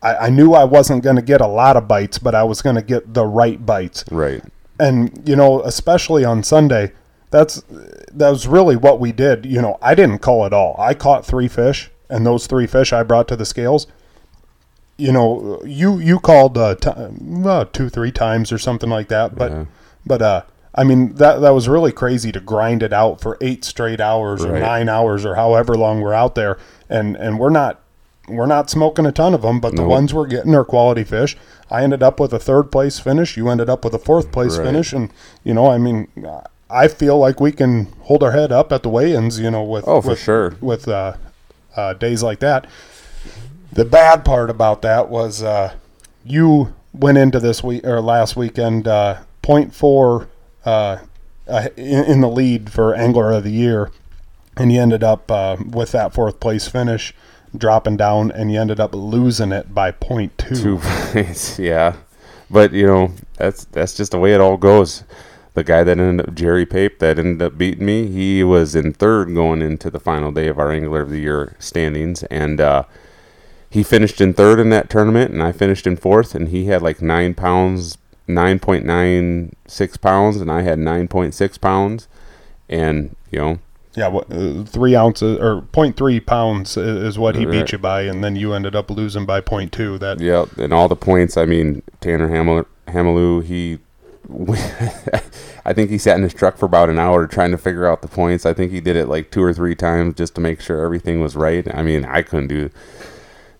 I, 0.01 0.15
I 0.15 0.29
knew 0.29 0.53
I 0.53 0.63
wasn't 0.63 1.03
going 1.03 1.15
to 1.15 1.21
get 1.21 1.41
a 1.41 1.47
lot 1.47 1.77
of 1.77 1.87
bites, 1.87 2.17
but 2.17 2.35
I 2.35 2.43
was 2.43 2.61
going 2.61 2.75
to 2.75 2.81
get 2.81 3.13
the 3.13 3.25
right 3.25 3.63
bites. 3.65 4.05
right, 4.11 4.43
And 4.79 5.21
you 5.27 5.35
know, 5.35 5.61
especially 5.63 6.25
on 6.25 6.43
Sunday, 6.43 6.91
that's 7.31 7.61
that 8.11 8.29
was 8.29 8.47
really 8.47 8.75
what 8.75 8.99
we 8.99 9.11
did. 9.11 9.45
You 9.45 9.61
know, 9.61 9.77
I 9.81 9.95
didn't 9.95 10.19
call 10.19 10.45
it 10.45 10.53
all. 10.53 10.75
I 10.79 10.93
caught 10.93 11.25
three 11.25 11.47
fish, 11.47 11.91
and 12.09 12.25
those 12.25 12.47
three 12.47 12.67
fish 12.67 12.91
I 12.93 13.03
brought 13.03 13.27
to 13.29 13.35
the 13.35 13.45
scales. 13.45 13.87
You 14.99 15.11
know, 15.13 15.61
you 15.65 15.97
you 15.99 16.19
called 16.19 16.57
uh, 16.57 16.75
t- 16.75 16.89
uh, 17.45 17.65
two 17.71 17.89
three 17.89 18.11
times 18.11 18.51
or 18.51 18.57
something 18.57 18.89
like 18.89 19.07
that, 19.07 19.35
but 19.35 19.51
Yeah. 19.51 19.65
but 20.05 20.21
uh, 20.21 20.41
I 20.75 20.83
mean 20.83 21.15
that 21.15 21.39
that 21.41 21.51
was 21.51 21.69
really 21.69 21.91
crazy 21.91 22.31
to 22.33 22.39
grind 22.39 22.83
it 22.83 22.91
out 22.93 23.21
for 23.21 23.37
eight 23.41 23.63
straight 23.65 24.01
hours 24.01 24.43
or 24.43 24.59
nine 24.59 24.89
hours 24.89 25.25
or 25.25 25.35
however 25.35 25.75
long 25.75 26.01
we're 26.01 26.13
out 26.13 26.35
there, 26.35 26.57
and 26.89 27.15
and 27.15 27.39
we're 27.39 27.49
not 27.49 27.79
we're 28.27 28.45
not 28.45 28.69
smoking 28.69 29.05
a 29.07 29.11
ton 29.11 29.33
of 29.33 29.41
them, 29.41 29.59
but 29.59 29.71
the 29.75 29.81
Nope. 29.81 29.89
ones 29.89 30.13
we're 30.13 30.27
getting 30.27 30.53
are 30.53 30.63
quality 30.65 31.03
fish. 31.03 31.35
I 31.71 31.81
ended 31.83 32.03
up 32.03 32.19
with 32.19 32.31
a 32.33 32.37
third 32.39 32.71
place 32.71 32.99
finish. 32.99 33.37
You 33.37 33.49
ended 33.49 33.69
up 33.69 33.83
with 33.85 33.93
a 33.95 33.99
fourth 33.99 34.31
place 34.31 34.57
Right. 34.57 34.65
finish, 34.67 34.93
and 34.93 35.09
you 35.43 35.53
know, 35.53 35.67
I 35.71 35.77
mean, 35.79 36.09
I 36.69 36.87
feel 36.89 37.17
like 37.17 37.39
we 37.39 37.51
can 37.51 37.87
hold 38.01 38.21
our 38.21 38.31
head 38.31 38.51
up 38.51 38.71
at 38.71 38.83
the 38.83 38.89
weigh-ins. 38.89 39.39
You 39.39 39.49
know, 39.49 39.63
with 39.63 39.87
Oh, 39.87 40.01
for 40.01 40.09
with, 40.09 40.19
sure. 40.19 40.53
with 40.61 40.87
uh, 40.87 41.13
uh, 41.75 41.93
days 41.93 42.21
like 42.21 42.39
that. 42.41 42.67
The 43.71 43.85
bad 43.85 44.25
part 44.25 44.49
about 44.49 44.81
that 44.81 45.09
was 45.09 45.43
uh, 45.43 45.75
you 46.25 46.73
went 46.93 47.17
into 47.17 47.39
this 47.39 47.63
week 47.63 47.85
or 47.85 48.01
last 48.01 48.35
weekend 48.35 48.87
uh, 48.87 49.19
point 49.41 49.73
four 49.73 50.27
uh, 50.65 50.97
uh, 51.47 51.69
in, 51.75 52.03
in 52.05 52.21
the 52.21 52.29
lead 52.29 52.71
for 52.71 52.95
angler 52.95 53.31
of 53.31 53.43
the 53.43 53.51
year, 53.51 53.91
and 54.57 54.71
you 54.71 54.81
ended 54.81 55.03
up 55.03 55.29
uh, 55.31 55.57
with 55.65 55.91
that 55.91 56.13
fourth 56.13 56.39
place 56.39 56.67
finish, 56.67 57.13
dropping 57.55 57.97
down, 57.97 58.31
and 58.31 58.51
you 58.51 58.59
ended 58.59 58.79
up 58.79 58.93
losing 58.93 59.51
it 59.51 59.73
by 59.73 59.91
point 59.91 60.37
two. 60.37 60.55
two 60.55 60.77
points, 60.81 61.59
yeah. 61.59 61.95
But 62.49 62.73
you 62.73 62.87
know 62.87 63.13
that's 63.37 63.65
that's 63.65 63.95
just 63.95 64.11
the 64.11 64.19
way 64.19 64.33
it 64.33 64.41
all 64.41 64.57
goes. 64.57 65.03
The 65.53 65.63
guy 65.63 65.83
that 65.83 65.99
ended 65.99 66.27
up 66.27 66.35
Jerry 66.35 66.65
Pape 66.65 66.99
that 66.99 67.19
ended 67.19 67.41
up 67.41 67.57
beating 67.57 67.85
me, 67.85 68.07
he 68.07 68.43
was 68.43 68.75
in 68.75 68.93
third 68.93 69.33
going 69.33 69.61
into 69.61 69.89
the 69.89 69.99
final 69.99 70.31
day 70.31 70.47
of 70.47 70.57
our 70.57 70.71
Angler 70.71 71.01
of 71.01 71.09
the 71.09 71.19
Year 71.19 71.55
standings, 71.59 72.23
and 72.23 72.59
uh, 72.59 72.83
he 73.69 73.83
finished 73.83 74.19
in 74.21 74.33
third 74.33 74.59
in 74.59 74.69
that 74.71 74.89
tournament, 74.89 75.31
and 75.31 75.43
I 75.43 75.51
finished 75.51 75.85
in 75.85 75.95
fourth, 75.95 76.33
and 76.35 76.49
he 76.49 76.65
had 76.65 76.81
like 76.81 77.01
nine 77.01 77.33
pounds, 77.33 77.97
nine 78.27 78.59
point 78.59 78.85
nine 78.85 79.53
six 79.67 79.97
pounds, 79.97 80.37
and 80.37 80.51
I 80.51 80.61
had 80.61 80.79
nine 80.79 81.07
point 81.07 81.33
six 81.33 81.57
pounds, 81.57 82.07
and 82.67 83.15
you 83.31 83.39
know 83.39 83.59
Yeah, 83.95 84.07
what, 84.07 84.31
uh, 84.31 84.63
three 84.63 84.95
ounces 84.95 85.37
or 85.39 85.61
0.3 85.73 86.25
pounds 86.25 86.77
is 86.77 87.19
what 87.19 87.35
he 87.35 87.45
beat 87.45 87.71
you 87.71 87.77
by, 87.77 88.01
and 88.03 88.23
then 88.23 88.35
you 88.35 88.53
ended 88.53 88.75
up 88.75 88.89
losing 88.89 89.25
by 89.25 89.41
0.2. 89.41 89.99
That 89.99 90.19
Yeah, 90.19 90.45
and 90.57 90.73
all 90.73 90.87
the 90.87 90.95
points. 90.95 91.37
I 91.37 91.45
mean, 91.45 91.81
Tanner 92.01 92.29
Hamel- 92.29 92.65
Hamelou, 92.87 93.43
he, 93.43 93.79
I 95.65 95.73
think 95.73 95.89
he 95.89 95.97
sat 95.97 96.17
in 96.17 96.23
his 96.23 96.33
truck 96.33 96.57
for 96.57 96.65
about 96.65 96.89
an 96.89 96.99
hour 96.99 97.27
trying 97.27 97.51
to 97.51 97.57
figure 97.57 97.85
out 97.87 98.01
the 98.01 98.07
points. 98.07 98.45
I 98.45 98.53
think 98.53 98.71
he 98.71 98.79
did 98.79 98.95
it 98.95 99.07
like 99.07 99.31
two 99.31 99.43
or 99.43 99.53
three 99.53 99.75
times 99.75 100.15
just 100.15 100.35
to 100.35 100.41
make 100.41 100.61
sure 100.61 100.83
everything 100.83 101.19
was 101.19 101.35
right. 101.35 101.67
I 101.75 101.81
mean, 101.83 102.05
I 102.05 102.21
couldn't 102.21 102.47
do, 102.47 102.69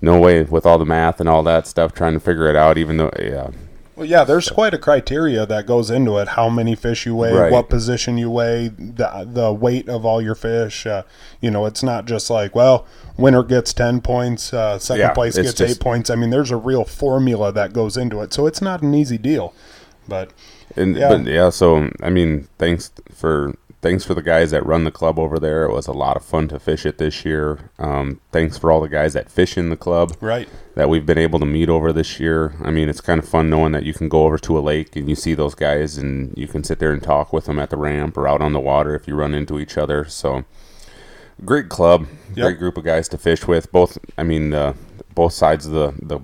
no 0.02 0.20
way 0.20 0.44
with 0.44 0.66
all 0.66 0.78
the 0.78 0.86
math 0.86 1.20
and 1.20 1.28
all 1.30 1.44
that 1.44 1.68
stuff 1.68 1.94
trying 1.94 2.14
to 2.14 2.20
figure 2.20 2.48
it 2.50 2.56
out. 2.56 2.78
Even 2.78 2.98
though, 2.98 3.12
yeah, 3.20 3.50
Well, 3.96 4.06
yeah, 4.08 4.24
there's 4.24 4.50
quite 4.50 4.74
a 4.74 4.78
criteria 4.78 5.46
that 5.46 5.66
goes 5.66 5.90
into 5.90 6.18
it. 6.20 6.30
How 6.30 6.48
many 6.50 6.74
fish 6.76 7.06
you 7.06 7.16
weigh, 7.16 7.34
Right. 7.34 7.52
what 7.52 7.68
position 7.70 8.18
you 8.18 8.30
weigh, 8.32 8.70
the 8.70 9.28
the 9.30 9.52
weight 9.52 9.90
of 9.90 10.06
all 10.06 10.22
your 10.22 10.36
fish. 10.36 10.86
Uh, 10.86 11.04
you 11.42 11.52
know, 11.52 11.66
it's 11.66 11.84
not 11.84 12.06
just 12.06 12.30
like, 12.30 12.56
well, 12.56 12.86
winner 13.18 13.44
gets 13.44 13.74
ten 13.74 14.00
points, 14.00 14.54
uh, 14.54 14.80
second 14.80 15.02
Yeah, 15.02 15.12
place 15.14 15.36
gets 15.36 15.54
just- 15.54 15.72
eight 15.78 15.80
points. 15.82 16.10
I 16.10 16.16
mean, 16.16 16.30
there's 16.30 16.52
a 16.52 16.56
real 16.58 16.86
formula 16.86 17.52
that 17.52 17.74
goes 17.74 17.98
into 17.98 18.22
it, 18.22 18.32
so 18.34 18.46
it's 18.48 18.62
not 18.62 18.82
an 18.82 18.94
easy 18.94 19.18
deal. 19.18 19.54
But 20.08 20.32
and 20.78 20.96
Yeah. 20.96 21.10
but 21.10 21.26
yeah. 21.26 21.50
So 21.50 21.90
I 22.02 22.10
mean, 22.10 22.48
thanks 22.58 22.92
for 23.14 23.54
thanks 23.82 24.04
for 24.04 24.14
the 24.14 24.22
guys 24.22 24.52
that 24.52 24.66
run 24.66 24.84
the 24.84 24.92
club 24.92 25.18
over 25.18 25.40
there. 25.40 25.64
It 25.66 25.72
was 25.74 25.88
a 25.88 25.92
lot 25.94 26.18
of 26.18 26.24
fun 26.26 26.48
to 26.50 26.60
fish 26.60 26.86
it 26.86 26.98
this 26.98 27.24
year. 27.24 27.70
Um, 27.80 28.20
thanks 28.32 28.58
for 28.58 28.72
all 28.72 28.82
the 28.82 28.90
guys 28.90 29.14
that 29.14 29.32
fish 29.32 29.58
in 29.58 29.70
the 29.70 29.78
club. 29.78 30.16
right, 30.22 30.50
that 30.76 30.90
we've 30.90 31.06
been 31.06 31.18
able 31.18 31.40
to 31.40 31.46
meet 31.46 31.70
over 31.70 31.92
this 31.94 32.20
year. 32.20 32.56
I 32.64 32.72
mean, 32.72 32.90
it's 32.90 33.02
kind 33.02 33.20
of 33.20 33.28
fun 33.28 33.50
knowing 33.50 33.72
that 33.74 33.84
you 33.84 33.94
can 33.94 34.10
go 34.10 34.24
over 34.26 34.38
to 34.40 34.58
a 34.58 34.62
lake 34.62 34.96
and 34.96 35.10
you 35.10 35.16
see 35.16 35.34
those 35.34 35.56
guys 35.56 35.98
and 35.98 36.34
you 36.38 36.48
can 36.48 36.64
sit 36.64 36.80
there 36.80 36.92
and 36.94 37.02
talk 37.04 37.32
with 37.34 37.46
them 37.46 37.60
at 37.60 37.70
the 37.70 37.78
ramp 37.78 38.18
or 38.18 38.28
out 38.28 38.42
on 38.42 38.54
the 38.54 38.60
water 38.60 38.96
if 38.96 39.08
you 39.08 39.16
run 39.16 39.34
into 39.34 39.60
each 39.60 39.78
other. 39.78 40.06
So, 40.06 40.44
great 41.46 41.70
club, 41.70 42.08
Yep. 42.36 42.46
great 42.46 42.60
group 42.60 42.78
of 42.78 42.84
guys 42.84 43.08
to 43.10 43.18
fish 43.18 43.48
with. 43.48 43.72
Both, 43.72 43.98
I 44.18 44.24
mean, 44.24 44.54
uh, 44.54 44.74
both 45.16 45.34
sides 45.34 45.66
of 45.66 45.72
the 45.74 45.94
the 46.02 46.20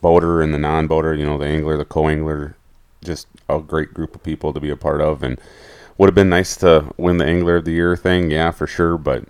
boater 0.00 0.42
and 0.42 0.52
the 0.52 0.58
non-boater. 0.58 1.14
You 1.14 1.26
know, 1.26 1.38
the 1.38 1.46
angler, 1.46 1.76
the 1.76 1.84
co-angler, 1.84 2.56
just 3.04 3.28
a 3.48 3.60
great 3.60 3.94
group 3.94 4.14
of 4.16 4.22
people 4.22 4.52
to 4.52 4.58
be 4.60 4.70
a 4.70 4.76
part 4.76 5.00
of. 5.00 5.22
And 5.22 5.38
would 5.98 6.06
have 6.08 6.14
been 6.14 6.28
nice 6.28 6.56
to 6.56 6.92
win 6.96 7.18
the 7.18 7.24
angler 7.26 7.56
of 7.56 7.64
the 7.64 7.72
year 7.72 7.96
thing, 7.96 8.30
yeah, 8.30 8.50
for 8.50 8.66
sure. 8.66 8.96
But 8.98 9.24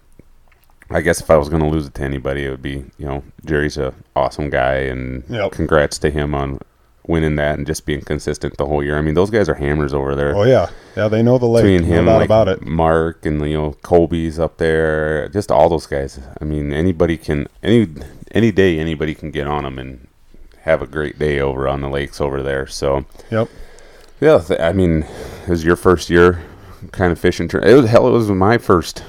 I 0.90 1.00
guess 1.00 1.20
if 1.20 1.30
I 1.30 1.36
was 1.36 1.48
going 1.48 1.62
to 1.62 1.68
lose 1.68 1.86
it 1.86 1.94
to 1.94 2.02
anybody, 2.02 2.44
it 2.44 2.50
would 2.50 2.62
be 2.62 2.84
you 2.98 3.06
know 3.06 3.22
Jerry's 3.44 3.76
a 3.78 3.94
awesome 4.14 4.50
guy, 4.50 4.74
and 4.74 5.24
Yep. 5.28 5.52
congrats 5.52 5.98
to 5.98 6.10
him 6.10 6.34
on 6.34 6.60
winning 7.08 7.36
that 7.36 7.56
and 7.56 7.64
just 7.68 7.86
being 7.86 8.00
consistent 8.00 8.56
the 8.56 8.66
whole 8.66 8.82
year. 8.82 8.98
I 8.98 9.00
mean, 9.00 9.14
those 9.14 9.30
guys 9.30 9.48
are 9.48 9.54
hammers 9.54 9.94
over 9.94 10.16
there. 10.16 10.34
oh 10.36 10.42
yeah, 10.42 10.70
yeah, 10.96 11.06
they 11.08 11.22
know 11.22 11.38
the 11.38 11.46
lake. 11.46 11.62
Between 11.62 11.84
him, 11.84 12.06
like 12.06 12.24
about 12.24 12.48
it. 12.48 12.66
Mark, 12.66 13.24
and 13.24 13.40
you 13.48 13.56
know 13.56 13.72
Colby's 13.82 14.38
up 14.40 14.56
there, 14.58 15.28
just 15.28 15.50
all 15.52 15.68
those 15.68 15.86
guys. 15.86 16.18
I 16.40 16.44
mean, 16.44 16.72
anybody 16.72 17.16
can 17.16 17.46
any 17.62 17.88
any 18.32 18.50
day 18.50 18.78
anybody 18.80 19.14
can 19.14 19.30
get 19.30 19.46
on 19.46 19.62
them 19.64 19.78
and 19.78 20.08
have 20.62 20.82
a 20.82 20.86
great 20.88 21.16
day 21.16 21.38
over 21.38 21.68
on 21.68 21.80
the 21.80 21.88
lakes 21.88 22.20
over 22.20 22.42
there. 22.42 22.66
So 22.66 23.04
Yep. 23.30 23.48
yeah, 24.20 24.38
th- 24.40 24.58
I 24.60 24.72
mean, 24.72 25.04
it 25.44 25.48
was 25.48 25.64
your 25.64 25.76
first 25.76 26.10
year 26.10 26.40
kind 26.92 27.12
of 27.12 27.18
fishing. 27.18 27.48
It 27.52 27.74
was 27.74 27.86
hell. 27.88 28.06
It 28.08 28.12
was 28.12 28.28
my 28.30 28.58
first 28.58 29.02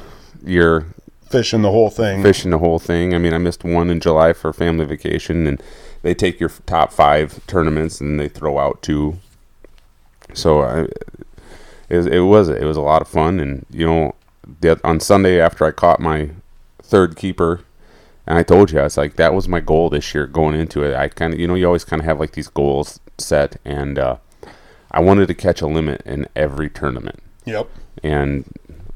year 0.43 0.85
fishing 1.29 1.61
the 1.61 1.71
whole 1.71 1.89
thing. 1.89 2.21
fishing 2.23 2.51
the 2.51 2.57
whole 2.59 2.79
thing. 2.79 3.13
I 3.13 3.17
mean, 3.17 3.33
I 3.33 3.37
missed 3.37 3.63
one 3.63 3.89
in 3.89 3.99
July 3.99 4.33
for 4.33 4.53
family 4.53 4.85
vacation, 4.85 5.45
and 5.47 5.61
they 6.01 6.13
take 6.13 6.39
your 6.39 6.49
top 6.65 6.91
five 6.93 7.45
tournaments 7.47 7.99
and 7.99 8.19
they 8.19 8.29
throw 8.29 8.57
out 8.59 8.81
two. 8.81 9.17
So 10.33 10.61
I, 10.61 10.79
it, 11.89 11.97
was- 11.97 12.05
it 12.07 12.19
was 12.19 12.49
it 12.49 12.63
was 12.63 12.77
a 12.77 12.81
lot 12.81 13.01
of 13.01 13.07
fun, 13.07 13.39
and 13.39 13.65
you 13.71 13.85
know, 13.85 14.15
the, 14.61 14.79
on 14.83 14.99
Sunday 14.99 15.39
after 15.39 15.65
I 15.65 15.71
caught 15.71 15.99
my 15.99 16.29
third 16.81 17.15
keeper, 17.15 17.61
and 18.25 18.37
I 18.37 18.43
told 18.43 18.71
you 18.71 18.79
I 18.79 18.83
was 18.83 18.97
like 18.97 19.15
that 19.15 19.33
was 19.33 19.47
my 19.47 19.59
goal 19.59 19.89
this 19.89 20.13
year 20.13 20.27
going 20.27 20.55
into 20.55 20.83
it. 20.83 20.95
I 20.95 21.07
kind 21.09 21.33
of 21.33 21.39
you 21.39 21.47
know 21.47 21.55
you 21.55 21.65
always 21.65 21.83
kind 21.85 22.01
of 22.01 22.05
have 22.05 22.19
like 22.19 22.31
these 22.33 22.47
goals 22.49 22.99
set, 23.17 23.57
and 23.65 23.97
uh, 23.99 24.17
I 24.91 25.01
wanted 25.01 25.27
to 25.27 25.33
catch 25.33 25.61
a 25.61 25.67
limit 25.67 26.01
in 26.05 26.27
every 26.35 26.69
tournament. 26.69 27.19
Yep. 27.47 27.67
And 28.03 28.45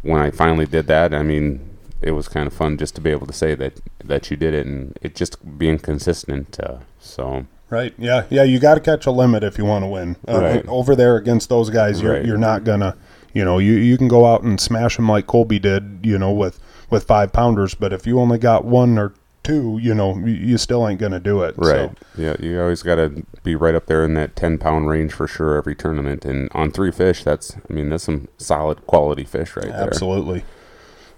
when 0.03 0.21
I 0.21 0.29
finally 0.31 0.65
did 0.65 0.87
that, 0.87 1.13
I 1.13 1.23
mean, 1.23 1.67
it 2.01 2.11
was 2.11 2.27
kind 2.27 2.47
of 2.47 2.53
fun 2.53 2.77
just 2.77 2.95
to 2.95 3.01
be 3.01 3.09
able 3.09 3.27
to 3.27 3.33
say 3.33 3.55
that 3.55 3.79
that 4.03 4.29
you 4.29 4.37
did 4.37 4.53
it, 4.53 4.65
and 4.65 4.97
it 5.01 5.15
just 5.15 5.57
being 5.57 5.79
consistent. 5.79 6.59
Uh, 6.59 6.77
so 6.99 7.45
Right. 7.69 7.93
Yeah. 7.97 8.25
Yeah. 8.29 8.43
You 8.43 8.59
got 8.59 8.75
to 8.75 8.81
catch 8.81 9.05
a 9.05 9.11
limit 9.11 9.43
if 9.43 9.57
you 9.57 9.63
want 9.65 9.83
to 9.83 9.87
win. 9.87 10.17
Uh, 10.27 10.41
Right. 10.41 10.65
Over 10.67 10.93
there 10.95 11.15
against 11.15 11.47
those 11.49 11.69
guys, 11.69 12.01
you're 12.01 12.13
Right. 12.13 12.25
you're 12.25 12.37
not 12.37 12.63
gonna. 12.63 12.95
You 13.33 13.45
know, 13.45 13.59
you 13.59 13.73
you 13.73 13.97
can 13.97 14.09
go 14.09 14.25
out 14.25 14.43
and 14.43 14.59
smash 14.59 14.97
them 14.97 15.07
like 15.07 15.25
Colby 15.27 15.57
did. 15.59 15.99
You 16.03 16.17
know, 16.19 16.31
with 16.33 16.59
with 16.89 17.05
five 17.05 17.31
pounders, 17.31 17.73
but 17.73 17.93
if 17.93 18.05
you 18.05 18.19
only 18.19 18.37
got 18.37 18.65
one 18.65 18.97
or 18.97 19.13
two, 19.43 19.79
you 19.81 19.93
know, 19.93 20.17
you, 20.17 20.57
still 20.57 20.87
ain't 20.87 20.99
gonna 20.99 21.19
do 21.19 21.41
it. 21.43 21.55
right, 21.57 21.89
So, 22.15 22.21
yeah, 22.21 22.35
you 22.39 22.61
always 22.61 22.83
got 22.83 22.95
to 22.95 23.23
be 23.43 23.55
right 23.55 23.73
up 23.75 23.87
there 23.87 24.03
in 24.03 24.13
that 24.15 24.35
ten 24.35 24.57
pound 24.57 24.87
range 24.87 25.13
for 25.13 25.27
sure 25.27 25.55
every 25.55 25.75
tournament. 25.75 26.25
And 26.25 26.49
on 26.53 26.71
three 26.71 26.91
fish, 26.91 27.23
that's 27.23 27.55
I 27.69 27.73
mean 27.73 27.89
that's 27.89 28.03
some 28.03 28.27
solid 28.37 28.85
quality 28.87 29.23
fish 29.23 29.55
right 29.55 29.65
there. 29.65 29.81
absolutely. 29.81 30.43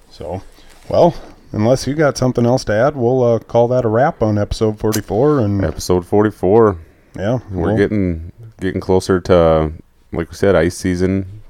So, 0.09 0.41
well, 0.89 1.15
unless 1.51 1.87
you 1.87 1.93
got 1.95 2.17
something 2.17 2.45
else 2.45 2.63
to 2.65 2.73
add, 2.73 2.95
we'll 2.95 3.23
uh, 3.23 3.39
call 3.39 3.67
that 3.69 3.83
a 3.85 3.87
wrap 3.87 4.21
on 4.21 4.37
episode 4.37 4.79
forty 4.79 5.01
four. 5.01 5.39
And 5.39 5.63
Episode 5.63 6.05
forty 6.05 6.31
four. 6.31 6.77
yeah, 7.15 7.39
We're 7.51 7.67
we'll- 7.67 7.77
getting 7.77 8.31
getting 8.59 8.79
closer 8.79 9.19
to, 9.19 9.73
like 10.13 10.29
we 10.29 10.35
said, 10.35 10.55
ice 10.55 10.77
season. 10.77 11.41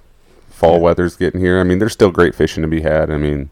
Fall 0.50 0.74
Yeah. 0.78 0.80
weather's 0.84 1.16
getting 1.18 1.40
here. 1.42 1.60
I 1.60 1.64
mean, 1.64 1.80
there's 1.80 1.94
still 1.94 2.10
great 2.12 2.34
fishing 2.34 2.62
to 2.64 2.68
be 2.70 2.82
had. 2.82 3.12
I 3.12 3.18
mean, 3.18 3.50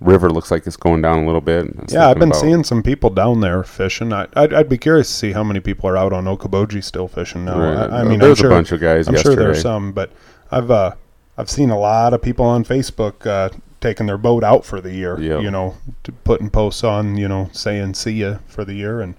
river 0.00 0.30
looks 0.30 0.50
like 0.50 0.66
it's 0.66 0.76
going 0.76 1.02
down 1.02 1.22
a 1.22 1.26
little 1.26 1.40
bit. 1.40 1.66
Yeah, 1.88 2.08
I've 2.08 2.18
been 2.18 2.30
about- 2.30 2.40
seeing 2.40 2.64
some 2.64 2.82
people 2.82 3.10
down 3.10 3.40
there 3.40 3.62
fishing. 3.62 4.12
I, 4.12 4.26
I'd, 4.34 4.52
I'd 4.52 4.68
be 4.68 4.78
curious 4.78 5.08
to 5.08 5.14
see 5.14 5.32
how 5.32 5.44
many 5.44 5.60
people 5.60 5.88
are 5.88 5.96
out 5.96 6.12
on 6.12 6.24
Okoboji 6.24 6.82
still 6.82 7.08
fishing 7.08 7.44
now. 7.44 7.58
Right. 7.58 7.90
I, 7.90 8.00
I 8.00 8.04
mean, 8.04 8.18
There's 8.18 8.40
I'm 8.40 8.46
a 8.46 8.50
bunch 8.50 8.72
of 8.72 8.80
guys 8.80 9.08
I'm 9.08 9.14
sure 9.14 9.32
yesterday. 9.32 9.42
there's 9.42 9.62
some, 9.62 9.92
but 9.92 10.10
I've 10.50 10.70
uh, 10.70 10.94
I've 11.38 11.50
seen 11.50 11.70
a 11.70 11.78
lot 11.78 12.12
of 12.14 12.22
people 12.22 12.44
on 12.44 12.64
Facebook 12.64 13.26
uh, 13.26 13.50
taking 13.80 14.06
their 14.06 14.18
boat 14.18 14.44
out 14.44 14.64
for 14.64 14.80
the 14.80 14.92
year. 14.92 15.18
Yep. 15.20 15.42
You 15.42 15.50
know, 15.50 15.76
to 16.04 16.12
putting 16.12 16.50
posts 16.50 16.84
on, 16.84 17.16
you 17.16 17.28
know, 17.28 17.48
saying 17.52 17.94
"see 17.94 18.12
ya" 18.12 18.38
for 18.46 18.64
the 18.64 18.74
year, 18.74 19.00
and 19.00 19.14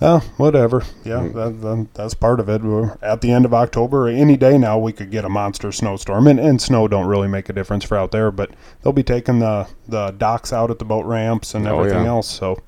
oh, 0.00 0.18
whatever. 0.36 0.82
Yeah, 1.04 1.20
Mm. 1.20 1.34
that, 1.34 1.60
that, 1.62 1.86
that's 1.94 2.14
part 2.14 2.40
of 2.40 2.48
it. 2.48 2.62
We're 2.62 2.96
at 3.02 3.20
the 3.20 3.30
end 3.32 3.44
of 3.44 3.54
October. 3.54 4.08
Any 4.08 4.36
day 4.36 4.58
now, 4.58 4.78
we 4.78 4.92
could 4.92 5.10
get 5.10 5.24
a 5.24 5.28
monster 5.28 5.70
snowstorm, 5.72 6.26
and, 6.26 6.40
and 6.40 6.60
snow 6.60 6.88
don't 6.88 7.06
really 7.06 7.28
make 7.28 7.48
a 7.48 7.52
difference 7.52 7.84
for 7.84 7.96
out 7.96 8.10
there. 8.10 8.30
But 8.30 8.50
they'll 8.82 8.92
be 8.92 9.02
taking 9.02 9.38
the 9.40 9.68
the 9.88 10.10
docks 10.12 10.52
out 10.52 10.70
at 10.70 10.78
the 10.78 10.84
boat 10.84 11.04
ramps 11.04 11.54
and 11.54 11.66
Oh, 11.68 11.78
everything 11.80 12.04
yeah. 12.04 12.08
else. 12.10 12.28
So. 12.28 12.58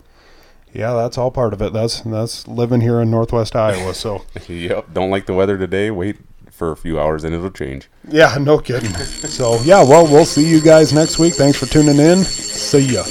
Yeah, 0.72 0.92
that's 0.94 1.16
all 1.18 1.30
part 1.30 1.52
of 1.52 1.62
it. 1.62 1.72
That's 1.72 2.00
that's 2.00 2.48
living 2.48 2.80
here 2.80 3.00
in 3.00 3.08
Northwest 3.08 3.54
Iowa. 3.54 3.94
So 3.94 4.22
Yep. 4.48 4.92
Don't 4.92 5.08
like 5.08 5.26
the 5.26 5.32
weather 5.34 5.56
today. 5.56 5.92
Wait 5.92 6.16
for 6.50 6.72
a 6.72 6.76
few 6.76 6.98
hours 7.00 7.22
and 7.22 7.32
it'll 7.32 7.50
change. 7.52 7.88
yeah, 8.08 8.36
no 8.40 8.58
kidding. 8.58 8.90
so 8.92 9.60
yeah, 9.62 9.84
well, 9.84 10.04
we'll 10.04 10.24
see 10.24 10.44
you 10.48 10.60
guys 10.60 10.92
next 10.92 11.20
week. 11.20 11.34
Thanks 11.34 11.58
for 11.58 11.66
tuning 11.66 11.98
in. 12.00 12.24
See 12.24 12.94
ya. 12.94 13.04